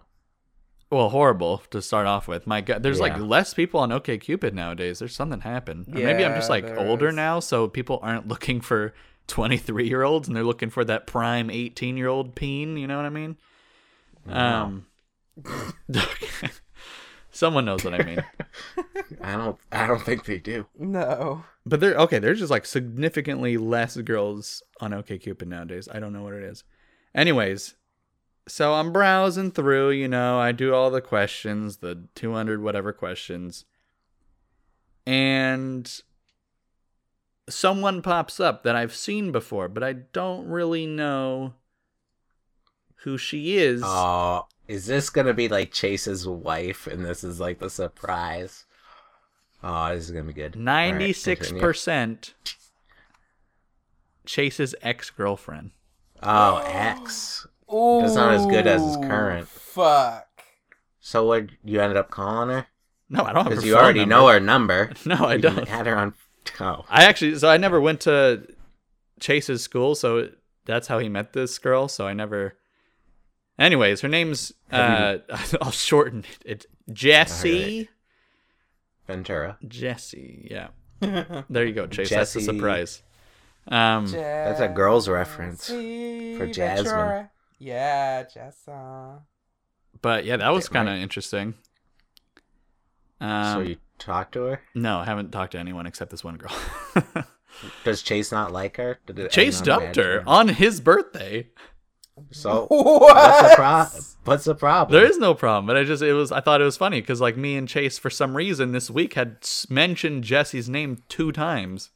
Well, 0.90 1.10
horrible 1.10 1.64
to 1.72 1.82
start 1.82 2.06
off 2.06 2.28
with. 2.28 2.46
My 2.46 2.62
God, 2.62 2.84
there's 2.84 3.00
like 3.00 3.18
less 3.18 3.54
people 3.54 3.80
on 3.80 3.92
OK 3.92 4.20
Cupid 4.20 4.54
nowadays. 4.54 5.00
There's 5.00 5.16
something 5.16 5.42
happened. 5.42 5.88
Or 5.88 6.00
maybe 6.00 6.24
I'm 6.24 6.36
just 6.36 6.52
like 6.52 6.68
there 6.68 6.80
older 6.80 7.10
is. 7.10 7.16
now, 7.16 7.40
so 7.40 7.68
people 7.68 8.00
aren't 8.04 8.28
looking 8.28 8.62
for 8.62 8.94
23 9.26 9.88
year 9.88 10.04
olds 10.04 10.28
and 10.28 10.38
they're 10.38 10.44
looking 10.44 10.70
for 10.70 10.86
that 10.86 11.08
prime 11.08 11.50
18 11.50 11.98
year 11.98 12.10
old 12.10 12.36
peen. 12.36 12.78
You 12.78 12.86
know 12.86 12.98
what 12.98 13.08
I 13.08 13.10
mean? 13.10 13.38
Um, 14.28 14.88
someone 17.32 17.66
knows 17.66 17.84
what 17.84 17.94
I 17.94 18.04
mean. 18.04 18.24
I 19.22 19.36
don't. 19.36 19.58
I 19.72 19.88
don't 19.88 20.02
think 20.02 20.26
they 20.26 20.40
do. 20.40 20.68
No. 20.78 21.44
But 21.66 21.80
they're 21.80 21.96
okay, 21.96 22.20
there's 22.20 22.40
just 22.40 22.52
like 22.52 22.66
significantly 22.66 23.58
less 23.58 23.98
girls 23.98 24.64
on 24.80 24.94
OK 24.94 25.18
Cupid 25.18 25.48
nowadays. 25.48 25.88
I 25.92 26.00
don't 26.00 26.14
know 26.14 26.24
what 26.24 26.34
it 26.34 26.44
is. 26.44 26.64
Anyways, 27.16 27.76
so 28.48 28.74
I'm 28.74 28.92
browsing 28.92 29.52
through, 29.52 29.92
you 29.92 30.08
know, 30.08 30.40
I 30.40 30.52
do 30.52 30.74
all 30.74 30.90
the 30.90 31.02
questions, 31.02 31.78
the 31.78 32.04
200 32.16 32.62
whatever 32.62 32.92
questions. 32.92 33.66
And 35.06 35.90
someone 37.50 38.02
pops 38.02 38.40
up 38.40 38.64
that 38.64 38.76
I've 38.76 38.96
seen 38.96 39.32
before, 39.32 39.68
but 39.68 39.84
I 39.84 39.94
don't 39.94 40.48
really 40.48 40.86
know 40.86 41.54
who 43.04 43.18
she 43.18 43.58
is. 43.58 43.82
Oh, 43.84 44.48
is 44.68 44.86
this 44.86 45.10
gonna 45.10 45.34
be 45.34 45.48
like 45.50 45.72
Chase's 45.72 46.28
wife, 46.28 46.88
and 46.88 47.04
this 47.06 47.24
is 47.24 47.40
like 47.40 47.60
the 47.60 47.70
surprise? 47.70 48.66
Oh, 49.64 49.94
this 49.94 50.06
is 50.06 50.12
gonna 50.12 50.24
be 50.26 50.34
good. 50.34 50.56
All 50.58 50.64
right, 50.64 50.92
continue. 50.92 51.62
96% 51.62 52.34
Chase's 54.26 54.76
ex 54.82 55.10
girlfriend. 55.10 55.72
Oh, 56.22 56.64
ex. 56.66 57.46
Ooh, 57.74 58.02
That's 58.02 58.16
not 58.16 58.34
as 58.34 58.46
good 58.46 58.68
as 58.68 58.82
his 58.86 58.98
current. 58.98 59.48
Fuck. 59.48 60.28
So 61.02 61.26
what? 61.26 61.48
You 61.64 61.82
ended 61.82 61.98
up 61.98 62.10
calling 62.10 62.50
her 62.50 62.68
No, 63.10 63.24
I 63.24 63.34
don't 63.34 63.44
have 63.44 63.50
because 63.50 63.64
her 63.64 63.68
you 63.70 63.76
already 63.76 64.00
number. 64.02 64.16
know 64.16 64.28
her 64.30 64.40
number. 64.40 64.92
No, 65.06 65.16
I 65.16 65.34
You 65.36 65.42
don't. 65.42 65.68
Had 65.68 65.86
her 65.88 65.98
on. 65.98 66.14
Oh, 66.60 66.86
I 66.90 67.06
actually, 67.06 67.36
so 67.38 67.50
I 67.50 67.58
never 67.58 67.80
went 67.82 68.02
to 68.02 68.46
Chase's 69.20 69.62
school, 69.62 69.96
so 69.96 70.30
that's 70.66 70.88
how 70.88 71.00
he 71.00 71.10
met 71.10 71.34
this 71.34 71.58
girl. 71.60 71.88
So 71.88 72.06
I 72.08 72.14
never. 72.14 72.56
Anyways, 73.60 74.02
her 74.02 74.08
name's 74.08 74.52
uh, 74.72 75.18
I'll 75.62 75.72
shorten 75.72 76.20
it. 76.20 76.46
It's 76.46 76.66
Jessie. 76.92 77.90
Ventura. 79.08 79.58
Jessie, 79.68 80.48
yeah. 80.50 80.70
There 81.50 81.66
you 81.66 81.74
go, 81.74 81.86
Chase. 81.88 82.10
That's 82.10 82.36
a 82.36 82.40
Jessie. 82.40 82.46
surprise. 82.46 83.04
Um, 83.68 84.08
That's 84.08 84.60
a 84.62 84.68
girl's 84.70 85.08
reference 85.10 85.68
Jesse 85.68 86.38
for 86.38 86.48
Jasmine. 86.48 86.86
Ventura. 86.86 87.32
Yeah, 87.60 88.24
Jessa. 88.24 89.20
but 90.02 90.26
yeah, 90.26 90.38
that 90.38 90.50
was 90.54 90.68
kind 90.70 90.90
of 90.90 90.96
might- 90.96 91.02
interesting. 91.02 91.54
so 93.22 93.26
Um, 93.28 93.66
you 93.66 93.78
talked 94.00 94.34
to 94.34 94.44
her? 94.44 94.62
no, 94.76 95.00
I 95.00 95.06
haven't 95.06 95.32
talked 95.32 95.52
to 95.54 95.60
anyone 95.60 95.86
except 95.86 96.12
this 96.12 96.24
one 96.24 96.38
girl. 96.38 96.56
Does 97.86 98.02
Chase 98.02 98.32
not 98.32 98.52
like 98.52 98.78
her? 98.78 99.00
Did 99.06 99.20
it 99.20 99.32
Chase 99.32 99.58
on 99.58 99.64
a 99.64 99.66
dumped 99.66 99.86
bad 99.86 99.96
her 99.98 100.18
term? 100.20 100.28
on 100.28 100.48
his 100.50 100.82
birthday. 100.82 101.50
So 102.32 102.68
What? 102.70 103.16
what's 103.16 103.50
the 103.50 103.56
pro- 103.56 103.88
What's 104.26 104.44
the 104.46 104.56
problem? 104.56 104.98
There 104.98 105.10
is 105.10 105.18
no 105.18 105.34
problem, 105.34 105.66
but 105.66 105.76
I 105.76 105.84
just 105.84 106.02
it 106.04 106.14
was 106.14 106.32
I 106.32 106.40
thought 106.40 106.62
it 106.62 106.66
was 106.66 106.78
funny 106.78 107.02
because 107.02 107.20
like 107.20 107.36
me 107.38 107.56
and 107.58 107.68
Chase 107.68 107.98
for 107.98 108.10
some 108.10 108.38
reason 108.38 108.72
this 108.72 108.90
week 108.90 109.16
had 109.16 109.38
mentioned 109.70 110.24
Jesse's 110.24 110.70
name 110.70 111.04
two 111.10 111.32
times 111.32 111.90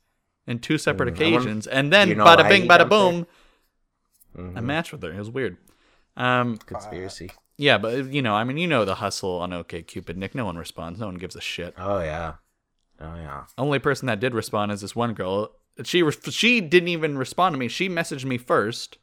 in 0.45 0.59
two 0.59 0.78
separate 0.78 1.13
Mm, 1.13 1.20
I 1.20 1.24
wonder- 1.24 1.38
occasions, 1.39 1.68
and 1.68 1.93
then 1.93 2.09
you 2.09 2.15
know 2.15 2.26
bada 2.26 2.47
bing, 2.49 2.63
bada 2.63 2.80
dumped 2.80 2.82
her? 2.82 2.86
boom, 2.89 3.28
Mhm. 4.38 4.57
I 4.57 4.61
matched 4.61 4.91
with 4.91 5.01
her. 5.03 5.11
It 5.13 5.18
was 5.20 5.30
weird. 5.30 5.57
Um, 6.18 6.57
Conspiracy. 6.57 7.32
yeah, 7.57 7.78
but 7.78 8.11
you 8.11 8.22
know, 8.22 8.34
I 8.34 8.43
mean, 8.43 8.57
you 8.57 8.68
know 8.68 8.86
the 8.86 8.95
hustle 8.95 9.39
on 9.39 9.53
OK 9.53 9.84
Cupid, 9.84 10.18
Nick. 10.18 10.36
No 10.36 10.45
one 10.45 10.57
responds. 10.57 10.99
No 10.99 11.05
one 11.05 11.15
gives 11.15 11.36
a 11.36 11.41
shit. 11.41 11.74
Oh 11.78 11.99
yeah. 11.99 12.34
Oh 12.99 13.15
yeah. 13.15 13.43
Only 13.57 13.80
person 13.80 14.07
that 14.07 14.20
did 14.20 14.34
respond 14.34 14.72
is 14.72 14.82
this 14.82 14.95
one 14.95 15.13
girl. 15.13 15.51
She 15.84 16.01
re- 16.01 16.11
she 16.30 16.59
didn't 16.59 16.89
even 16.89 17.18
respond 17.18 17.53
to 17.53 17.59
me. 17.59 17.68
She 17.68 17.88
messaged 17.88 18.26
me 18.26 18.38
first, 18.39 18.97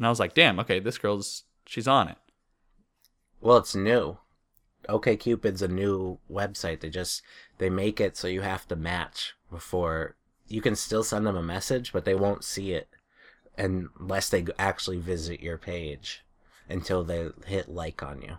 and 0.00 0.06
I 0.06 0.08
was 0.08 0.18
like, 0.18 0.32
damn, 0.32 0.58
okay, 0.60 0.80
this 0.80 0.96
girl's 0.96 1.44
she's 1.66 1.86
on 1.86 2.08
it. 2.08 2.16
Well, 3.42 3.58
it's 3.58 3.74
new. 3.74 4.16
OK 4.88 5.14
Cupid's 5.18 5.60
a 5.60 5.68
new 5.68 6.18
website. 6.32 6.80
They 6.80 6.88
just 6.88 7.20
they 7.58 7.68
make 7.68 8.00
it 8.00 8.16
so 8.16 8.26
you 8.26 8.40
have 8.40 8.66
to 8.68 8.76
match 8.76 9.34
before 9.50 10.16
you 10.48 10.62
can 10.62 10.74
still 10.74 11.04
send 11.04 11.26
them 11.26 11.36
a 11.36 11.42
message, 11.42 11.92
but 11.92 12.06
they 12.06 12.14
won't 12.14 12.44
see 12.44 12.72
it 12.72 12.88
unless 13.58 14.30
they 14.30 14.46
actually 14.58 14.96
visit 14.96 15.42
your 15.42 15.58
page 15.58 16.24
until 16.66 17.04
they 17.04 17.28
hit 17.44 17.68
like 17.68 18.02
on 18.02 18.22
you. 18.22 18.38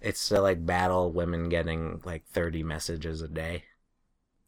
It's 0.00 0.28
to 0.30 0.40
like 0.40 0.66
battle 0.66 1.12
women 1.12 1.48
getting 1.48 2.00
like 2.04 2.26
30 2.26 2.64
messages 2.64 3.22
a 3.22 3.28
day. 3.28 3.66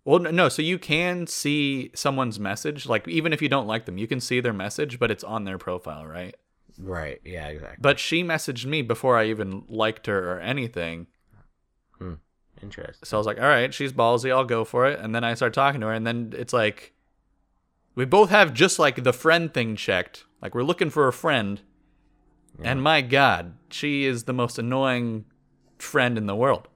Well, 0.05 0.19
no, 0.19 0.49
so 0.49 0.63
you 0.63 0.79
can 0.79 1.27
see 1.27 1.91
someone's 1.95 2.41
message, 2.41 2.87
like 2.87 3.07
even 3.07 3.33
if 3.33 3.43
you 3.43 3.49
don't 3.49 3.67
like 3.67 3.85
them, 3.85 3.99
you 3.99 4.07
can 4.07 4.21
see 4.21 4.41
their 4.41 4.53
message, 4.53 4.99
but 4.99 5.11
it's 5.11 5.25
on 5.25 5.45
their 5.45 5.59
profile, 5.59 6.07
right? 6.07 6.35
Right. 6.79 7.21
Yeah, 7.25 7.49
exactly. 7.49 7.79
But 7.81 7.99
she 7.99 8.25
messaged 8.25 8.65
me 8.65 8.81
before 8.83 9.19
I 9.19 9.27
even 9.27 9.65
liked 9.69 10.07
her 10.07 10.33
or 10.33 10.41
anything. 10.41 11.07
Hmm. 11.99 12.15
Interesting. 12.63 13.05
So 13.05 13.17
I 13.17 13.19
was 13.19 13.27
like, 13.27 13.39
all 13.39 13.49
right, 13.49 13.73
she's 13.73 13.93
ballsy, 13.93 14.31
I'll 14.31 14.45
go 14.45 14.65
for 14.65 14.87
it. 14.87 14.99
And 14.99 15.15
then 15.15 15.25
I 15.25 15.35
start 15.35 15.53
talking 15.53 15.81
to 15.83 15.89
her, 15.89 15.93
and 15.93 16.07
then 16.07 16.33
it's 16.37 16.53
like, 16.53 16.95
we 17.95 18.05
both 18.05 18.31
have 18.31 18.55
just 18.55 18.79
like 18.79 19.03
the 19.03 19.13
friend 19.13 19.53
thing 19.53 19.77
checked. 19.77 20.25
Like 20.41 20.55
we're 20.55 20.63
looking 20.63 20.91
for 20.91 21.09
a 21.09 21.13
friend. 21.13 21.61
And 22.63 22.83
my 22.83 23.01
God, 23.01 23.55
she 23.71 24.05
is 24.05 24.25
the 24.25 24.35
most 24.35 24.59
annoying 24.59 25.25
friend 25.79 26.19
in 26.19 26.27
the 26.27 26.37
world. 26.37 26.69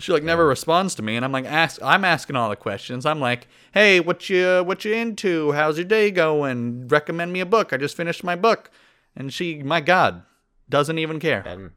She 0.00 0.12
like 0.12 0.22
never 0.22 0.46
responds 0.46 0.94
to 0.94 1.02
me, 1.02 1.16
and 1.16 1.24
I'm 1.24 1.32
like, 1.32 1.44
ask. 1.44 1.80
I'm 1.82 2.04
asking 2.04 2.34
all 2.34 2.48
the 2.48 2.56
questions. 2.56 3.04
I'm 3.04 3.20
like, 3.20 3.46
hey, 3.72 4.00
what 4.00 4.30
you 4.30 4.62
what 4.64 4.84
you 4.84 4.94
into? 4.94 5.52
How's 5.52 5.76
your 5.76 5.84
day 5.84 6.10
going? 6.10 6.88
Recommend 6.88 7.32
me 7.32 7.40
a 7.40 7.46
book. 7.46 7.72
I 7.72 7.76
just 7.76 7.96
finished 7.96 8.24
my 8.24 8.34
book, 8.34 8.70
and 9.14 9.32
she, 9.32 9.62
my 9.62 9.82
God, 9.82 10.22
doesn't 10.70 10.98
even 10.98 11.20
care. 11.20 11.42
Been, 11.42 11.72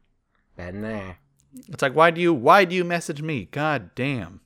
been 0.56 0.80
there. 0.80 1.18
It's 1.68 1.82
like, 1.82 1.94
why 1.94 2.10
do 2.10 2.20
you 2.20 2.32
why 2.32 2.64
do 2.64 2.74
you 2.74 2.82
message 2.82 3.20
me? 3.20 3.44
God 3.44 3.90
damn. 3.94 4.40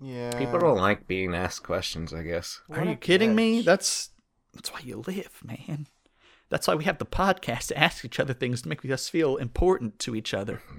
Yeah. 0.00 0.38
People 0.38 0.60
don't 0.60 0.78
like 0.78 1.08
being 1.08 1.34
asked 1.34 1.64
questions, 1.64 2.14
I 2.14 2.22
guess. 2.22 2.60
Are 2.70 2.84
you 2.84 2.92
a 2.92 2.96
kidding 2.96 3.34
me? 3.34 3.62
That's 3.62 4.10
that's 4.54 4.72
why 4.72 4.80
you 4.84 5.02
live, 5.06 5.40
man. 5.44 5.86
That's 6.48 6.68
why 6.68 6.76
we 6.76 6.84
have 6.84 6.98
the 6.98 7.04
podcast 7.06 7.66
to 7.68 7.78
ask 7.78 8.04
each 8.04 8.20
other 8.20 8.32
things 8.32 8.62
to 8.62 8.68
make 8.68 8.88
us 8.88 9.08
feel 9.08 9.36
important 9.36 9.98
to 10.00 10.14
each 10.14 10.32
other. 10.32 10.62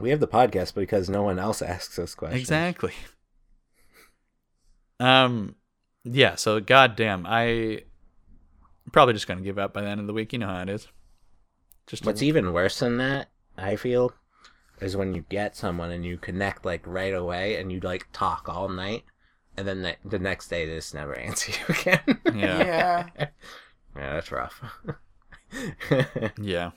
We 0.00 0.10
have 0.10 0.20
the 0.20 0.28
podcast 0.28 0.74
because 0.74 1.08
no 1.08 1.22
one 1.22 1.38
else 1.38 1.62
asks 1.62 1.98
us 1.98 2.14
questions. 2.14 2.40
Exactly. 2.40 2.92
Um, 4.98 5.56
yeah. 6.04 6.34
So, 6.36 6.60
goddamn, 6.60 7.26
I 7.26 7.82
probably 8.92 9.14
just 9.14 9.26
gonna 9.28 9.40
give 9.40 9.58
up 9.58 9.72
by 9.72 9.82
the 9.82 9.88
end 9.88 10.00
of 10.00 10.06
the 10.06 10.12
week. 10.12 10.32
You 10.32 10.38
know 10.38 10.48
how 10.48 10.62
it 10.62 10.68
is. 10.68 10.88
Just 11.86 12.06
What's 12.06 12.22
even 12.22 12.52
worse 12.52 12.78
than 12.78 12.98
that, 12.98 13.30
I 13.56 13.76
feel, 13.76 14.12
is 14.80 14.96
when 14.96 15.14
you 15.14 15.24
get 15.28 15.56
someone 15.56 15.90
and 15.90 16.04
you 16.04 16.18
connect 16.18 16.64
like 16.64 16.86
right 16.86 17.14
away 17.14 17.56
and 17.56 17.72
you 17.72 17.80
like 17.80 18.06
talk 18.12 18.48
all 18.48 18.68
night, 18.68 19.02
and 19.56 19.66
then 19.66 19.82
the, 19.82 19.96
the 20.04 20.18
next 20.18 20.48
day 20.48 20.66
they 20.66 20.76
just 20.76 20.94
never 20.94 21.14
answer 21.18 21.52
you 21.52 21.74
again. 21.74 22.20
yeah, 22.34 22.58
Yeah. 22.58 23.06
yeah, 23.96 24.12
that's 24.14 24.30
rough. 24.30 24.62
yeah. 26.40 26.70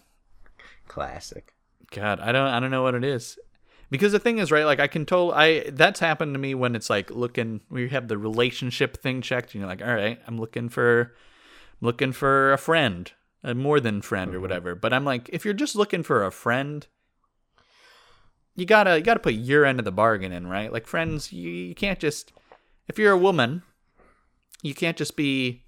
Classic. 0.88 1.53
God, 1.94 2.20
I 2.20 2.32
don't, 2.32 2.48
I 2.48 2.60
don't 2.60 2.72
know 2.72 2.84
what 2.84 2.96
it 2.96 3.04
is. 3.04 3.38
Because 3.90 4.12
the 4.12 4.20
thing 4.20 4.40
is, 4.40 4.52
right? 4.52 4.66
Like 4.66 4.80
I 4.80 4.88
can 4.88 5.06
tell 5.06 5.32
I 5.32 5.70
that's 5.70 6.00
happened 6.00 6.34
to 6.34 6.40
me 6.40 6.56
when 6.56 6.76
it's 6.76 6.90
like 6.90 7.12
looking. 7.12 7.62
We 7.70 7.90
have 7.90 8.08
the 8.08 8.18
relationship 8.18 8.98
thing 8.98 9.22
checked. 9.22 9.54
And 9.54 9.62
you're 9.62 9.70
like, 9.70 9.84
all 9.84 9.94
right, 9.94 10.20
I'm 10.26 10.40
looking 10.40 10.68
for, 10.70 11.14
looking 11.80 12.12
for 12.12 12.52
a 12.54 12.58
friend, 12.58 13.12
a 13.44 13.54
more 13.54 13.80
than 13.80 14.02
friend 14.02 14.32
or 14.32 14.34
mm-hmm. 14.34 14.42
whatever. 14.42 14.74
But 14.74 14.94
I'm 14.94 15.06
like, 15.06 15.30
if 15.32 15.46
you're 15.46 15.54
just 15.54 15.76
looking 15.76 16.02
for 16.02 16.26
a 16.26 16.32
friend, 16.32 16.88
you 18.56 18.66
gotta 18.66 18.98
you 18.98 19.04
gotta 19.04 19.20
put 19.20 19.36
your 19.36 19.64
end 19.64 19.78
of 19.78 19.86
the 19.86 19.92
bargain 19.92 20.32
in, 20.32 20.48
right? 20.48 20.74
Like 20.74 20.88
friends, 20.88 21.32
you, 21.32 21.52
you 21.52 21.76
can't 21.76 22.00
just 22.00 22.34
if 22.88 22.98
you're 22.98 23.12
a 23.12 23.18
woman, 23.18 23.62
you 24.64 24.74
can't 24.74 24.98
just 24.98 25.16
be 25.16 25.64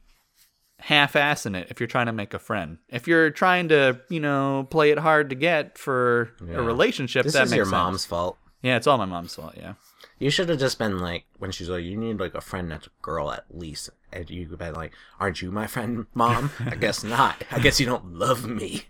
half-assing 0.85 1.55
it 1.57 1.67
if 1.71 1.79
you're 1.79 1.87
trying 1.87 2.05
to 2.05 2.11
make 2.13 2.33
a 2.33 2.39
friend. 2.39 2.77
If 2.89 3.07
you're 3.07 3.31
trying 3.31 3.69
to, 3.69 3.99
you 4.09 4.19
know, 4.19 4.67
play 4.69 4.91
it 4.91 4.99
hard 4.99 5.29
to 5.31 5.35
get 5.35 5.77
for 5.77 6.29
Yeah. 6.45 6.57
a 6.57 6.61
relationship, 6.61 7.23
This 7.23 7.33
that 7.33 7.45
is 7.45 7.51
makes 7.51 7.57
your 7.57 7.65
sense. 7.65 7.71
mom's 7.71 8.05
fault. 8.05 8.37
Yeah, 8.61 8.77
it's 8.77 8.85
all 8.87 8.97
my 8.97 9.05
mom's 9.05 9.33
fault. 9.35 9.53
Yeah. 9.57 9.73
You 10.19 10.29
should 10.29 10.47
have 10.49 10.59
just 10.59 10.77
been 10.79 10.99
like, 10.99 11.25
when 11.39 11.51
she's 11.51 11.69
like, 11.69 11.83
you 11.83 11.97
need 11.97 12.19
like 12.19 12.35
a 12.35 12.41
friend 12.41 12.69
that's 12.71 12.87
a 12.87 12.91
girl 13.01 13.31
at 13.31 13.45
least. 13.49 13.89
And 14.13 14.29
you 14.29 14.45
could 14.47 14.59
be 14.59 14.69
like, 14.69 14.93
aren't 15.19 15.41
you 15.41 15.51
my 15.51 15.67
friend, 15.67 16.05
mom? 16.13 16.51
I 16.65 16.75
guess 16.75 17.03
not. 17.03 17.43
I 17.51 17.59
guess 17.59 17.79
you 17.79 17.85
don't 17.87 18.13
love 18.13 18.45
me. 18.47 18.83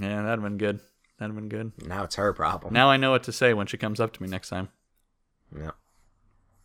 Yeah, 0.00 0.22
that'd 0.22 0.42
been 0.42 0.58
good. 0.58 0.78
That'd 1.18 1.34
been 1.34 1.48
good. 1.48 1.72
Now 1.86 2.04
it's 2.04 2.14
her 2.14 2.32
problem. 2.32 2.72
Now 2.72 2.88
I 2.88 2.96
know 2.96 3.10
what 3.10 3.24
to 3.24 3.32
say 3.32 3.52
when 3.52 3.66
she 3.66 3.76
comes 3.76 4.00
up 4.00 4.12
to 4.14 4.22
me 4.22 4.28
next 4.28 4.48
time. 4.48 4.68
Yeah. 5.56 5.72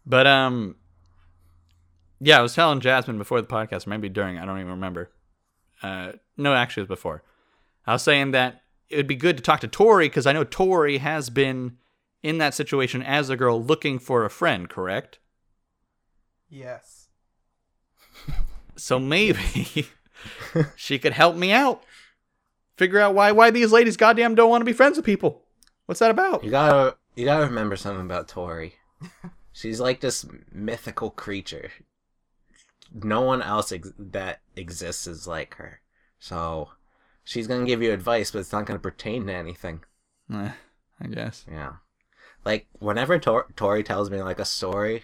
But 0.05 0.25
um 0.27 0.75
yeah, 2.19 2.39
I 2.39 2.41
was 2.41 2.55
telling 2.55 2.79
Jasmine 2.79 3.17
before 3.17 3.41
the 3.41 3.47
podcast, 3.47 3.87
or 3.87 3.89
maybe 3.89 4.09
during, 4.09 4.37
I 4.37 4.45
don't 4.45 4.59
even 4.59 4.71
remember. 4.71 5.11
Uh 5.81 6.13
no, 6.35 6.53
actually 6.53 6.81
it 6.81 6.89
was 6.89 6.97
before. 6.97 7.23
I 7.85 7.93
was 7.93 8.03
saying 8.03 8.31
that 8.31 8.63
it 8.89 8.97
would 8.97 9.07
be 9.07 9.15
good 9.15 9.37
to 9.37 9.43
talk 9.43 9.59
to 9.61 9.67
Tori 9.67 10.07
because 10.07 10.25
I 10.25 10.33
know 10.33 10.43
Tori 10.43 10.97
has 10.97 11.29
been 11.29 11.77
in 12.23 12.37
that 12.39 12.53
situation 12.53 13.01
as 13.01 13.29
a 13.29 13.37
girl 13.37 13.61
looking 13.61 13.99
for 13.99 14.25
a 14.25 14.29
friend, 14.29 14.69
correct? 14.69 15.19
Yes. 16.49 17.07
So 18.75 18.99
maybe 18.99 19.87
she 20.75 20.99
could 20.99 21.13
help 21.13 21.35
me 21.35 21.51
out. 21.51 21.83
Figure 22.77 22.99
out 22.99 23.15
why 23.15 23.31
why 23.31 23.49
these 23.49 23.71
ladies 23.71 23.97
goddamn 23.97 24.35
don't 24.35 24.49
want 24.49 24.61
to 24.61 24.65
be 24.65 24.73
friends 24.73 24.97
with 24.97 25.05
people. 25.05 25.43
What's 25.85 25.99
that 25.99 26.11
about? 26.11 26.43
You 26.43 26.51
gotta, 26.51 26.97
you 27.15 27.25
gotta 27.25 27.45
remember 27.45 27.75
something 27.75 28.05
about 28.05 28.27
Tori. 28.27 28.75
She's 29.51 29.79
like 29.79 30.01
this 30.01 30.25
mythical 30.51 31.09
creature. 31.09 31.71
No 32.93 33.21
one 33.21 33.41
else 33.41 33.71
ex- 33.71 33.93
that 33.97 34.41
exists 34.55 35.07
is 35.07 35.27
like 35.27 35.55
her. 35.55 35.81
So, 36.19 36.69
she's 37.23 37.47
gonna 37.47 37.65
give 37.65 37.81
you 37.81 37.91
advice, 37.91 38.31
but 38.31 38.39
it's 38.39 38.51
not 38.51 38.65
gonna 38.65 38.79
pertain 38.79 39.27
to 39.27 39.33
anything. 39.33 39.83
Eh, 40.33 40.51
I 41.01 41.07
guess. 41.07 41.45
Yeah. 41.49 41.73
Like 42.45 42.67
whenever 42.79 43.19
Tor- 43.19 43.47
Tori 43.55 43.83
tells 43.83 44.09
me 44.09 44.21
like 44.21 44.39
a 44.39 44.45
story, 44.45 45.03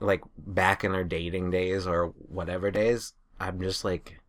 like 0.00 0.22
back 0.36 0.82
in 0.82 0.92
her 0.94 1.04
dating 1.04 1.50
days 1.50 1.86
or 1.86 2.06
whatever 2.06 2.70
days, 2.70 3.12
I'm 3.38 3.60
just 3.60 3.84
like 3.84 4.20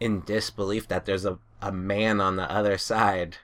in 0.00 0.22
disbelief 0.22 0.88
that 0.88 1.06
there's 1.06 1.24
a, 1.24 1.38
a 1.60 1.72
man 1.72 2.20
on 2.20 2.36
the 2.36 2.50
other 2.50 2.78
side 2.78 3.36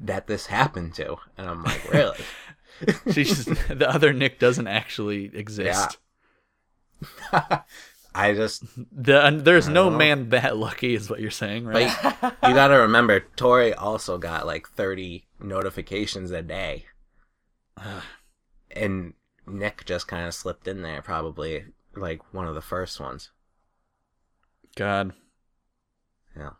that 0.00 0.26
this 0.26 0.46
happened 0.46 0.94
to. 0.94 1.16
And 1.36 1.48
I'm 1.48 1.62
like, 1.62 1.92
really? 1.92 2.18
She's 3.12 3.44
the 3.44 3.88
other 3.88 4.12
Nick 4.12 4.38
doesn't 4.38 4.66
actually 4.66 5.30
exist. 5.36 5.98
I 8.14 8.32
just 8.32 8.62
The 8.92 9.24
and 9.26 9.44
there's 9.44 9.68
no 9.68 9.90
know. 9.90 9.96
man 9.96 10.28
that 10.30 10.56
lucky, 10.56 10.94
is 10.94 11.10
what 11.10 11.20
you're 11.20 11.30
saying, 11.30 11.64
right? 11.66 11.92
like 12.04 12.34
you 12.46 12.54
gotta 12.54 12.78
remember 12.78 13.20
Tori 13.36 13.74
also 13.74 14.18
got 14.18 14.46
like 14.46 14.68
30 14.68 15.26
notifications 15.40 16.30
a 16.30 16.42
day. 16.42 16.86
and 18.70 19.14
Nick 19.46 19.84
just 19.84 20.06
kind 20.08 20.26
of 20.26 20.34
slipped 20.34 20.68
in 20.68 20.82
there, 20.82 21.02
probably 21.02 21.64
like 21.96 22.20
one 22.32 22.46
of 22.46 22.54
the 22.54 22.60
first 22.62 23.00
ones. 23.00 23.30
God. 24.76 25.12
Yeah. 26.36 26.50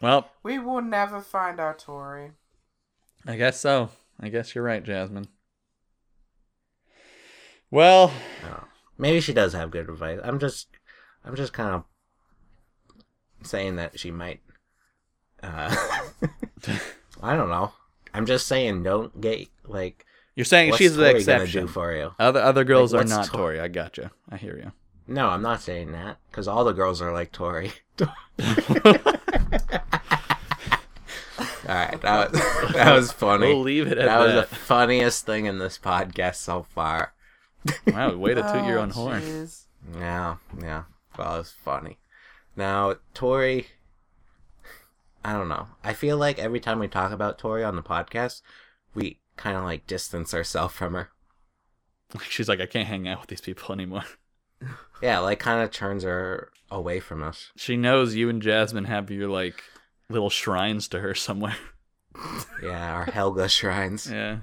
Well, 0.00 0.30
We 0.42 0.58
will 0.58 0.80
never 0.82 1.20
find 1.20 1.58
our 1.58 1.74
Tori. 1.74 2.32
I 3.26 3.36
guess 3.36 3.60
so. 3.60 3.90
I 4.20 4.28
guess 4.28 4.54
you're 4.54 4.64
right, 4.64 4.82
Jasmine. 4.84 5.26
Well, 7.70 8.12
Oh. 8.44 8.64
Maybe 8.96 9.20
she 9.20 9.32
does 9.32 9.52
have 9.52 9.70
good 9.70 9.88
advice. 9.88 10.18
I'm 10.24 10.38
just, 10.40 10.68
I'm 11.24 11.36
just 11.36 11.52
kind 11.52 11.70
of 11.74 11.84
saying 13.46 13.76
that 13.76 13.98
she 14.00 14.10
might. 14.10 14.40
Uh, 15.42 15.74
I 17.22 17.36
don't 17.36 17.48
know. 17.48 17.72
I'm 18.12 18.26
just 18.26 18.46
saying, 18.48 18.82
don't 18.82 19.20
get 19.20 19.46
like. 19.64 20.04
you're 20.34 20.44
saying 20.44 20.74
she's 20.74 20.96
the 20.96 21.02
Tori 21.02 21.12
gonna 21.12 21.18
exception. 21.42 21.66
do 21.66 21.72
for 21.72 21.92
you? 21.94 22.12
Other 22.18 22.40
other 22.40 22.64
girls 22.64 22.92
Like, 22.92 23.04
are 23.06 23.08
not 23.08 23.26
Tori? 23.26 23.56
Tory. 23.56 23.60
I 23.60 23.68
gotcha. 23.68 24.10
I 24.28 24.36
hear 24.36 24.56
you. 24.56 24.72
No, 25.06 25.28
I'm 25.28 25.42
not 25.42 25.60
saying 25.62 25.92
that 25.92 26.16
because 26.30 26.48
all 26.48 26.64
the 26.64 26.72
girls 26.72 27.00
are 27.00 27.12
like 27.12 27.30
Tori. 27.30 27.70
All 31.68 31.74
right, 31.74 32.00
that 32.00 32.32
was 32.32 32.72
that 32.74 32.92
was 32.94 33.12
funny. 33.12 33.48
We'll 33.48 33.60
leave 33.60 33.86
it 33.86 33.98
at 33.98 34.06
that 34.06 34.18
That 34.18 34.24
was 34.40 34.48
the 34.48 34.56
funniest 34.56 35.26
thing 35.26 35.44
in 35.46 35.58
this 35.58 35.78
podcast 35.78 36.36
so 36.36 36.62
far. 36.62 37.12
Wow, 37.86 38.16
way 38.16 38.34
to 38.34 38.42
toot 38.42 38.64
your 38.66 38.78
Oh, 38.78 38.82
own 38.82 38.90
horn. 38.90 39.22
jeez. 39.22 39.64
Yeah, 39.96 40.36
yeah. 40.60 40.84
Well, 41.18 41.34
it 41.34 41.38
was 41.38 41.52
funny. 41.52 41.98
Now, 42.56 42.96
Tori, 43.14 43.66
I 45.24 45.32
don't 45.32 45.48
know. 45.48 45.68
I 45.84 45.92
feel 45.92 46.16
like 46.16 46.38
every 46.38 46.60
time 46.60 46.78
we 46.78 46.88
talk 46.88 47.12
about 47.12 47.38
Tori 47.38 47.64
on 47.64 47.76
the 47.76 47.82
podcast, 47.82 48.42
we 48.94 49.18
kind 49.36 49.56
of 49.56 49.64
like 49.64 49.86
distance 49.86 50.32
ourselves 50.34 50.74
from 50.74 50.94
her. 50.94 51.10
She's 52.28 52.48
like, 52.48 52.60
I 52.60 52.66
can't 52.66 52.88
hang 52.88 53.06
out 53.08 53.20
with 53.20 53.28
these 53.28 53.40
people 53.40 53.72
anymore. 53.72 54.04
Yeah, 55.00 55.20
like 55.20 55.38
kind 55.38 55.62
of 55.62 55.70
turns 55.70 56.02
her 56.02 56.50
away 56.72 56.98
from 56.98 57.22
us. 57.22 57.52
She 57.54 57.76
knows 57.76 58.16
you 58.16 58.28
and 58.28 58.42
Jasmine 58.42 58.86
have 58.86 59.08
your 59.12 59.28
like 59.28 59.62
little 60.10 60.30
shrines 60.30 60.88
to 60.88 60.98
her 60.98 61.14
somewhere. 61.14 61.54
Yeah, 62.60 62.92
our 62.94 63.04
Helga 63.04 63.48
shrines. 63.48 64.10
Yeah. 64.10 64.38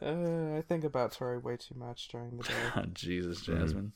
Uh, 0.00 0.56
I 0.56 0.62
think 0.66 0.84
about 0.84 1.12
Tori 1.12 1.38
way 1.38 1.56
too 1.56 1.74
much 1.76 2.08
during 2.08 2.36
the 2.36 2.44
day. 2.44 2.54
Oh, 2.76 2.82
Jesus, 2.94 3.42
Mm-hmm. 3.42 3.60
Jasmine. 3.60 3.92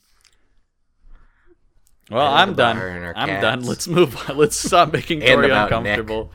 Well, 2.09 2.25
I 2.25 2.39
think 2.45 2.49
I'm 2.51 2.55
done. 2.55 2.77
her 2.77 2.89
her 2.91 3.17
I'm 3.17 3.27
cats. 3.27 3.41
done. 3.41 3.61
Let's 3.65 3.87
move 3.87 4.29
on. 4.29 4.37
Let's 4.37 4.55
stop 4.55 4.93
making 4.93 5.23
And 5.23 5.33
Tori 5.41 5.45
about 5.47 5.69
Nick. 5.71 5.97
uncomfortable. 5.97 6.31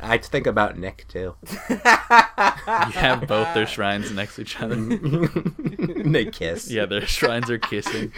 I 0.00 0.18
think 0.18 0.46
about 0.46 0.78
Nick 0.78 1.06
too. 1.08 1.34
You 1.70 2.92
have 3.00 3.26
both 3.26 3.52
their 3.54 3.66
shrines 3.66 4.10
next 4.12 4.36
to 4.36 4.42
each 4.42 4.60
other. 4.60 4.76
they 4.76 6.26
kiss. 6.26 6.70
Yeah, 6.70 6.86
their 6.86 7.04
shrines 7.06 7.50
are 7.50 7.58
kissing. 7.58 8.12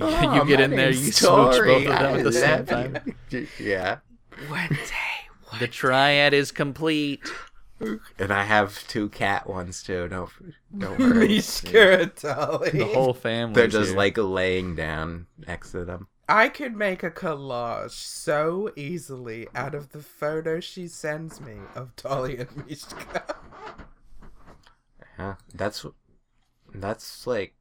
Oh, 0.00 0.34
you 0.34 0.44
get 0.46 0.60
in 0.60 0.70
there, 0.70 0.90
you 0.90 1.10
smooch 1.12 1.56
Tori. 1.56 1.68
both 1.84 1.86
of 1.92 1.98
them 1.98 2.16
at 2.18 2.24
the 2.24 2.32
same 2.32 2.66
time. 2.66 2.98
Yeah. 3.58 3.98
One 4.48 4.68
day. 4.68 5.58
The 5.58 5.66
triad 5.68 6.32
is 6.34 6.52
complete. 6.52 7.20
And 7.80 8.32
I 8.32 8.44
have 8.44 8.86
two 8.88 9.08
cat 9.10 9.46
ones 9.48 9.82
too. 9.82 10.08
Don't 10.08 10.30
don't 10.76 10.98
worry. 10.98 11.28
Mishka 11.28 12.06
Dolly. 12.06 12.70
The 12.70 12.86
whole 12.86 13.12
family. 13.14 13.54
They're 13.54 13.68
just 13.68 13.94
like 13.94 14.16
laying 14.16 14.74
down 14.74 15.26
next 15.46 15.72
to 15.72 15.84
them. 15.84 16.08
I 16.28 16.48
could 16.48 16.74
make 16.74 17.02
a 17.02 17.10
collage 17.10 17.90
so 17.92 18.72
easily 18.76 19.46
out 19.54 19.74
of 19.74 19.90
the 19.90 20.00
photo 20.00 20.58
she 20.58 20.88
sends 20.88 21.40
me 21.40 21.54
of 21.74 21.94
Dolly 21.96 22.38
and 22.38 22.66
Mishka. 22.66 23.36
Yeah, 25.18 25.36
that's 25.54 25.86
that's 26.74 27.26
like 27.26 27.54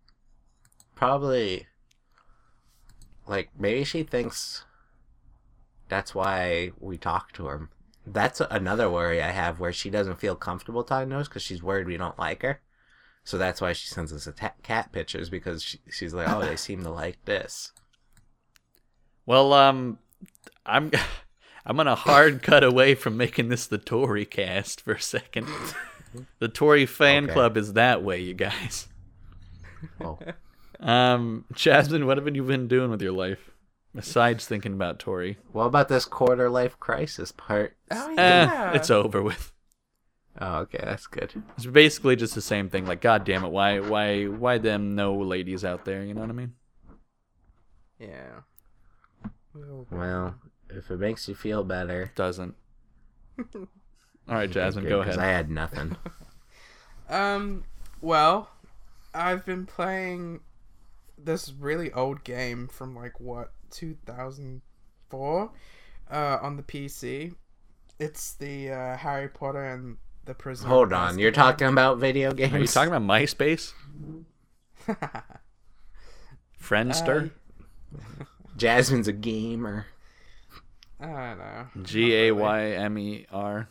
probably 0.94 1.68
like 3.28 3.50
maybe 3.58 3.86
she 3.86 4.04
thinks 4.04 4.66
that's 5.88 6.14
why 6.14 6.72
we 6.80 6.98
talk 6.98 7.32
to 7.34 7.46
her. 7.46 7.70
That's 8.08 8.40
another 8.40 8.90
worry 8.90 9.22
I 9.22 9.32
have 9.32 9.60
where 9.60 9.74
she 9.74 9.90
doesn't 9.90 10.20
feel 10.20 10.36
comfortable 10.36 10.84
talking 10.84 11.10
to 11.10 11.18
us 11.20 11.28
because 11.28 11.42
she's 11.44 11.64
worried 11.64 11.88
we 11.88 11.98
don't 11.98 12.20
like 12.20 12.42
her. 12.44 12.62
So 13.24 13.38
that's 13.40 13.60
why 13.62 13.74
she 13.74 13.88
sends 13.88 14.14
us 14.14 14.28
a 14.28 14.32
ta- 14.32 14.54
cat 14.62 14.92
pictures 14.92 15.30
because 15.30 15.64
she, 15.64 15.80
she's 15.92 16.14
like, 16.14 16.30
oh, 16.30 16.42
they 16.42 16.56
seem 16.56 16.84
to 16.84 16.92
like 16.92 17.24
this. 17.26 17.72
Well, 19.26 19.54
um, 19.54 20.00
I'm. 20.66 20.92
I'm 21.68 21.78
gonna 21.78 21.96
hard 21.96 22.44
cut 22.44 22.64
away 22.64 22.94
from 22.94 23.18
making 23.18 23.50
this 23.50 23.66
the 23.66 23.80
Tori 23.80 24.24
cast 24.24 24.82
for 24.82 24.94
a 24.94 25.02
second. 25.02 25.48
The 26.40 26.48
Tori 26.48 26.86
fan 26.86 27.24
Okay. 27.26 27.34
club 27.34 27.58
is 27.58 27.74
that 27.74 28.02
way, 28.04 28.22
you 28.22 28.34
guys. 28.36 28.88
Oh, 30.00 30.18
Um, 30.80 31.44
Jasmine, 31.54 32.06
what 32.06 32.18
have 32.18 32.34
you 32.36 32.44
been 32.44 32.68
doing 32.68 32.90
with 32.92 33.02
your 33.02 33.12
life 33.14 33.50
besides 33.96 34.46
thinking 34.46 34.74
about 34.74 35.00
Tori, 35.00 35.38
what 35.52 35.66
about 35.66 35.88
this 35.90 36.06
quarter 36.06 36.50
life 36.50 36.80
crisis 36.80 37.32
part? 37.32 37.76
Oh 37.92 38.10
Eh, 38.18 38.48
yeah, 38.48 38.74
it's 38.74 38.90
over 38.90 39.22
with. 39.22 39.52
Oh, 40.40 40.58
okay, 40.60 40.80
that's 40.84 41.08
good. 41.08 41.34
It's 41.58 41.66
basically 41.66 42.16
just 42.16 42.36
the 42.36 42.42
same 42.42 42.70
thing. 42.70 42.86
Like, 42.86 43.02
god 43.02 43.24
damn 43.26 43.44
it, 43.46 43.52
why, 43.52 43.80
why, 43.80 44.26
why 44.26 44.58
them 44.58 44.96
no 44.96 45.16
ladies 45.16 45.64
out 45.66 45.86
there? 45.86 46.04
You 46.04 46.14
know 46.14 46.22
what 46.22 46.30
I 46.30 46.34
mean? 46.34 46.54
yeah. 48.00 48.42
Well, 49.90 50.36
if 50.70 50.92
it 50.92 51.00
makes 51.00 51.28
you 51.28 51.36
feel 51.36 51.64
better, 51.64 52.12
Doesn't. 52.16 52.56
All 54.28 54.36
right, 54.36 54.50
Jasmine, 54.50 54.84
good, 54.84 54.90
go 54.90 55.02
'cause 55.02 55.18
ahead. 55.18 55.20
I 55.20 55.26
had 55.28 55.50
nothing. 55.50 55.96
Um, 57.10 57.66
well, 58.02 58.50
I've 59.14 59.46
been 59.46 59.66
playing 59.66 60.42
this 61.18 61.52
really 61.52 61.92
old 61.94 62.24
game 62.24 62.68
from 62.68 62.96
like 62.96 63.20
what 63.20 63.54
2004 63.72 65.52
uh, 66.12 66.38
on 66.42 66.58
the 66.58 66.64
PC. 66.64 67.36
It's 68.00 68.34
the 68.34 68.72
uh, 68.72 68.98
Harry 68.98 69.30
Potter 69.30 69.64
and 69.64 69.98
the 70.26 70.34
Prisoner. 70.34 70.70
Hold 70.70 70.94
of 70.94 71.00
on, 71.00 71.20
you're 71.20 71.32
talking 71.32 71.68
about 71.68 71.98
video 71.98 72.34
games? 72.34 72.54
Are 72.54 72.60
you 72.60 72.68
talking 72.68 72.94
about 72.94 73.08
MySpace? 73.08 73.74
Friendster? 76.62 77.32
Jasmine's 78.58 79.08
a 79.08 79.14
gamer. 79.14 79.86
I 81.00 81.06
don't 81.06 81.38
know. 81.38 81.68
G 81.84 82.16
A 82.16 82.32
Y 82.32 82.64
M 82.72 82.98
E 82.98 83.26
R. 83.32 83.70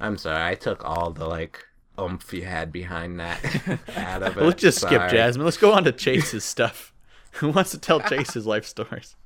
I'm 0.00 0.16
sorry, 0.16 0.52
I 0.52 0.54
took 0.54 0.84
all 0.84 1.10
the 1.10 1.26
like 1.26 1.64
oomph 1.98 2.32
you 2.32 2.44
had 2.44 2.70
behind 2.72 3.18
that 3.20 3.40
out 3.96 4.22
of 4.22 4.36
it. 4.36 4.44
Let's 4.44 4.62
just 4.62 4.80
skip 4.80 5.10
Jasmine. 5.10 5.44
Let's 5.44 5.56
go 5.56 5.72
on 5.72 5.84
to 5.84 5.92
Chase's 5.92 6.44
stuff. 6.44 6.92
Who 7.32 7.50
wants 7.50 7.70
to 7.72 7.78
tell 7.78 8.00
Chase 8.00 8.34
his 8.34 8.46
life 8.46 8.64
stories? 8.64 9.14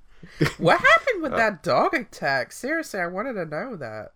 What 0.58 0.80
happened 0.80 1.18
Uh, 1.18 1.22
with 1.22 1.32
that 1.32 1.62
dog 1.64 1.94
attack? 1.94 2.52
Seriously, 2.52 3.00
I 3.00 3.06
wanted 3.08 3.32
to 3.34 3.44
know 3.44 3.74
that. 3.76 4.12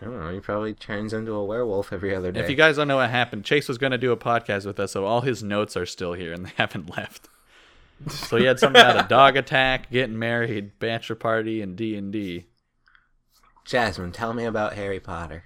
I 0.00 0.04
don't 0.04 0.20
know. 0.20 0.32
He 0.32 0.38
probably 0.40 0.74
turns 0.74 1.12
into 1.12 1.32
a 1.32 1.44
werewolf 1.44 1.92
every 1.92 2.14
other 2.14 2.30
day. 2.32 2.40
If 2.40 2.48
you 2.50 2.54
guys 2.56 2.76
don't 2.76 2.86
know 2.88 2.96
what 2.96 3.10
happened, 3.10 3.44
Chase 3.44 3.66
was 3.68 3.78
going 3.78 3.90
to 3.92 3.98
do 3.98 4.12
a 4.12 4.16
podcast 4.16 4.64
with 4.64 4.78
us, 4.80 4.92
so 4.92 5.04
all 5.04 5.20
his 5.22 5.42
notes 5.42 5.76
are 5.76 5.86
still 5.86 6.12
here 6.12 6.32
and 6.32 6.46
they 6.46 6.52
haven't 6.56 6.96
left. 6.96 7.28
So 8.08 8.36
he 8.36 8.44
had 8.44 8.58
something 8.58 8.80
about 8.80 9.04
a 9.04 9.08
dog 9.08 9.36
attack, 9.36 9.90
getting 9.90 10.18
married, 10.18 10.78
bachelor 10.78 11.16
party, 11.16 11.60
and 11.62 11.76
D 11.76 11.96
and 11.96 12.12
D. 12.12 12.46
Jasmine, 13.64 14.10
tell 14.12 14.32
me 14.34 14.44
about 14.44 14.74
Harry 14.74 14.98
Potter. 15.00 15.44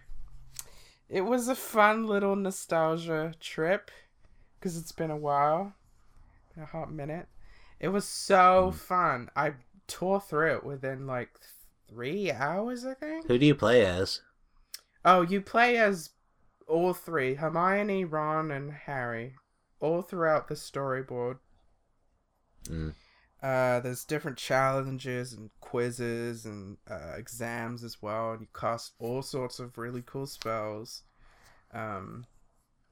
It 1.08 1.22
was 1.22 1.48
a 1.48 1.54
fun 1.54 2.06
little 2.06 2.34
nostalgia 2.34 3.34
trip 3.40 3.90
because 4.58 4.76
it's 4.76 4.92
been 4.92 5.10
a 5.10 5.16
while, 5.16 5.64
been 5.64 5.72
a 6.62 6.66
hot 6.66 6.92
minute. 6.92 7.26
It 7.78 7.88
was 7.88 8.04
so 8.04 8.72
fun. 8.72 9.30
I 9.36 9.54
tore 9.86 10.20
through 10.20 10.56
it 10.56 10.64
within 10.64 11.06
like 11.06 11.30
three 11.88 12.30
hours, 12.30 12.84
I 12.84 12.94
think. 12.94 13.26
Who 13.26 13.38
do 13.38 13.46
you 13.46 13.54
play 13.54 13.84
as? 13.84 14.20
Oh, 15.04 15.22
you 15.22 15.40
play 15.40 15.76
as 15.76 16.10
all 16.66 16.92
three 16.92 17.34
Hermione, 17.34 18.04
Ron, 18.04 18.50
and 18.50 18.72
Harry, 18.72 19.34
all 19.80 20.02
throughout 20.02 20.48
the 20.48 20.54
storyboard. 20.54 21.38
Mm. 22.64 22.94
Uh, 23.42 23.80
there's 23.80 24.04
different 24.04 24.38
challenges 24.38 25.32
and 25.32 25.50
quizzes 25.60 26.46
and 26.46 26.78
uh, 26.90 27.12
exams 27.16 27.84
as 27.84 28.02
well, 28.02 28.32
and 28.32 28.40
you 28.40 28.48
cast 28.58 28.94
all 28.98 29.22
sorts 29.22 29.60
of 29.60 29.78
really 29.78 30.02
cool 30.04 30.26
spells. 30.26 31.02
Um, 31.72 32.24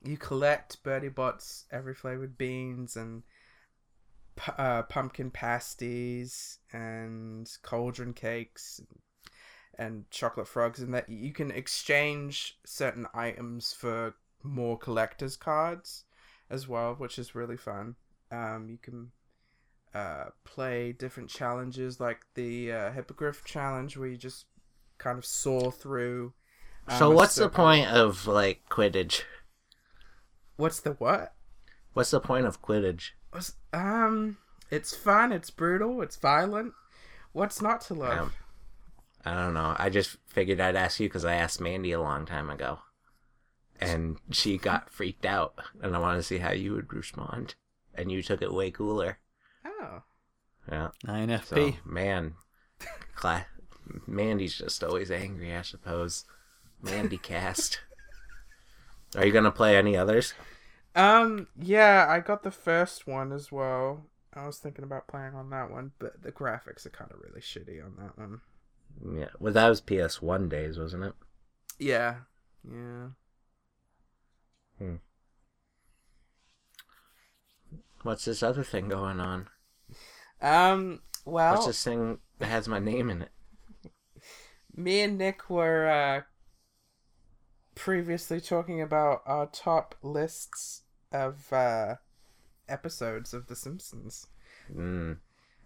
you 0.04 0.16
collect 0.16 0.82
Bertie 0.82 1.08
Bott's 1.08 1.64
every 1.72 1.94
flavored 1.94 2.36
beans 2.36 2.94
and 2.94 3.22
uh, 4.58 4.82
pumpkin 4.82 5.30
pasties 5.30 6.58
and 6.72 7.50
cauldron 7.62 8.12
cakes 8.12 8.80
and 9.78 10.08
chocolate 10.10 10.48
frogs, 10.48 10.80
and 10.80 10.94
that 10.94 11.08
you 11.08 11.32
can 11.32 11.50
exchange 11.50 12.58
certain 12.64 13.06
items 13.14 13.72
for 13.72 14.14
more 14.42 14.78
collector's 14.78 15.36
cards 15.36 16.04
as 16.50 16.68
well, 16.68 16.94
which 16.94 17.18
is 17.18 17.34
really 17.34 17.56
fun. 17.56 17.96
Um, 18.30 18.68
you 18.68 18.78
can 18.78 19.10
uh, 19.94 20.26
play 20.44 20.92
different 20.92 21.30
challenges 21.30 22.00
like 22.00 22.20
the 22.34 22.72
uh, 22.72 22.92
hippogriff 22.92 23.44
challenge 23.44 23.96
where 23.96 24.08
you 24.08 24.16
just 24.16 24.46
kind 24.98 25.18
of 25.18 25.24
saw 25.24 25.70
through. 25.70 26.32
um, 26.88 26.98
so 26.98 27.10
what's 27.10 27.36
the 27.36 27.48
point 27.48 27.88
of 27.88 28.26
like 28.26 28.62
Quidditch? 28.70 29.22
What's 30.56 30.80
the 30.80 30.92
what? 30.92 31.34
What's 31.94 32.10
the 32.10 32.20
point 32.20 32.46
of 32.46 32.62
Quidditch? 32.62 33.10
What's- 33.34 33.54
Um, 33.72 34.38
it's 34.70 34.94
fun. 34.94 35.32
It's 35.32 35.50
brutal. 35.50 36.00
It's 36.02 36.14
violent. 36.14 36.72
What's 37.32 37.60
not 37.60 37.80
to 37.82 37.94
love? 37.94 38.18
Um, 38.18 38.32
I 39.24 39.34
don't 39.34 39.54
know. 39.54 39.74
I 39.76 39.90
just 39.90 40.18
figured 40.26 40.60
I'd 40.60 40.76
ask 40.76 41.00
you 41.00 41.08
because 41.08 41.24
I 41.24 41.34
asked 41.34 41.60
Mandy 41.60 41.90
a 41.90 42.00
long 42.00 42.26
time 42.26 42.48
ago, 42.48 42.78
and 43.80 44.18
she 44.30 44.56
got 44.56 44.88
freaked 44.90 45.26
out, 45.26 45.58
and 45.82 45.96
I 45.96 45.98
wanted 45.98 46.18
to 46.18 46.22
see 46.22 46.38
how 46.38 46.52
you 46.52 46.74
would 46.74 46.92
respond, 46.92 47.56
and 47.94 48.12
you 48.12 48.22
took 48.22 48.40
it 48.40 48.52
way 48.52 48.70
cooler. 48.70 49.18
Oh, 49.64 50.02
Yeah. 50.70 50.90
So 51.02 51.08
INFP. 51.12 51.78
man, 51.84 52.36
Cla- 53.16 53.46
Mandy's 54.06 54.56
just 54.58 54.84
always 54.84 55.10
angry. 55.10 55.56
I 55.56 55.62
suppose. 55.62 56.24
Mandy 56.82 57.18
cast. 57.18 57.80
Are 59.16 59.24
you 59.26 59.32
gonna 59.32 59.50
play 59.50 59.76
any 59.76 59.96
others? 59.96 60.34
Um, 60.94 61.48
yeah. 61.60 62.06
I 62.08 62.20
got 62.20 62.42
the 62.42 62.50
first 62.50 63.06
one 63.06 63.32
as 63.32 63.50
well. 63.50 64.06
I 64.34 64.46
was 64.46 64.58
thinking 64.58 64.84
about 64.84 65.06
playing 65.06 65.34
on 65.34 65.50
that 65.50 65.70
one, 65.70 65.92
but 65.98 66.22
the 66.22 66.32
graphics 66.32 66.84
are 66.86 66.90
kind 66.90 67.10
of 67.12 67.18
really 67.20 67.40
shitty 67.40 67.84
on 67.84 67.94
that 67.98 68.18
one. 68.18 68.40
Yeah. 69.16 69.28
Well, 69.38 69.52
that 69.52 69.68
was 69.68 69.80
PS 69.80 70.20
One 70.22 70.48
days, 70.48 70.78
wasn't 70.78 71.04
it? 71.04 71.12
Yeah, 71.78 72.16
yeah. 72.68 73.08
Hmm. 74.78 74.94
What's 78.02 78.24
this 78.26 78.42
other 78.42 78.62
thing 78.62 78.88
going 78.88 79.18
on? 79.18 79.48
Um, 80.42 81.00
well, 81.24 81.54
What's 81.54 81.66
this 81.66 81.82
thing 81.82 82.18
that 82.38 82.46
has 82.46 82.68
my 82.68 82.78
name 82.78 83.08
in 83.08 83.22
it? 83.22 83.30
me 84.76 85.00
and 85.00 85.18
Nick 85.18 85.48
were 85.48 85.88
uh, 85.88 86.22
previously 87.74 88.40
talking 88.40 88.80
about 88.80 89.22
our 89.26 89.46
top 89.46 89.94
lists 90.02 90.82
of 91.14 91.52
uh, 91.52 91.94
episodes 92.68 93.32
of 93.32 93.46
The 93.46 93.56
Simpsons. 93.56 94.26
Mm, 94.74 95.18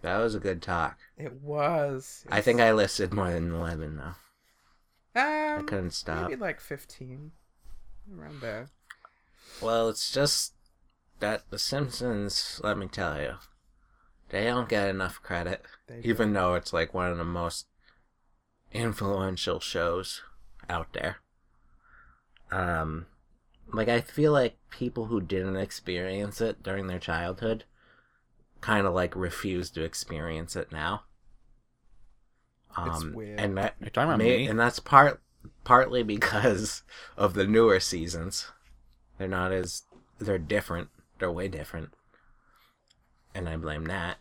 that 0.03 0.19
was 0.19 0.35
a 0.35 0.41
good 0.41 0.63
talk. 0.63 0.99
It 1.17 1.41
was. 1.43 2.25
I 2.29 2.41
think 2.41 2.61
I 2.61 2.73
listed 2.73 3.13
more 3.13 3.33
than 3.33 3.55
eleven 3.55 3.97
though. 3.97 5.21
I 5.21 5.57
um, 5.57 5.67
couldn't 5.67 5.93
stop. 5.93 6.29
maybe 6.29 6.41
like 6.41 6.61
fifteen, 6.61 7.33
around 8.17 8.41
there. 8.41 8.69
Well, 9.61 9.89
it's 9.89 10.13
just 10.13 10.53
that 11.21 11.43
The 11.51 11.59
Simpsons. 11.59 12.61
Let 12.63 12.79
me 12.79 12.87
tell 12.87 13.21
you, 13.21 13.35
they 14.29 14.45
don't 14.45 14.69
get 14.69 14.89
enough 14.89 15.23
credit, 15.23 15.63
They 15.87 16.01
even 16.05 16.35
though 16.35 16.55
it's 16.55 16.73
like 16.73 16.93
one 16.93 17.11
of 17.11 17.19
the 17.19 17.25
most 17.25 17.67
influential 18.73 19.61
shows 19.61 20.23
out 20.69 20.93
there. 20.93 21.17
Um, 22.51 23.07
like 23.73 23.89
I 23.89 24.01
feel 24.01 24.33
like 24.33 24.57
people 24.71 25.07
who 25.07 25.21
didn't 25.21 25.57
experience 25.57 26.41
it 26.41 26.63
during 26.63 26.87
their 26.87 26.99
childhood 26.99 27.65
kind 28.61 28.87
of 28.87 28.95
like 28.95 29.15
refuse 29.15 29.71
to 29.71 29.83
experience 29.85 30.57
it 30.57 30.73
now. 30.73 31.03
It's 32.87 33.03
Um, 33.03 33.13
weird. 33.15 33.41
and 33.41 33.57
that 33.59 33.75
You're 33.81 33.91
talking 33.91 34.09
about 34.11 34.19
may- 34.19 34.39
me? 34.39 34.47
and 34.47 34.59
that's 34.59 34.79
part 34.79 35.21
partly 35.65 36.03
because 36.03 36.83
of 37.17 37.35
the 37.35 37.47
newer 37.47 37.81
seasons. 37.81 38.51
They're 39.19 39.29
not 39.29 39.53
as 39.53 39.83
they're 40.19 40.39
different. 40.39 40.89
They're 41.19 41.33
way 41.33 41.49
different, 41.49 41.91
and 43.35 43.49
I 43.49 43.57
blame 43.57 43.85
that. 43.87 44.19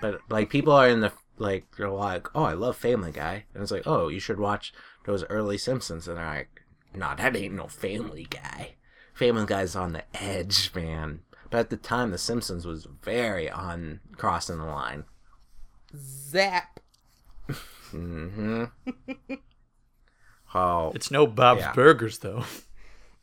But 0.00 0.20
like 0.30 0.48
people 0.48 0.72
are 0.72 0.88
in 0.88 1.00
the 1.00 1.12
like 1.36 1.66
they're 1.76 1.90
like, 1.90 2.28
oh, 2.34 2.44
I 2.44 2.54
love 2.54 2.76
Family 2.76 3.12
Guy, 3.12 3.44
and 3.52 3.62
it's 3.62 3.70
like, 3.72 3.86
oh, 3.86 4.08
you 4.08 4.20
should 4.20 4.40
watch 4.40 4.72
those 5.04 5.24
early 5.24 5.58
Simpsons, 5.58 6.08
and 6.08 6.16
they're 6.16 6.24
like, 6.26 6.62
nah, 6.94 7.14
that 7.14 7.36
ain't 7.36 7.54
no 7.54 7.66
Family 7.68 8.26
Guy. 8.30 8.74
Family 9.18 9.46
Guy's 9.46 9.74
on 9.74 9.92
the 9.92 10.04
edge, 10.14 10.70
man. 10.74 11.20
But 11.50 11.58
at 11.58 11.70
the 11.70 11.76
time, 11.76 12.10
The 12.12 12.18
Simpsons 12.18 12.66
was 12.66 12.86
very 13.02 13.50
on 13.50 14.00
crossing 14.16 14.58
the 14.58 14.64
line. 14.64 15.04
Zap. 15.96 16.78
Mm-hmm. 17.92 18.64
oh, 20.54 20.92
It's 20.94 21.10
no 21.10 21.26
Bob's 21.26 21.62
Yeah. 21.62 21.72
Burgers 21.72 22.18
though. 22.18 22.44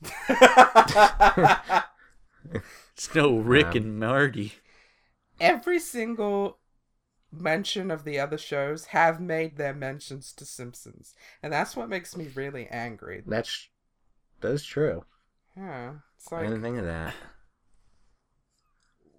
it's 2.93 3.13
no 3.15 3.37
Rick 3.37 3.67
Um, 3.67 3.77
and 3.77 3.99
Morty. 3.99 4.53
Every 5.39 5.79
single 5.79 6.59
mention 7.31 7.91
of 7.91 8.03
the 8.03 8.19
other 8.19 8.37
shows 8.37 8.85
have 8.87 9.19
made 9.21 9.57
their 9.57 9.73
mentions 9.73 10.31
to 10.33 10.45
Simpsons, 10.45 11.13
and 11.43 11.51
that's 11.53 11.75
what 11.75 11.89
makes 11.89 12.15
me 12.15 12.29
really 12.35 12.67
angry. 12.67 13.23
That's 13.25 13.69
that's 14.41 14.63
true. 14.65 15.05
Yeah, 15.57 15.93
it's 16.17 16.31
I 16.31 16.37
like 16.37 16.47
didn't 16.47 16.63
think 16.63 16.77
of 16.79 16.85
that. 16.85 17.13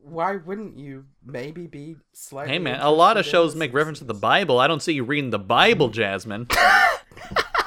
why 0.03 0.37
wouldn't 0.37 0.79
you 0.79 1.07
maybe 1.25 1.67
be 1.67 1.97
slightly? 2.13 2.53
Hey 2.53 2.59
man, 2.59 2.81
a 2.81 2.91
lot 2.91 3.17
of 3.17 3.25
shows 3.25 3.55
make 3.55 3.73
reference 3.73 3.99
to 4.01 4.05
the 4.05 4.15
Bible. 4.15 4.59
I 4.59 4.67
don't 4.67 4.83
see 4.83 4.93
you 4.93 5.05
reading 5.05 5.31
the 5.31 5.39
Bible, 5.39 5.89
Jasmine. 5.89 6.49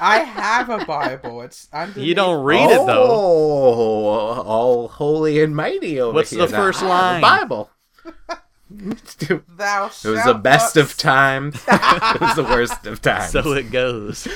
I 0.00 0.20
have 0.20 0.70
a 0.70 0.84
Bible. 0.84 1.42
It's 1.42 1.68
underneath. 1.72 2.06
You 2.06 2.14
don't 2.14 2.42
read 2.44 2.70
it 2.70 2.86
though. 2.86 3.08
Oh, 3.10 4.42
all 4.42 4.88
holy 4.88 5.42
and 5.42 5.54
mighty 5.54 6.00
over 6.00 6.14
What's 6.14 6.30
here. 6.30 6.40
What's 6.40 6.52
the 6.52 6.58
first 6.58 6.82
line? 6.82 7.20
The 7.20 7.26
Bible. 7.26 7.70
it 8.70 9.42
was 10.04 10.24
the 10.24 10.40
best 10.42 10.76
not 10.76 10.84
of 10.84 10.96
times. 10.96 11.56
it 11.66 12.20
was 12.20 12.36
the 12.36 12.44
worst 12.44 12.86
of 12.86 13.02
times. 13.02 13.30
So 13.30 13.52
it 13.52 13.70
goes. 13.72 14.28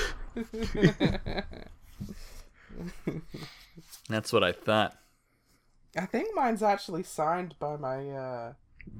That's 4.09 4.31
what 4.31 4.43
I 4.43 4.51
thought. 4.51 4.95
I 5.97 6.05
think 6.05 6.35
mine's 6.35 6.61
actually 6.61 7.03
signed 7.03 7.55
by 7.59 7.77
my 7.77 8.09
uh, 8.09 8.53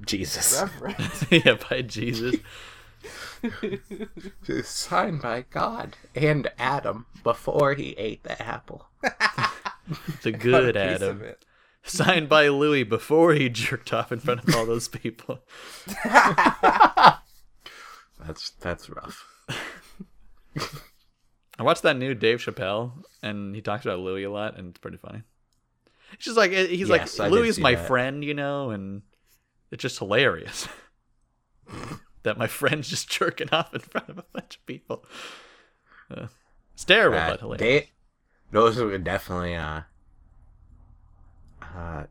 Jesus. 0.06 0.62
yeah, 1.30 1.56
by 1.68 1.82
Jesus. 1.82 2.36
Signed 4.64 5.22
by 5.22 5.44
God 5.50 5.96
and 6.14 6.50
Adam 6.58 7.06
before 7.22 7.74
he 7.74 7.90
ate 7.92 8.24
the 8.24 8.40
apple. 8.42 8.88
The 10.22 10.32
good 10.32 10.76
Adam. 10.76 11.22
Signed 11.84 12.28
by 12.28 12.48
Louis 12.48 12.82
before 12.82 13.34
he 13.34 13.48
jerked 13.48 13.92
off 13.92 14.10
in 14.10 14.18
front 14.18 14.48
of 14.48 14.56
all 14.56 14.66
those 14.66 14.88
people. 14.88 15.44
That's 18.18 18.50
that's 18.60 18.90
rough. 18.90 19.24
I 21.58 21.62
watched 21.62 21.82
that 21.82 21.96
new 21.96 22.14
Dave 22.14 22.38
Chappelle, 22.38 22.92
and 23.22 23.54
he 23.54 23.62
talks 23.62 23.84
about 23.86 24.00
Louis 24.00 24.24
a 24.24 24.30
lot, 24.30 24.58
and 24.58 24.68
it's 24.70 24.78
pretty 24.78 24.98
funny. 24.98 25.22
It's 26.12 26.24
just 26.24 26.36
like 26.36 26.52
he's 26.52 26.88
Yes, 26.88 27.18
like 27.18 27.30
Louis 27.32 27.48
is 27.48 27.58
my 27.58 27.74
that. 27.74 27.86
friend, 27.86 28.22
you 28.24 28.34
know, 28.34 28.70
and 28.70 29.02
it's 29.70 29.82
just 29.82 29.98
hilarious 29.98 30.68
that 32.22 32.38
my 32.38 32.46
friend's 32.46 32.88
just 32.88 33.08
jerking 33.10 33.48
off 33.50 33.74
in 33.74 33.80
front 33.80 34.08
of 34.08 34.18
a 34.18 34.24
bunch 34.32 34.56
of 34.56 34.66
people. 34.66 35.04
Uh, 36.10 36.26
it's 36.74 36.84
terrible, 36.84 37.18
Uh, 37.18 37.30
but 37.30 37.40
hilarious. 37.40 37.60
they, 37.60 37.90
those 38.52 38.76
were 38.78 38.98
definitely 38.98 39.54
uh, 39.56 39.80
uh, 41.62 42.04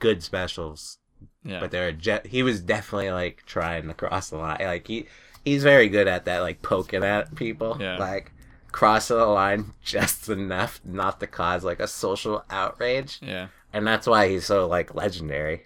good 0.00 0.22
specials. 0.22 0.98
yeah, 1.44 1.60
But 1.60 1.70
they're 1.70 1.92
je- 1.92 2.20
he 2.26 2.42
was 2.42 2.60
definitely 2.60 3.10
like 3.10 3.42
trying 3.46 3.88
to 3.88 3.94
cross 3.94 4.30
the 4.30 4.36
line. 4.38 4.58
Like 4.60 4.86
he 4.86 5.06
he's 5.44 5.62
very 5.62 5.88
good 5.88 6.08
at 6.08 6.24
that, 6.24 6.38
like 6.40 6.62
poking 6.62 7.04
at 7.04 7.34
people. 7.34 7.76
Yeah. 7.80 7.98
Like 7.98 8.32
crossing 8.74 9.16
the 9.16 9.24
line 9.26 9.72
just 9.84 10.28
enough 10.28 10.80
not 10.84 11.20
to 11.20 11.28
cause 11.28 11.62
like 11.62 11.78
a 11.78 11.86
social 11.86 12.44
outrage. 12.50 13.20
yeah. 13.22 13.46
And 13.72 13.86
that's 13.86 14.06
why 14.08 14.28
he's 14.28 14.44
so 14.44 14.66
like 14.66 14.94
legendary. 14.96 15.62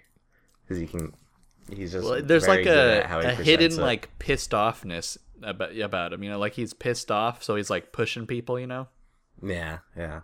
Because 0.63 0.79
he 0.79 0.85
can 0.87 1.13
he's 1.75 1.91
just 1.91 2.05
Well, 2.07 2.21
there's 2.21 2.47
like 2.47 2.67
a, 2.67 2.97
at 2.99 3.05
how 3.07 3.19
he 3.21 3.25
a 3.27 3.33
hidden 3.33 3.71
it. 3.71 3.77
like 3.81 4.09
pissed 4.19 4.51
offness 4.51 5.17
about 5.41 5.75
about 5.79 6.13
him. 6.13 6.21
You 6.23 6.29
know, 6.29 6.39
like 6.39 6.53
he's 6.53 6.73
pissed 6.73 7.09
off, 7.09 7.43
so 7.43 7.55
he's 7.55 7.69
like 7.71 7.91
pushing 7.91 8.27
people. 8.27 8.59
You 8.59 8.67
know, 8.67 8.87
Yeah, 9.43 9.79
yeah. 9.97 10.21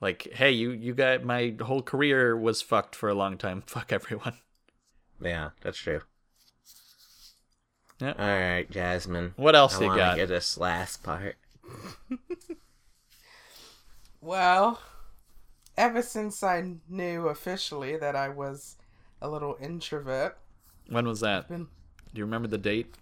like 0.00 0.28
hey, 0.32 0.52
you 0.52 0.70
you 0.70 0.94
got 0.94 1.24
my 1.24 1.54
whole 1.60 1.82
career 1.82 2.36
was 2.36 2.62
fucked 2.62 2.94
for 2.96 3.08
a 3.10 3.14
long 3.14 3.36
time. 3.36 3.62
Fuck 3.66 3.92
everyone. 3.92 4.34
Yeah, 5.20 5.50
that's 5.62 5.78
true. 5.78 6.00
Yeah. 8.00 8.14
All 8.18 8.26
right, 8.26 8.70
Jasmine. 8.70 9.32
What 9.36 9.54
else 9.56 9.78
I 9.80 9.84
you 9.84 9.94
got? 9.96 10.16
get 10.16 10.28
this 10.28 10.58
last 10.58 11.02
part. 11.02 11.36
Well, 14.20 14.80
ever 15.76 16.02
since 16.02 16.42
I 16.42 16.74
knew 16.88 17.28
officially 17.28 17.96
that 17.96 18.16
I 18.16 18.28
was 18.28 18.76
a 19.20 19.28
little 19.28 19.56
introvert, 19.60 20.36
When 20.88 21.06
was 21.06 21.20
that? 21.20 21.48
been 21.48 21.68
Do 22.12 22.18
you 22.18 22.24
remember 22.24 22.48
the 22.48 22.58
date, 22.58 22.94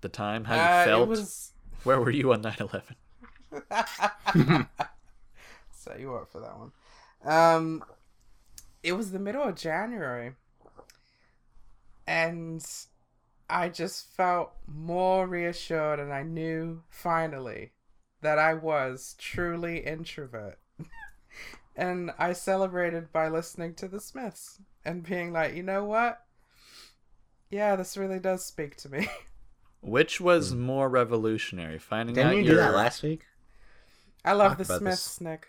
the 0.00 0.08
time, 0.08 0.44
how 0.44 0.54
you 0.54 0.60
uh, 0.60 0.84
felt? 0.84 1.08
was 1.08 1.52
Where 1.84 2.00
were 2.00 2.10
you 2.10 2.32
on 2.32 2.42
9/11? 2.42 2.82
set 5.70 6.00
you 6.00 6.14
up 6.14 6.28
for 6.30 6.40
that 6.40 6.58
one. 6.58 6.72
Um, 7.24 7.84
it 8.82 8.92
was 8.92 9.10
the 9.12 9.18
middle 9.18 9.42
of 9.42 9.56
January, 9.56 10.32
and 12.06 12.64
I 13.48 13.68
just 13.68 14.08
felt 14.16 14.52
more 14.66 15.26
reassured, 15.26 16.00
and 16.00 16.12
I 16.12 16.22
knew 16.22 16.82
finally 16.88 17.72
that 18.22 18.38
I 18.38 18.54
was 18.54 19.14
truly 19.18 19.78
introvert. 19.78 20.58
and 21.76 22.12
I 22.18 22.32
celebrated 22.32 23.12
by 23.12 23.28
listening 23.28 23.74
to 23.74 23.88
the 23.88 24.00
Smiths 24.00 24.60
and 24.84 25.02
being 25.02 25.32
like, 25.32 25.54
you 25.54 25.62
know 25.62 25.84
what? 25.84 26.22
Yeah, 27.50 27.76
this 27.76 27.96
really 27.96 28.18
does 28.18 28.44
speak 28.44 28.76
to 28.78 28.88
me. 28.88 29.08
Which 29.80 30.20
was 30.20 30.52
hmm. 30.52 30.60
more 30.60 30.88
revolutionary? 30.88 31.78
Finding 31.78 32.14
Didn't 32.14 32.30
out 32.30 32.36
you 32.36 32.42
your 32.42 32.54
do 32.54 32.60
that 32.60 32.74
last 32.74 33.02
week? 33.02 33.24
I 34.24 34.32
love 34.32 34.52
Talk 34.52 34.58
the 34.58 34.64
about 34.64 34.84
this. 34.84 35.00
Smiths, 35.00 35.20
Nick. 35.20 35.46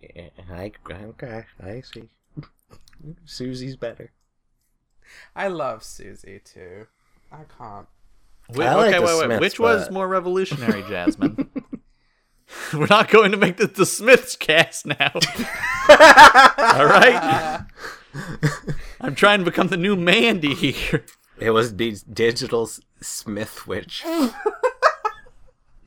Yeah, 0.00 0.28
I 0.50 0.72
okay, 0.90 1.44
I 1.62 1.82
see. 1.82 2.08
Susie's 3.24 3.76
better. 3.76 4.12
I 5.34 5.48
love 5.48 5.82
Susie 5.84 6.40
too. 6.44 6.86
I 7.30 7.44
can't. 7.58 7.86
Wait, 8.54 8.66
I 8.66 8.74
like 8.74 8.88
okay, 8.94 8.98
the 8.98 9.04
wait, 9.04 9.14
wait. 9.18 9.24
Smiths, 9.26 9.40
Which 9.40 9.60
was 9.60 9.90
more 9.90 10.06
revolutionary, 10.08 10.82
Jasmine? 10.88 11.50
We're 12.72 12.86
not 12.88 13.08
going 13.08 13.32
to 13.32 13.36
make 13.36 13.56
the, 13.56 13.66
the 13.66 13.84
Smiths 13.86 14.36
cast 14.36 14.86
now. 14.86 15.10
All 15.88 16.86
right. 16.86 17.64
I'm 19.00 19.14
trying 19.16 19.40
to 19.40 19.44
become 19.44 19.68
the 19.68 19.76
new 19.76 19.96
Mandy 19.96 20.54
here. 20.54 21.04
It 21.38 21.50
was 21.50 21.76
the 21.76 21.96
digital 22.12 22.70
Smith 23.00 23.66
witch. 23.66 24.04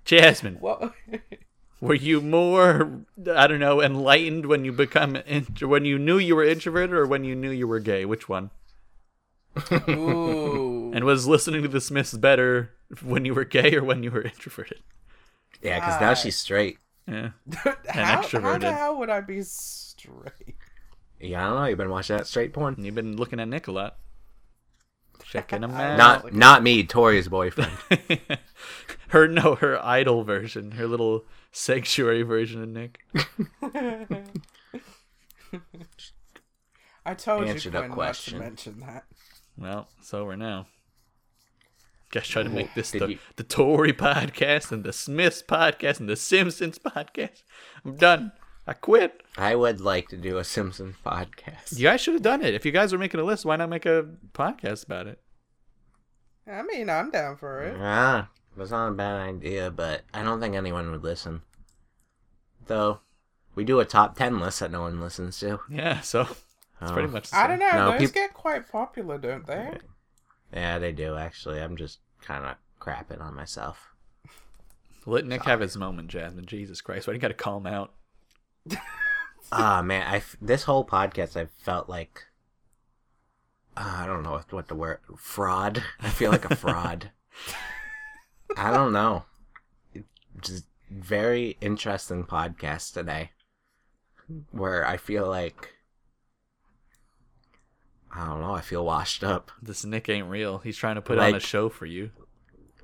Jasmine, 0.05 0.57
What? 0.59 0.93
were 1.81 1.93
you 1.95 2.19
more, 2.19 3.03
I 3.33 3.47
don't 3.47 3.59
know, 3.59 3.81
enlightened 3.81 4.45
when 4.45 4.65
you 4.65 4.71
become 4.73 5.15
int- 5.15 5.63
when 5.63 5.85
you 5.85 5.97
knew 5.97 6.17
you 6.17 6.35
were 6.35 6.43
introverted 6.43 6.93
or 6.95 7.05
when 7.07 7.23
you 7.23 7.35
knew 7.35 7.51
you 7.51 7.67
were 7.67 7.79
gay? 7.79 8.05
Which 8.05 8.27
one? 8.27 8.49
Ooh. 9.71 10.78
And 10.99 11.05
was 11.05 11.25
listening 11.29 11.61
to 11.61 11.69
the 11.69 11.79
Smiths 11.79 12.13
better 12.13 12.71
when 13.01 13.23
you 13.23 13.33
were 13.33 13.45
gay 13.45 13.73
or 13.73 13.81
when 13.81 14.03
you 14.03 14.11
were 14.11 14.21
introverted? 14.33 14.81
Yeah, 15.61 15.79
because 15.79 16.01
now 16.01 16.13
she's 16.13 16.35
straight. 16.37 16.77
Yeah. 17.07 17.29
how, 17.63 17.77
how 17.87 18.21
the 18.21 18.27
extroverted. 18.27 18.75
hell 18.75 18.99
would 18.99 19.09
I 19.09 19.21
be 19.21 19.41
straight? 19.43 20.57
Yeah, 21.17 21.45
I 21.45 21.47
don't 21.47 21.55
know. 21.55 21.65
You've 21.67 21.77
been 21.77 21.89
watching 21.89 22.17
that 22.17 22.27
straight 22.27 22.51
porn. 22.51 22.75
You've 22.83 22.95
been 22.95 23.15
looking 23.15 23.39
at 23.39 23.47
Nick 23.47 23.67
a 23.67 23.71
lot. 23.71 23.95
Checking 25.23 25.63
him 25.63 25.71
out. 25.75 25.97
Not 25.97 26.33
not 26.33 26.63
me, 26.63 26.83
Tori's 26.83 27.29
boyfriend. 27.29 27.71
her 29.07 29.29
no, 29.29 29.55
her 29.55 29.81
idol 29.81 30.25
version, 30.25 30.71
her 30.71 30.85
little 30.85 31.23
sanctuary 31.53 32.23
version 32.23 32.61
of 32.61 32.67
Nick. 32.67 32.99
I 37.05 37.13
told 37.13 37.45
Answered 37.45 37.71
you 37.73 37.79
a 37.79 37.83
Quinn, 37.83 37.93
question. 37.93 38.39
not 38.39 38.43
to 38.43 38.49
mention 38.49 38.79
that. 38.81 39.05
Well, 39.57 39.87
so 40.01 40.25
we're 40.25 40.35
now. 40.35 40.67
Guys 42.11 42.27
try 42.27 42.41
to 42.43 42.49
make 42.49 42.73
this 42.73 42.91
Did 42.91 43.01
the, 43.03 43.09
you- 43.11 43.19
the 43.35 43.43
Tori 43.43 43.93
podcast 43.93 44.71
and 44.71 44.83
the 44.83 44.91
Smiths 44.93 45.43
podcast 45.43 45.99
and 45.99 46.09
the 46.09 46.15
Simpsons 46.15 46.79
podcast. 46.79 47.43
I'm 47.85 47.95
done. 47.97 48.31
I 48.65 48.73
quit. 48.73 49.21
I 49.37 49.55
would 49.55 49.79
like 49.81 50.07
to 50.09 50.17
do 50.17 50.37
a 50.37 50.43
Simpsons 50.43 50.95
podcast. 51.05 51.77
You 51.77 51.83
guys 51.83 52.01
should 52.01 52.15
have 52.15 52.23
done 52.23 52.41
it. 52.43 52.53
If 52.53 52.65
you 52.65 52.71
guys 52.71 52.91
were 52.91 52.97
making 52.99 53.19
a 53.19 53.23
list, 53.23 53.45
why 53.45 53.55
not 53.57 53.69
make 53.69 53.85
a 53.85 54.05
podcast 54.33 54.85
about 54.85 55.07
it? 55.07 55.19
I 56.51 56.63
mean, 56.63 56.89
I'm 56.89 57.11
down 57.11 57.37
for 57.37 57.61
it. 57.63 57.75
Ah, 57.79 58.29
that's 58.57 58.71
not 58.71 58.87
a 58.89 58.91
bad 58.93 59.21
idea, 59.29 59.69
but 59.69 60.01
I 60.13 60.23
don't 60.23 60.39
think 60.39 60.55
anyone 60.55 60.89
would 60.91 61.03
listen. 61.03 61.41
Though, 62.65 62.99
we 63.55 63.63
do 63.63 63.79
a 63.79 63.85
top 63.85 64.15
10 64.17 64.39
list 64.39 64.59
that 64.61 64.71
no 64.71 64.81
one 64.81 64.99
listens 64.99 65.39
to. 65.39 65.59
Yeah, 65.69 66.01
so 66.01 66.21
it's 66.21 66.35
Oh. 66.81 66.93
pretty 66.93 67.07
much. 67.09 67.29
The 67.29 67.37
I 67.37 67.47
don't 67.47 67.59
know. 67.59 67.71
No, 67.73 67.91
those 67.91 67.99
peop- 68.01 68.13
get 68.13 68.33
quite 68.33 68.71
popular, 68.71 69.17
don't 69.17 69.45
they? 69.45 69.77
Yeah, 70.53 70.79
they 70.79 70.91
do, 70.91 71.15
actually. 71.15 71.61
I'm 71.61 71.77
just 71.77 71.99
kind 72.21 72.45
of 72.45 72.55
crapping 72.79 73.21
on 73.21 73.35
myself. 73.35 73.89
Let 75.05 75.25
Nick 75.25 75.43
have 75.43 75.59
his 75.59 75.77
moment, 75.77 76.09
Jasmine. 76.09 76.45
Jesus 76.45 76.81
Christ, 76.81 77.07
why 77.07 77.13
do 77.13 77.15
you 77.15 77.21
got 77.21 77.29
to 77.29 77.33
call 77.33 77.57
him 77.57 77.67
out? 77.67 77.93
Ah, 79.51 79.81
man, 79.81 80.05
I 80.05 80.21
this 80.41 80.63
whole 80.63 80.85
podcast, 80.85 81.35
I 81.35 81.47
felt 81.63 81.89
like. 81.89 82.25
Uh, 83.75 83.95
I 83.99 84.05
don't 84.05 84.23
know 84.23 84.31
what, 84.31 84.53
what 84.53 84.67
the 84.67 84.75
word. 84.75 84.99
Fraud. 85.17 85.83
I 85.99 86.09
feel 86.09 86.31
like 86.31 86.45
a 86.45 86.55
fraud. 86.55 87.11
I 88.57 88.71
don't 88.71 88.93
know. 88.93 89.23
Just 90.41 90.65
very 90.91 91.57
interesting 91.61 92.25
podcast 92.25 92.93
today. 92.93 93.31
Where 94.51 94.85
I 94.85 94.97
feel 94.97 95.27
like. 95.27 95.73
I 98.11 98.25
don't 98.25 98.41
know. 98.41 98.53
I 98.53 98.61
feel 98.61 98.85
washed 98.85 99.23
up. 99.23 99.51
This 99.61 99.85
Nick 99.85 100.09
ain't 100.09 100.29
real. 100.29 100.59
He's 100.59 100.77
trying 100.77 100.95
to 100.95 101.01
put 101.01 101.19
on 101.19 101.35
a 101.35 101.39
show 101.39 101.69
for 101.69 101.85
you. 101.85 102.11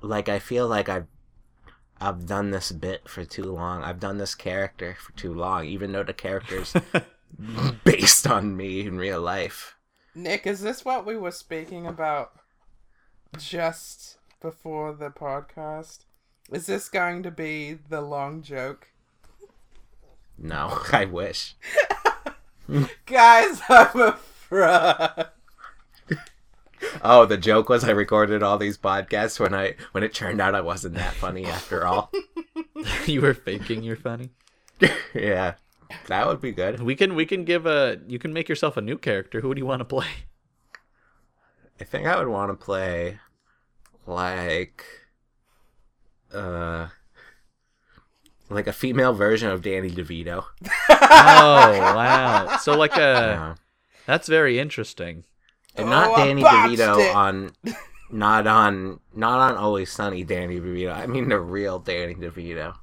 Like 0.00 0.28
I 0.28 0.38
feel 0.38 0.68
like 0.68 0.88
I've 0.88 1.06
I've 2.00 2.26
done 2.26 2.50
this 2.50 2.72
bit 2.72 3.08
for 3.08 3.24
too 3.24 3.44
long. 3.44 3.82
I've 3.82 4.00
done 4.00 4.18
this 4.18 4.34
character 4.34 4.96
for 5.00 5.12
too 5.12 5.32
long, 5.32 5.64
even 5.64 5.92
though 5.92 6.04
the 6.04 6.12
character's 6.12 6.74
based 7.84 8.26
on 8.26 8.56
me 8.56 8.86
in 8.86 8.98
real 8.98 9.20
life. 9.20 9.76
Nick, 10.14 10.46
is 10.46 10.60
this 10.60 10.84
what 10.84 11.04
we 11.04 11.16
were 11.16 11.30
speaking 11.30 11.86
about 11.86 12.32
just 13.38 14.18
before 14.40 14.92
the 14.92 15.10
podcast? 15.10 16.04
Is 16.52 16.66
this 16.66 16.88
going 16.88 17.22
to 17.22 17.30
be 17.30 17.78
the 17.88 18.00
long 18.00 18.42
joke? 18.42 18.88
No, 20.38 20.80
I 20.92 21.06
wish. 21.06 21.56
Guys, 23.06 23.60
I'm 23.68 24.00
a 24.00 24.18
Oh, 27.02 27.24
the 27.26 27.36
joke 27.36 27.68
was 27.68 27.84
I 27.84 27.90
recorded 27.90 28.42
all 28.42 28.58
these 28.58 28.78
podcasts 28.78 29.40
when 29.40 29.54
I 29.54 29.74
when 29.92 30.04
it 30.04 30.14
turned 30.14 30.40
out 30.40 30.54
I 30.54 30.60
wasn't 30.60 30.94
that 30.94 31.14
funny 31.14 31.46
after 31.46 31.86
all. 31.86 32.12
you 33.06 33.20
were 33.20 33.34
faking 33.34 33.82
you're 33.82 33.96
funny. 33.96 34.30
yeah. 35.14 35.54
That 36.08 36.26
would 36.26 36.40
be 36.40 36.52
good. 36.52 36.80
We 36.82 36.94
can 36.94 37.14
we 37.14 37.26
can 37.26 37.44
give 37.44 37.66
a 37.66 37.98
you 38.06 38.18
can 38.18 38.32
make 38.32 38.48
yourself 38.48 38.76
a 38.76 38.80
new 38.80 38.98
character. 38.98 39.40
Who 39.40 39.54
do 39.54 39.58
you 39.58 39.66
want 39.66 39.80
to 39.80 39.84
play? 39.84 40.06
I 41.80 41.84
think 41.84 42.06
I 42.06 42.18
would 42.18 42.28
want 42.28 42.50
to 42.50 42.64
play 42.64 43.18
like 44.06 44.84
uh 46.32 46.88
like 48.48 48.66
a 48.66 48.72
female 48.72 49.12
version 49.12 49.50
of 49.50 49.62
Danny 49.62 49.90
DeVito. 49.90 50.44
Oh 50.90 51.78
wow! 51.78 52.56
So 52.58 52.76
like 52.76 52.96
a 52.96 53.02
Uh, 53.02 53.54
that's 54.06 54.28
very 54.28 54.58
interesting. 54.58 55.24
and 55.74 55.90
not 55.90 56.10
Oh, 56.12 56.16
Danny 56.16 56.42
DeVito 56.42 56.98
it. 57.10 57.14
on 57.14 57.52
not 58.10 58.46
on 58.46 59.00
not 59.14 59.38
on 59.52 59.56
Always 59.58 59.90
Sunny 59.92 60.24
Danny 60.24 60.58
DeVito. 60.60 60.94
I 60.94 61.06
mean 61.06 61.28
the 61.28 61.40
real 61.40 61.78
Danny 61.78 62.14
DeVito. 62.14 62.74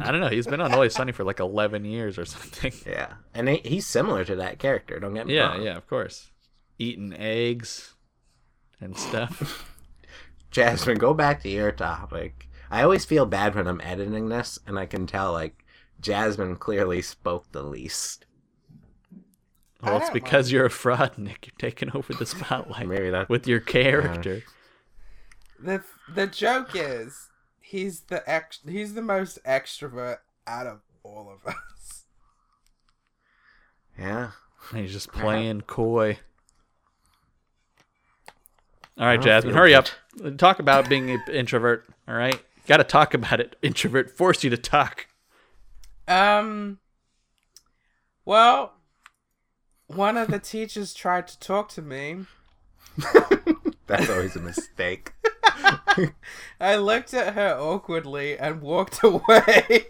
I 0.00 0.10
don't 0.10 0.20
know. 0.22 0.28
He's 0.28 0.46
been 0.46 0.60
on 0.62 0.72
Always 0.72 0.94
Sunny 0.94 1.12
for 1.12 1.22
like 1.24 1.38
eleven 1.40 1.84
years 1.84 2.18
or 2.18 2.24
something. 2.24 2.72
Yeah. 2.86 3.14
And 3.34 3.48
he, 3.48 3.56
he's 3.64 3.86
similar 3.86 4.24
to 4.24 4.36
that 4.36 4.58
character, 4.58 4.98
don't 4.98 5.14
get 5.14 5.26
me 5.26 5.34
Yeah, 5.36 5.48
wrong. 5.48 5.58
Yeah, 5.62 5.70
yeah, 5.72 5.76
of 5.76 5.86
course. 5.86 6.30
Eating 6.78 7.12
eggs 7.16 7.94
and 8.80 8.96
stuff. 8.96 9.68
Jasmine, 10.50 10.98
go 10.98 11.14
back 11.14 11.42
to 11.42 11.48
your 11.48 11.72
topic. 11.72 12.48
I 12.70 12.82
always 12.82 13.04
feel 13.04 13.26
bad 13.26 13.54
when 13.54 13.66
I'm 13.68 13.80
editing 13.82 14.28
this, 14.28 14.58
and 14.66 14.78
I 14.78 14.86
can 14.86 15.06
tell 15.06 15.32
like 15.32 15.64
Jasmine 16.00 16.56
clearly 16.56 17.02
spoke 17.02 17.52
the 17.52 17.62
least. 17.62 18.24
Well, 19.82 19.96
it's 19.96 20.06
don't 20.06 20.14
because 20.14 20.52
you're 20.52 20.66
a 20.66 20.70
fraud, 20.70 21.18
Nick. 21.18 21.46
You're 21.48 21.70
taking 21.70 21.90
over 21.94 22.12
the 22.12 22.26
spotlight 22.26 22.86
Maybe 22.86 23.10
that. 23.10 23.28
with 23.28 23.46
your 23.48 23.60
character. 23.60 24.42
The 25.58 25.82
the 26.14 26.26
joke 26.26 26.70
is 26.74 27.28
he's 27.60 28.00
the 28.02 28.28
ex 28.30 28.60
he's 28.66 28.94
the 28.94 29.02
most 29.02 29.42
extrovert 29.44 30.18
out 30.46 30.66
of 30.66 30.80
all 31.02 31.32
of 31.32 31.46
us. 31.52 32.04
Yeah. 33.98 34.30
And 34.70 34.80
he's 34.80 34.92
just 34.92 35.12
playing 35.12 35.62
coy. 35.62 36.18
All 38.98 39.06
right, 39.06 39.20
Jasmine, 39.20 39.52
feel 39.52 39.58
hurry 39.58 39.74
up. 39.74 39.88
Talk 40.36 40.58
about 40.58 40.88
being 40.88 41.10
an 41.10 41.22
introvert. 41.32 41.86
All 42.06 42.14
right, 42.14 42.40
got 42.66 42.76
to 42.76 42.84
talk 42.84 43.14
about 43.14 43.40
it. 43.40 43.56
Introvert 43.62 44.10
force 44.10 44.44
you 44.44 44.50
to 44.50 44.56
talk. 44.56 45.06
Um. 46.06 46.78
Well, 48.24 48.74
one 49.94 50.16
of 50.16 50.28
the 50.28 50.38
teachers 50.38 50.94
tried 50.94 51.26
to 51.28 51.38
talk 51.38 51.68
to 51.70 51.82
me. 51.82 52.26
That's 53.86 54.10
always 54.10 54.36
a 54.36 54.40
mistake. 54.40 55.12
I 56.60 56.76
looked 56.76 57.12
at 57.14 57.34
her 57.34 57.56
awkwardly 57.58 58.38
and 58.38 58.62
walked 58.62 59.02
away. 59.02 59.86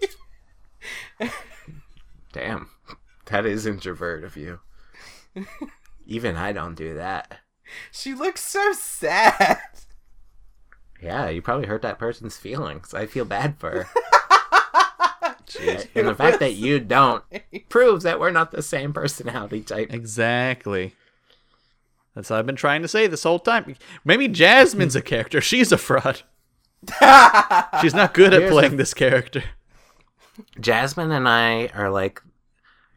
Damn. 2.33 2.71
That 3.27 3.47
is 3.47 3.67
introvert 3.67 4.25
of 4.25 4.37
you. 4.37 4.61
Even 6.07 6.37
I 6.37 6.53
don't 6.53 6.75
do 6.75 6.95
that. 6.95 7.39
she 7.91 8.15
looks 8.15 8.45
so 8.45 8.73
sad. 8.73 9.61
Yeah, 11.01 11.29
you 11.29 11.43
probably 11.43 11.67
hurt 11.67 11.83
that 11.83 11.99
person's 11.99 12.37
feelings. 12.37 12.95
I 12.95 13.07
feel 13.07 13.25
bad 13.25 13.59
for 13.59 13.71
her. 13.71 13.89
Jeez. 15.53 15.89
And 15.95 16.09
the 16.09 16.15
fact 16.15 16.41
that 16.41 16.55
you 16.55 16.81
don't 16.81 17.23
proves 17.69 18.05
that 18.05 18.19
we're 18.19 18.31
not 18.31 18.51
the 18.51 18.63
same 18.63 18.93
personality 18.93 19.61
type. 19.61 19.93
Exactly. 19.93 20.95
That's 22.15 22.31
what 22.31 22.39
I've 22.39 22.47
been 22.47 22.57
trying 22.57 22.83
to 22.83 22.89
say 22.89 23.07
this 23.07 23.23
whole 23.23 23.39
time. 23.39 23.77
Maybe 24.05 24.29
Jasmine's 24.29 24.97
a 24.97 25.01
hmm. 25.01 25.07
character. 25.07 25.41
She's 25.41 25.73
a 25.73 25.79
fraud. 25.79 26.23
She's 27.81 27.95
not 27.95 28.13
good 28.13 28.35
at 28.35 28.41
Here's 28.41 28.53
playing 28.53 28.73
the- 28.73 28.77
this 28.79 28.95
character. 28.95 29.45
Jasmine 30.59 31.13
and 31.13 31.29
I 31.29 31.69
are 31.69 31.91
like, 31.91 32.23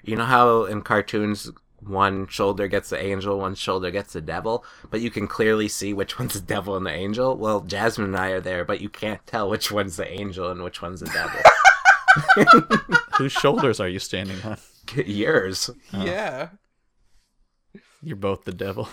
you 0.03 0.16
know 0.16 0.26
how 0.26 0.64
in 0.64 0.82
cartoons 0.82 1.51
one 1.82 2.28
shoulder 2.28 2.68
gets 2.68 2.89
the 2.89 3.03
angel, 3.03 3.38
one 3.38 3.56
shoulder 3.56 3.91
gets 3.91 4.14
the 4.14 4.22
devil, 4.22 4.64
but 4.89 5.01
you 5.01 5.12
can 5.12 5.28
clearly 5.28 5.68
see 5.68 5.93
which 5.93 6.18
one's 6.20 6.34
the 6.34 6.39
devil 6.39 6.76
and 6.76 6.86
the 6.86 6.91
angel. 6.91 7.36
Well, 7.36 7.62
Jasmine 7.62 8.08
and 8.08 8.18
I 8.18 8.30
are 8.30 8.41
there, 8.41 8.66
but 8.66 8.82
you 8.82 8.89
can't 8.89 9.26
tell 9.28 9.49
which 9.49 9.72
one's 9.72 9.97
the 9.97 10.10
angel 10.10 10.49
and 10.49 10.64
which 10.64 10.82
one's 10.82 11.01
the 11.01 11.08
devil. 11.08 11.39
Whose 13.18 13.32
shoulders 13.32 13.80
are 13.80 13.88
you 13.88 13.99
standing 13.99 14.41
on? 14.43 14.57
Yours. 15.05 15.70
Oh. 15.93 16.05
yeah. 16.05 16.49
You're 18.01 18.16
both 18.16 18.43
the 18.43 18.53
devil. 18.53 18.89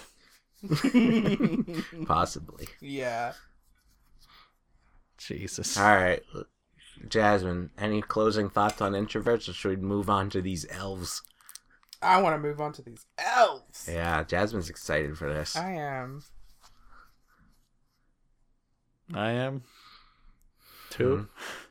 Possibly. 2.07 2.69
Yeah. 2.81 3.33
Jesus. 5.19 5.77
All 5.77 5.95
right. 5.97 6.23
Jasmine, 7.09 7.71
any 7.79 8.01
closing 8.01 8.49
thoughts 8.49 8.81
on 8.81 8.93
introverts, 8.93 9.49
or 9.49 9.53
should 9.53 9.71
we 9.71 9.77
move 9.77 10.09
on 10.09 10.31
to 10.31 10.41
these 10.41 10.67
elves? 10.71 11.23
I 12.01 12.21
want 12.21 12.35
to 12.35 12.39
move 12.39 12.61
on 12.61 12.73
to 12.75 12.83
these 12.83 13.07
elves. 13.19 13.89
Yeah, 13.91 14.23
Jasmine's 14.25 14.71
excited 14.71 15.17
for 15.17 15.33
this. 15.33 15.57
I 15.57 15.73
am. 15.73 16.23
I 19.15 19.31
am. 19.33 19.63
Two. 20.91 21.05
Mm-hmm. 21.05 21.62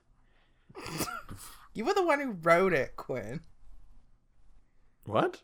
You 1.73 1.85
were 1.85 1.93
the 1.93 2.03
one 2.03 2.19
who 2.19 2.31
wrote 2.43 2.73
it, 2.73 2.95
Quinn. 2.97 3.41
What? 5.05 5.41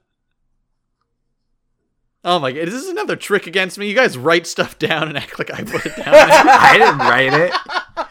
Oh 2.23 2.39
my 2.39 2.51
god, 2.51 2.67
is 2.67 2.73
this 2.73 2.89
another 2.89 3.15
trick 3.15 3.47
against 3.47 3.77
me? 3.77 3.87
You 3.87 3.95
guys 3.95 4.17
write 4.17 4.45
stuff 4.45 4.77
down 4.77 5.07
and 5.07 5.17
act 5.17 5.39
like 5.39 5.51
I 5.53 5.63
put 5.63 5.85
it 5.85 5.95
down. 5.95 6.07
I 6.13 6.77
didn't 6.77 6.99
write 6.99 7.33
it. 7.33 8.09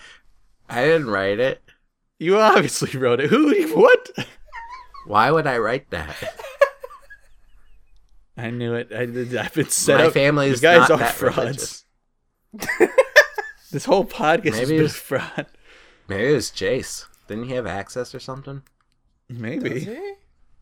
I 0.68 0.84
didn't 0.84 1.10
write 1.10 1.38
it. 1.38 1.60
you 2.18 2.38
obviously 2.38 2.98
wrote 2.98 3.20
it. 3.20 3.28
Who? 3.30 3.52
What? 3.78 4.10
Why 5.06 5.30
would 5.30 5.46
I 5.46 5.58
write 5.58 5.90
that? 5.90 6.16
I 8.38 8.50
knew 8.50 8.74
it. 8.74 8.88
I, 8.92 9.02
I've 9.42 9.54
been 9.54 9.68
set 9.68 9.98
My 9.98 10.06
up. 10.06 10.12
family 10.14 10.46
You 10.48 10.52
is 10.54 10.60
guys 10.60 10.88
not 10.88 10.92
are 10.92 10.98
that 10.98 11.14
frauds. 11.14 11.84
This 13.72 13.84
whole 13.84 14.04
podcast 14.04 14.54
has 14.54 14.68
Maybe 14.70 14.76
been 14.78 14.86
a 14.86 14.88
fraud. 14.88 15.46
Maybe 16.08 16.30
it 16.30 16.34
was 16.34 16.50
Jace. 16.50 17.04
Didn't 17.28 17.44
he 17.48 17.54
have 17.54 17.66
access 17.66 18.14
or 18.14 18.20
something? 18.20 18.62
Does 19.28 19.38
Maybe. 19.38 19.80
he? 19.80 20.12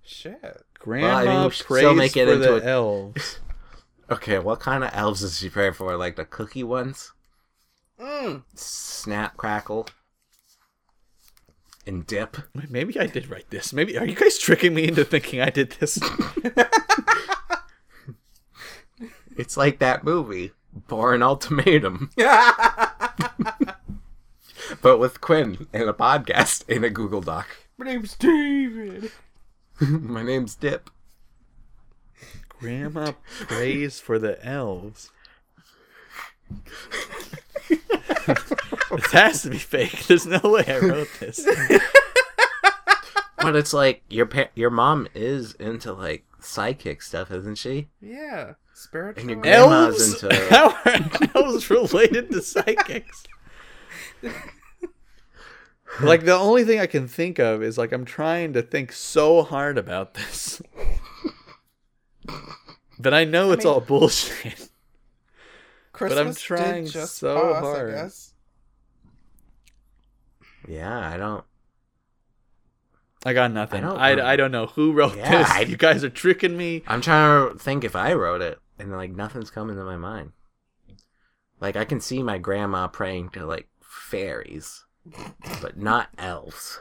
Shit. 0.02 0.62
Grandma 0.78 1.06
Well, 1.06 1.16
I 1.16 1.42
mean, 1.42 1.50
prays 1.50 1.80
still 1.80 1.94
make 1.94 2.16
it 2.16 2.26
for 2.26 2.32
into 2.34 2.46
the 2.46 2.62
a- 2.62 2.70
elves. 2.70 3.38
Okay, 4.10 4.38
what 4.38 4.60
kind 4.60 4.84
of 4.84 4.90
elves 4.92 5.22
does 5.22 5.38
she 5.38 5.48
pray 5.48 5.70
for? 5.72 5.96
Like 5.96 6.16
the 6.16 6.26
cookie 6.26 6.62
ones? 6.62 7.12
Mm. 7.98 8.42
Snap, 8.54 9.34
crackle, 9.38 9.88
and 11.86 12.06
dip. 12.06 12.36
Maybe 12.68 13.00
I 13.00 13.06
did 13.06 13.30
write 13.30 13.48
this. 13.48 13.72
Maybe 13.72 13.96
are 13.96 14.04
you 14.04 14.14
guys 14.14 14.36
tricking 14.36 14.74
me 14.74 14.86
into 14.88 15.06
thinking 15.06 15.40
I 15.40 15.48
did 15.48 15.70
this? 15.80 15.98
It's 19.36 19.56
like 19.56 19.80
that 19.80 20.04
movie, 20.04 20.52
Bourne 20.72 21.22
Ultimatum, 21.22 22.10
but 24.82 24.98
with 24.98 25.20
Quinn 25.20 25.66
and 25.72 25.88
a 25.88 25.92
podcast 25.92 26.68
in 26.68 26.84
a 26.84 26.90
Google 26.90 27.20
Doc. 27.20 27.46
My 27.76 27.86
name's 27.86 28.14
David. 28.16 29.10
My 29.80 30.22
name's 30.22 30.54
Dip. 30.54 30.90
Grandma 32.48 33.12
prays 33.48 34.00
for 34.00 34.18
the 34.18 34.42
elves. 34.46 35.10
this 38.90 39.12
has 39.12 39.42
to 39.42 39.50
be 39.50 39.58
fake. 39.58 40.06
There's 40.06 40.26
no 40.26 40.40
way 40.44 40.64
I 40.66 40.78
wrote 40.78 41.08
this. 41.20 41.44
But 43.38 43.56
it's 43.56 43.72
like 43.74 44.02
your 44.08 44.24
pa- 44.26 44.48
your 44.54 44.70
mom 44.70 45.06
is 45.14 45.52
into 45.54 45.92
like 45.92 46.24
psychic 46.40 47.02
stuff, 47.02 47.30
isn't 47.30 47.58
she? 47.58 47.88
Yeah. 48.00 48.54
Spiritual. 48.72 49.20
And 49.20 49.30
your 49.30 49.40
Grandma's 49.40 50.00
elves? 50.00 50.22
into- 50.22 50.46
How 50.50 50.70
are 50.84 51.42
elves 51.42 51.68
related 51.68 52.30
to 52.30 52.40
psychics? 52.40 53.24
like 56.02 56.24
the 56.24 56.34
only 56.34 56.64
thing 56.64 56.80
I 56.80 56.86
can 56.86 57.06
think 57.08 57.38
of 57.38 57.62
is 57.62 57.78
like 57.78 57.92
I'm 57.92 58.04
trying 58.04 58.52
to 58.54 58.62
think 58.62 58.92
so 58.92 59.42
hard 59.42 59.78
about 59.78 60.14
this. 60.14 60.60
But 62.96 63.12
I 63.12 63.24
know 63.24 63.50
it's 63.50 63.64
mean- 63.64 63.74
all 63.74 63.80
bullshit. 63.80 64.68
Christmas 65.92 66.18
I'm 66.26 66.34
trying 66.34 66.84
did 66.84 66.92
just 66.92 67.16
so 67.16 67.52
pass, 67.52 67.62
hard. 67.62 67.90
I 67.90 67.96
guess. 68.02 68.32
Yeah, 70.66 70.96
I 71.10 71.16
don't. 71.16 71.44
I 73.26 73.32
got 73.32 73.50
nothing. 73.52 73.84
I 73.84 73.88
I 73.88 73.90
don't 73.90 73.98
I, 74.00 74.10
remember. 74.10 74.36
don't 74.36 74.52
know 74.52 74.66
who 74.66 74.92
wrote 74.92 75.16
Yeah, 75.16 75.38
this. 75.38 75.50
I- 75.50 75.60
You 75.62 75.76
guys 75.76 76.04
are 76.04 76.08
tricking 76.10 76.56
me. 76.56 76.82
I'm 76.86 77.00
trying 77.00 77.52
to 77.52 77.58
think 77.58 77.84
if 77.84 77.96
I 77.96 78.12
wrote 78.14 78.42
it, 78.42 78.58
and 78.78 78.90
like 78.92 79.10
nothing's 79.10 79.50
coming 79.50 79.76
to 79.76 79.84
my 79.84 79.96
mind. 79.96 80.32
Like 81.60 81.76
I 81.76 81.84
can 81.84 82.00
see 82.00 82.22
my 82.22 82.38
grandma 82.38 82.86
praying 82.88 83.30
to 83.30 83.44
like 83.44 83.68
fairies, 84.04 84.84
but 85.60 85.76
not 85.76 86.08
elves. 86.18 86.80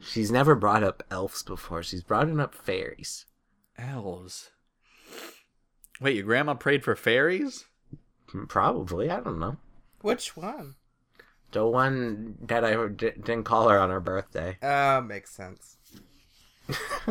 She's 0.00 0.30
never 0.30 0.54
brought 0.54 0.82
up 0.82 1.02
elves 1.10 1.42
before. 1.42 1.82
She's 1.82 2.02
brought 2.02 2.28
up 2.38 2.54
fairies. 2.54 3.26
Elves. 3.78 4.50
Wait, 6.00 6.16
your 6.16 6.24
grandma 6.24 6.54
prayed 6.54 6.84
for 6.84 6.94
fairies? 6.94 7.64
Probably, 8.48 9.10
I 9.10 9.20
don't 9.20 9.38
know. 9.38 9.56
Which 10.02 10.36
one? 10.36 10.74
The 11.52 11.66
one 11.66 12.36
that 12.42 12.64
I 12.64 12.74
d- 12.88 13.12
didn't 13.16 13.44
call 13.44 13.68
her 13.68 13.78
on 13.78 13.90
her 13.90 14.00
birthday. 14.00 14.58
Uh, 14.60 15.00
makes 15.00 15.30
sense. 15.30 15.76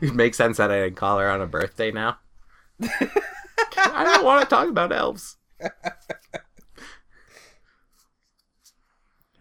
it 0.00 0.14
makes 0.14 0.36
sense 0.36 0.58
that 0.58 0.70
I 0.70 0.84
didn't 0.84 0.96
call 0.96 1.18
her 1.18 1.28
on 1.28 1.40
a 1.40 1.46
birthday 1.46 1.90
now. 1.90 2.18
I 2.82 4.04
don't 4.04 4.24
want 4.24 4.42
to 4.42 4.48
talk 4.48 4.68
about 4.68 4.92
elves. 4.92 5.36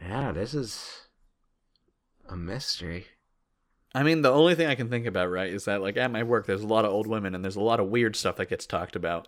Yeah, 0.01 0.31
this 0.31 0.53
is 0.53 1.07
a 2.27 2.35
mystery. 2.35 3.07
I 3.93 4.03
mean, 4.03 4.21
the 4.21 4.31
only 4.31 4.55
thing 4.55 4.67
I 4.67 4.75
can 4.75 4.89
think 4.89 5.05
about, 5.05 5.29
right, 5.29 5.51
is 5.51 5.65
that 5.65 5.81
like 5.81 5.97
at 5.97 6.11
my 6.11 6.23
work, 6.23 6.45
there's 6.45 6.63
a 6.63 6.67
lot 6.67 6.85
of 6.85 6.91
old 6.91 7.07
women, 7.07 7.35
and 7.35 7.43
there's 7.43 7.55
a 7.57 7.61
lot 7.61 7.79
of 7.79 7.87
weird 7.87 8.15
stuff 8.15 8.37
that 8.37 8.49
gets 8.49 8.65
talked 8.65 8.95
about. 8.95 9.27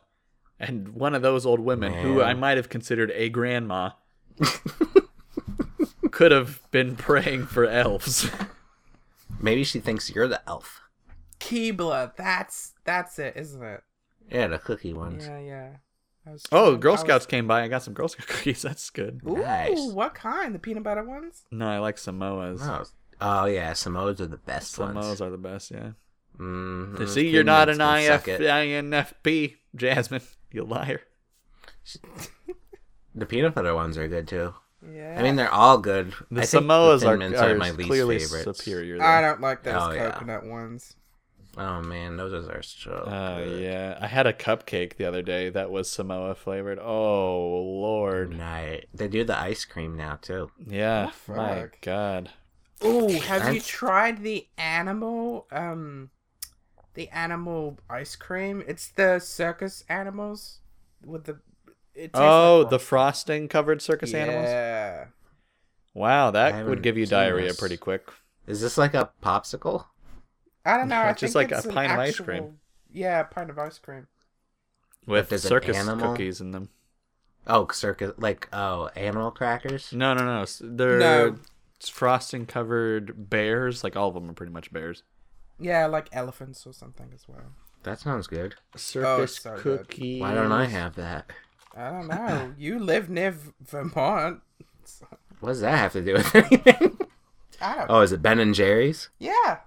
And 0.59 0.89
one 0.89 1.15
of 1.15 1.21
those 1.21 1.45
old 1.45 1.59
women, 1.59 1.93
who 1.93 2.21
I 2.21 2.34
might 2.34 2.57
have 2.57 2.69
considered 2.69 3.11
a 3.13 3.28
grandma, 3.30 3.91
could 6.11 6.32
have 6.32 6.61
been 6.71 6.95
praying 6.95 7.47
for 7.47 7.65
elves. 7.65 8.30
Maybe 9.41 9.63
she 9.63 9.80
thinks 9.80 10.09
you're 10.09 10.28
the 10.28 10.41
elf. 10.47 10.80
Keebler, 11.39 12.15
that's 12.15 12.74
that's 12.86 13.19
it, 13.19 13.36
isn't 13.36 13.61
it? 13.61 13.84
Yeah, 14.32 14.47
the 14.47 14.59
cookie 14.59 14.93
ones. 14.93 15.26
Yeah, 15.28 15.39
yeah. 15.39 15.69
I 16.26 16.32
was 16.32 16.43
Oh, 16.51 16.69
trying- 16.71 16.80
Girl 16.80 16.91
I 16.91 16.93
was- 16.93 17.01
Scouts 17.01 17.26
came 17.26 17.47
by. 17.47 17.63
I 17.63 17.67
got 17.67 17.84
some 17.84 17.93
Girl 17.93 18.07
Scout 18.07 18.28
cookies. 18.28 18.61
That's 18.61 18.89
good. 18.89 19.21
Ooh, 19.28 19.38
Nice. 19.38 19.91
what 19.91 20.13
kind? 20.15 20.55
The 20.55 20.59
peanut 20.59 20.84
butter 20.84 21.03
ones? 21.03 21.43
No, 21.51 21.67
I 21.67 21.80
like 21.80 21.97
Samoas. 21.97 22.59
Oh, 22.61 22.84
oh 23.21 23.45
yeah, 23.45 23.71
Samoas 23.74 24.19
are 24.19 24.26
the 24.28 24.38
best 24.38 24.78
ones. 24.80 24.95
Samoas 24.95 25.03
ones. 25.07 25.21
are 25.21 25.30
the 25.30 25.38
best, 25.38 25.71
yeah. 25.71 25.91
Mm, 26.39 26.91
You 26.93 26.97
those 26.97 27.13
see, 27.13 27.28
you're 27.30 27.43
not 27.43 27.69
an 27.69 27.78
peanuts 27.78 28.28
IF. 28.28 28.39
INFP, 28.39 29.55
Jasmine. 29.76 30.21
You 30.51 30.63
liar. 30.63 31.01
The 33.15 33.26
peanut 33.28 33.53
butter 33.53 33.76
ones 33.76 33.97
are 33.97 34.07
good 34.07 34.28
too. 34.28 34.53
Yeah. 34.91 35.15
I 35.17 35.21
mean, 35.21 35.36
they're 35.36 35.51
all 35.51 35.78
good. 35.78 36.13
The 36.32 36.41
I 36.41 36.45
think 36.45 36.65
Samoas 36.65 37.01
the 37.01 37.07
are, 37.07 37.11
Thin 37.11 37.19
Mints 37.19 37.39
are 37.39 37.55
my 37.55 37.71
least 37.71 37.88
clearly 37.89 38.19
favorites. 38.19 38.57
superior. 38.59 39.01
I 39.01 39.21
don't 39.21 39.39
like 39.39 39.63
those 39.63 39.76
Oh, 39.80 39.91
yeah. 39.91 40.11
coconut 40.11 40.45
ones. 40.45 40.95
Oh 41.56 41.82
man, 41.82 42.18
those 42.18 42.34
are 42.47 42.64
so. 42.64 43.04
Oh 43.06 43.43
good. 43.43 43.62
yeah, 43.64 43.97
I 44.01 44.08
had 44.08 44.26
a 44.26 44.34
cupcake 44.34 44.95
the 44.95 45.06
other 45.06 45.22
day 45.22 45.49
that 45.49 45.70
was 45.72 45.89
Samoa 45.89 46.34
flavored. 46.36 46.80
Oh 46.80 47.62
lord, 47.62 48.32
Night. 48.36 48.88
They 48.93 49.08
do 49.08 49.24
the 49.24 49.38
ice 49.38 49.64
cream 49.66 49.95
now 49.95 50.16
too. 50.22 50.49
yeah, 50.68 51.12
Oh, 51.30 51.34
my 51.36 51.68
god. 51.82 52.32
Ooh, 52.84 53.08
have 53.10 53.54
you 53.54 53.62
tried 53.62 54.24
the 54.24 54.47
animal 54.58 55.47
um 55.51 56.10
the 56.95 57.10
animal 57.10 57.78
ice 57.89 58.16
cream? 58.16 58.64
It's 58.68 58.88
the 58.89 59.20
circus 59.20 59.84
animals 59.88 60.60
with 61.06 61.26
the 61.26 61.39
it 61.93 62.12
Oh, 62.16 62.62
like 62.64 62.72
the 62.72 62.80
frosting 62.80 63.47
covered 63.47 63.82
circus 63.82 64.14
animals. 64.14 64.47
Yeah. 64.49 65.06
Wow, 65.93 66.32
that 66.32 66.66
would 66.66 66.82
give 66.82 66.97
you 66.97 67.06
diarrhea 67.06 67.49
this. 67.49 67.60
pretty 67.60 67.78
quick. 67.78 68.10
Is 68.47 68.62
this 68.62 68.78
like 68.78 68.95
a 68.95 69.12
popsicle? 69.22 69.86
I 70.66 70.78
don't 70.78 70.88
know. 70.88 70.97
I 71.01 71.09
It's 71.11 71.22
just 71.22 71.34
think 71.34 71.51
like 71.51 71.51
a 71.51 71.57
it's 71.57 71.66
an 71.68 71.74
pint 71.74 71.91
of 71.91 71.99
ice 71.99 72.20
cream. 72.20 72.59
Yeah, 72.91 73.20
a 73.22 73.24
pint 73.26 73.49
of 73.49 73.59
ice 73.59 73.80
cream. 73.80 74.07
With 75.05 75.30
there's 75.30 75.43
an 75.45 75.49
circus 75.49 75.76
animal? 75.78 76.11
cookies 76.11 76.39
in 76.41 76.51
them. 76.51 76.70
Oh, 77.45 77.68
circus 77.72 78.14
like 78.18 78.47
oh, 78.53 78.89
animal 78.95 79.32
crackers. 79.32 79.91
No, 79.91 80.14
no, 80.14 80.24
no. 80.26 80.41
s- 80.43 80.61
They're 80.64 80.99
No. 80.99 81.36
frosting 81.82 82.45
covered 82.45 83.30
bears. 83.30 83.84
Like 83.84 83.95
all 83.97 84.07
of 84.07 84.14
them 84.14 84.30
are 84.30 84.34
pretty 84.34 84.53
much 84.53 84.72
bears. 84.72 85.03
Yeah, 85.59 85.86
like 85.88 86.07
elephants 86.14 86.66
or 86.66 86.74
something 86.74 87.09
as 87.14 87.28
well. 87.28 87.51
That 87.84 87.99
sounds 87.99 88.28
good. 88.28 88.55
Circus 88.78 89.41
oh, 89.45 89.57
so 89.57 89.61
good. 89.61 90.20
Why 90.22 90.34
don't 90.34 90.53
I 90.53 90.66
have 90.66 90.95
that? 90.95 91.30
I 91.76 91.89
don't 91.89 92.07
know. 92.07 92.53
you 92.57 92.80
live 92.80 93.09
near 93.09 93.32
V- 93.32 93.51
Vermont. 93.61 94.39
so- 94.86 95.07
What 95.41 95.49
does 95.49 95.61
that 95.61 95.78
have 95.78 95.91
to 95.93 96.01
do 96.01 96.14
with 96.14 96.34
anything? 96.34 96.97
I 97.61 97.76
don't. 97.76 97.89
oh, 97.89 97.99
is 98.01 98.14
it 98.14 98.22
Ben 98.22 98.39
and 98.39 98.55
Jerry's? 98.55 99.09
Yeah. 99.20 99.57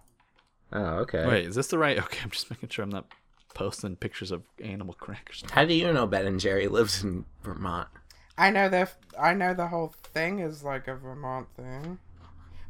Oh, 0.72 0.98
okay. 0.98 1.26
Wait, 1.26 1.46
is 1.46 1.54
this 1.54 1.68
the 1.68 1.78
right? 1.78 1.98
Okay, 2.04 2.20
I'm 2.22 2.30
just 2.30 2.50
making 2.50 2.68
sure 2.68 2.82
I'm 2.82 2.90
not 2.90 3.06
posting 3.54 3.96
pictures 3.96 4.30
of 4.30 4.42
animal 4.62 4.94
crackers. 4.94 5.44
How 5.50 5.64
do 5.64 5.74
you 5.74 5.92
know 5.92 6.06
Ben 6.06 6.26
and 6.26 6.40
Jerry 6.40 6.68
lives 6.68 7.02
in 7.02 7.24
Vermont? 7.42 7.88
I 8.36 8.50
know 8.50 8.68
the 8.68 8.88
I 9.18 9.32
know 9.32 9.54
the 9.54 9.68
whole 9.68 9.94
thing 10.02 10.40
is 10.40 10.62
like 10.62 10.88
a 10.88 10.94
Vermont 10.94 11.48
thing. 11.56 11.98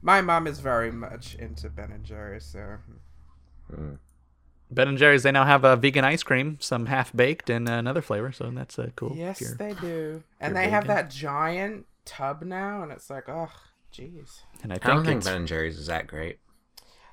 My 0.01 0.21
mom 0.21 0.47
is 0.47 0.61
very 0.61 0.93
much 0.93 1.35
into 1.35 1.69
Ben 1.69 1.91
and 1.91 2.05
Jerry, 2.05 2.41
so 2.41 2.79
Ben 4.71 4.89
and 4.89 4.99
Jerry's 4.99 5.23
they 5.23 5.33
now 5.33 5.45
have 5.45 5.65
a 5.65 5.77
vegan 5.77 6.05
ice 6.05 6.23
cream, 6.23 6.59
some 6.61 6.87
half 6.87 7.15
baked 7.15 7.51
and 7.51 7.69
another 7.69 8.03
flavor, 8.03 8.33
so 8.33 8.51
that's 8.51 8.79
uh, 8.79 8.91
cool. 8.97 9.15
yes, 9.17 9.39
they 9.59 9.75
do. 9.75 10.23
And 10.41 10.55
you're 10.55 10.63
they 10.63 10.71
have 10.71 10.87
that 10.87 11.11
giant 11.11 11.87
tub 12.05 12.43
now, 12.43 12.83
and 12.83 12.93
it's 12.93 13.11
like, 13.11 13.29
oh, 13.29 13.51
jeez. 13.93 14.41
and 14.63 14.73
I 14.73 14.77
I 14.77 14.79
don't 14.79 15.05
think 15.05 15.23
think 15.23 15.25
Ben 15.25 15.37
and 15.37 15.49
Jerry's 15.49 15.79
is 15.79 15.87
that 15.87 16.07
great. 16.07 16.39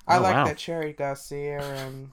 Oh, 0.06 0.12
I 0.14 0.18
Oh, 0.18 0.22
like 0.22 0.34
wow. 0.34 0.48
the 0.48 0.54
Cherry 0.54 0.92
Garcia 0.92 1.60
and 1.62 2.12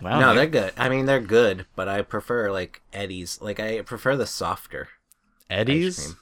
wow. 0.00 0.20
no, 0.20 0.34
Nick. 0.34 0.52
they're 0.52 0.62
good. 0.62 0.72
I 0.76 0.88
mean, 0.88 1.06
they're 1.06 1.20
good, 1.20 1.66
but 1.76 1.88
I 1.88 2.02
prefer 2.02 2.50
like 2.50 2.82
Eddie's. 2.92 3.40
Like 3.40 3.60
I 3.60 3.80
prefer 3.82 4.16
the 4.16 4.26
softer 4.26 4.88
ice 5.50 5.58
Eddie's. 5.60 6.02
cream. 6.04 6.16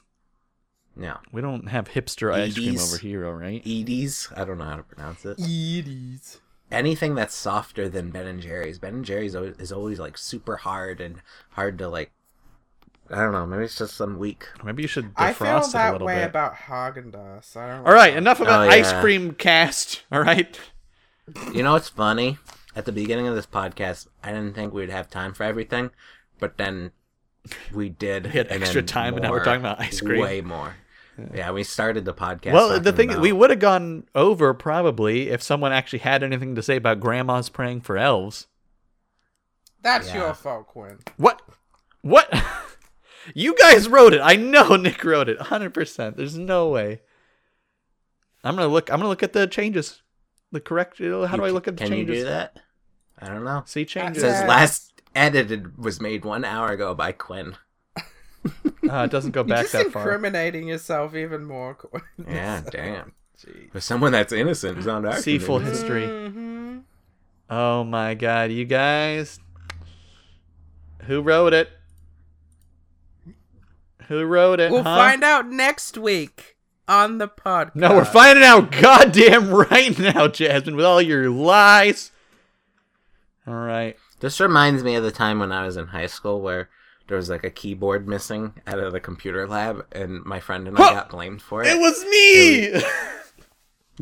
No, 0.97 1.19
We 1.31 1.41
don't 1.41 1.69
have 1.69 1.89
hipster 1.91 2.33
ice 2.33 2.55
cream 2.55 2.77
over 2.79 2.99
here, 2.99 3.25
all 3.25 3.35
right? 3.35 3.63
Edy's. 3.65 4.29
I 4.35 4.45
don't 4.45 4.59
know 4.59 4.65
how 4.65 4.77
to 4.77 4.83
pronounce 4.83 5.25
it. 5.25 5.39
Edy's. 5.41 6.41
Anything 6.73 7.15
that's 7.15 7.35
softer 7.37 7.89
than 7.89 8.11
Ben 8.11 8.27
and 8.27 8.41
Jerry's. 8.43 8.81
Ben 8.81 8.95
and 8.95 9.05
Jerry's 9.05 9.37
always, 9.37 9.57
is 9.59 9.71
always 9.73 10.01
like 10.01 10.19
super 10.19 10.57
hard 10.57 11.01
and 11.01 11.23
hard 11.51 11.79
to 11.79 11.89
like. 11.89 12.11
I 13.11 13.17
don't 13.23 13.33
know. 13.33 13.47
Maybe 13.47 13.65
it's 13.65 13.79
just 13.79 13.97
some 13.97 14.19
weak. 14.19 14.45
Maybe 14.65 14.83
you 14.83 14.89
should 14.89 15.13
I 15.17 15.33
feel 15.33 15.47
defrost 15.47 15.63
it 15.63 15.69
a 15.69 15.73
that 15.75 15.93
little 15.93 16.07
way 16.09 16.17
bit. 16.17 16.25
about 16.27 16.55
Haagen 16.57 17.11
Dazs. 17.13 17.57
I 17.57 17.69
don't. 17.69 17.87
all 17.87 17.93
right, 17.95 18.11
like 18.11 18.17
enough 18.19 18.41
about 18.41 18.67
Oh, 18.67 18.71
ice 18.71 18.93
cream 18.95 19.33
cast. 19.35 20.03
All 20.13 20.21
right. 20.23 20.59
You 21.53 21.63
know 21.63 21.73
what's 21.73 21.89
funny? 21.89 22.39
At 22.77 22.85
the 22.85 22.93
beginning 22.93 23.27
of 23.27 23.35
this 23.35 23.47
podcast, 23.47 24.07
I 24.23 24.29
didn't 24.33 24.55
think 24.55 24.73
we'd 24.73 24.91
have 24.91 25.11
time 25.11 25.35
for 25.35 25.43
everything, 25.43 25.91
but 26.39 26.59
then 26.59 26.93
we 27.73 27.89
did. 27.89 28.25
We 28.27 28.31
had 28.33 28.53
extra 28.53 28.83
then 28.83 28.87
time, 28.87 29.15
and 29.15 29.23
now 29.23 29.31
we're 29.31 29.43
talking 29.45 29.61
about 29.61 29.81
ice 29.81 30.01
cream. 30.01 30.21
Way 30.21 30.41
more. 30.41 30.77
Yeah, 31.35 31.51
we 31.51 31.65
started 31.65 32.05
the 32.05 32.15
podcast. 32.15 32.53
well, 32.53 32.79
the 32.79 32.93
thing 32.93 33.11
about- 33.11 33.23
we 33.23 33.33
would 33.33 33.51
have 33.51 33.59
gone 33.59 34.05
over 34.15 34.55
probably 34.55 35.31
if 35.31 35.43
someone 35.43 35.73
actually 35.73 35.99
had 36.01 36.23
anything 36.23 36.55
to 36.55 36.63
say 36.63 36.77
about 36.77 37.01
grandmas 37.01 37.49
praying 37.49 37.81
for 37.81 37.97
elves. 37.99 38.47
That's 39.83 40.09
Yeah. 40.09 40.19
your 40.19 40.35
fault, 40.35 40.69
Quinn. 40.69 40.99
What? 41.17 41.43
What? 42.03 42.33
you 43.35 43.57
guys 43.57 43.89
wrote 43.89 44.13
it. 44.13 44.21
I 44.23 44.37
know 44.37 44.77
Nick 44.77 45.03
wrote 45.03 45.29
it. 45.29 45.39
100%. 45.41 46.17
There's 46.17 46.39
no 46.39 46.69
way. 46.69 47.01
I'm 48.45 48.55
going 48.55 48.69
to 48.69 48.73
look 48.73 48.89
I'm 48.91 48.99
going 48.99 49.05
to 49.07 49.09
look 49.09 49.23
at 49.25 49.33
the 49.33 49.47
changes. 49.49 50.03
The 50.53 50.61
correct 50.61 50.99
How 50.99 51.37
do 51.37 51.45
I 51.45 51.51
look 51.51 51.69
at 51.69 51.77
the 51.77 51.85
Can 51.85 51.93
changes? 51.93 52.17
you 52.19 52.23
do 52.25 52.29
that? 52.31 52.59
I 53.19 53.27
don't 53.29 53.45
know. 53.45 53.63
See 53.67 53.85
changes. 53.85 54.23
It 54.23 54.27
changes. 54.27 54.39
says 54.41 54.49
last 54.49 55.03
edited 55.15 55.77
was 55.77 56.01
made 56.01 56.25
one 56.25 56.45
hour 56.45 56.71
ago 56.71 56.95
by 56.95 57.13
Quinn. 57.13 57.57
Uh, 58.89 59.03
it 59.05 59.11
doesn't 59.11 59.33
go 59.33 59.43
back 59.45 59.49
You're 59.49 59.57
back 59.57 59.63
just 59.65 59.73
that 59.73 59.93
far. 59.93 60.03
incriminating 60.03 60.69
yourself 60.69 61.15
even 61.15 61.45
more, 61.45 61.75
Quinn. 61.75 62.03
Yeah, 62.27 62.63
damn. 62.71 63.13
Jeez. 63.39 63.71
For 63.73 63.81
someone 63.81 64.13
that's 64.13 64.33
innocent 64.33 64.79
is 64.79 64.87
not 64.87 65.05
acting. 65.05 65.23
See 65.23 65.39
full 65.39 65.57
innocent. 65.61 65.77
history. 65.81 66.03
Mhm. 66.07 66.83
Oh 67.51 67.85
my 67.85 68.15
god, 68.15 68.51
you 68.51 68.65
guys. 68.65 69.41
Who 71.03 71.21
wrote 71.21 71.53
it? 71.53 71.69
Who 74.07 74.25
wrote 74.25 74.61
it? 74.61 74.71
We'll 74.71 74.83
huh? 74.85 74.97
find 74.97 75.23
out 75.23 75.49
next 75.51 75.99
week 75.99 76.57
on 76.89 77.19
the 77.19 77.29
podcast. 77.29 77.75
No, 77.77 77.95
we're 77.95 78.05
finding 78.05 78.45
out 78.45 78.73
goddamn 78.73 79.51
right 79.51 79.97
now, 79.99 80.27
Jasmine, 80.29 80.75
with 80.77 80.85
all 80.85 81.01
your 81.03 81.29
lies. 81.31 82.11
All 83.47 83.55
right. 83.55 83.97
This 84.21 84.41
reminds 84.41 84.83
me 84.83 84.95
of 84.97 85.05
the 85.05 85.11
time 85.13 85.39
when 85.39 85.53
I 85.53 85.65
was 85.65 85.77
in 85.77 85.87
high 85.89 86.07
school 86.07 86.41
where 86.41 86.69
there 87.07 87.17
was 87.17 87.31
like 87.31 87.45
a 87.45 87.51
keyboard 87.51 88.09
missing 88.09 88.55
out 88.67 88.79
of 88.79 88.93
the 88.93 89.01
computer 89.01 89.47
lab, 89.47 89.87
and 89.93 90.25
my 90.25 90.41
friend 90.41 90.67
and 90.69 90.77
I 90.77 90.83
Huh! 90.83 90.95
got 90.95 91.09
blamed 91.11 91.41
for 91.41 91.63
it. 91.63 91.69
It 91.69 91.79
was 91.79 92.05
me. 92.05 92.83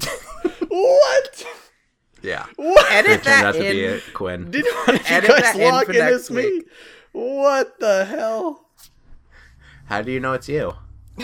what? 0.69 1.45
Yeah. 2.23 2.47
What? 2.57 2.91
Edit 2.93 3.11
It 3.11 3.23
turned 3.23 3.25
that 3.43 3.45
out 3.47 3.53
to 3.55 3.61
be 3.61 3.85
in. 3.85 3.93
it, 3.95 4.03
Quinn. 4.15 4.51
Did, 4.51 4.65
why 4.65 4.85
did 4.99 5.01
you 5.01 5.07
Edit 5.17 5.29
guys 5.31 5.41
that 5.43 5.57
in 5.89 5.95
in 5.95 5.99
next 6.01 6.15
as 6.23 6.31
me? 6.31 6.43
week. 6.45 6.67
What 7.13 7.79
the 7.79 8.05
hell? 8.05 8.67
How 9.87 10.03
do 10.03 10.11
you 10.11 10.19
know 10.21 10.33
it's 10.33 10.49
you? 10.49 10.73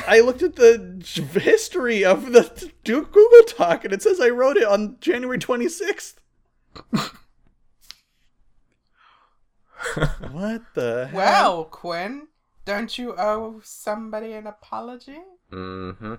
I 0.07 0.21
looked 0.21 0.43
at 0.43 0.57
the 0.57 1.03
history 1.41 2.05
of 2.05 2.33
the 2.33 2.73
Duke 2.85 3.13
Google 3.13 3.43
Talk 3.47 3.85
and 3.85 3.93
it 3.93 4.03
says 4.03 4.21
I 4.21 4.31
wrote 4.31 4.57
it 4.57 4.67
on 4.67 4.97
January 5.01 5.39
26th. 5.39 6.15
what 10.31 10.63
the 10.75 11.09
hell? 11.11 11.15
Well, 11.15 11.65
Quinn, 11.65 12.29
don't 12.65 12.97
you 12.97 13.15
owe 13.17 13.61
somebody 13.63 14.33
an 14.33 14.47
apology? 14.47 15.19
Mm-hmm. 15.51 16.15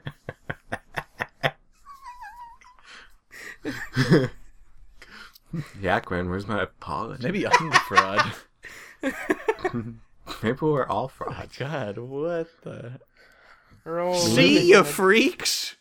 yeah, 5.81 5.99
Quinn, 5.99 6.29
where's 6.29 6.47
my 6.47 6.63
apology? 6.63 7.23
Maybe 7.23 7.47
I'm 7.47 7.69
the 7.69 7.75
fraud. 7.75 8.33
Maybe 10.43 10.57
we're 10.61 10.85
all 10.85 11.05
oh, 11.05 11.07
frauds. 11.07 11.57
God, 11.57 11.97
what 11.97 12.47
the? 12.63 12.99
See 14.13 14.69
you 14.69 14.83
freaks. 14.83 15.75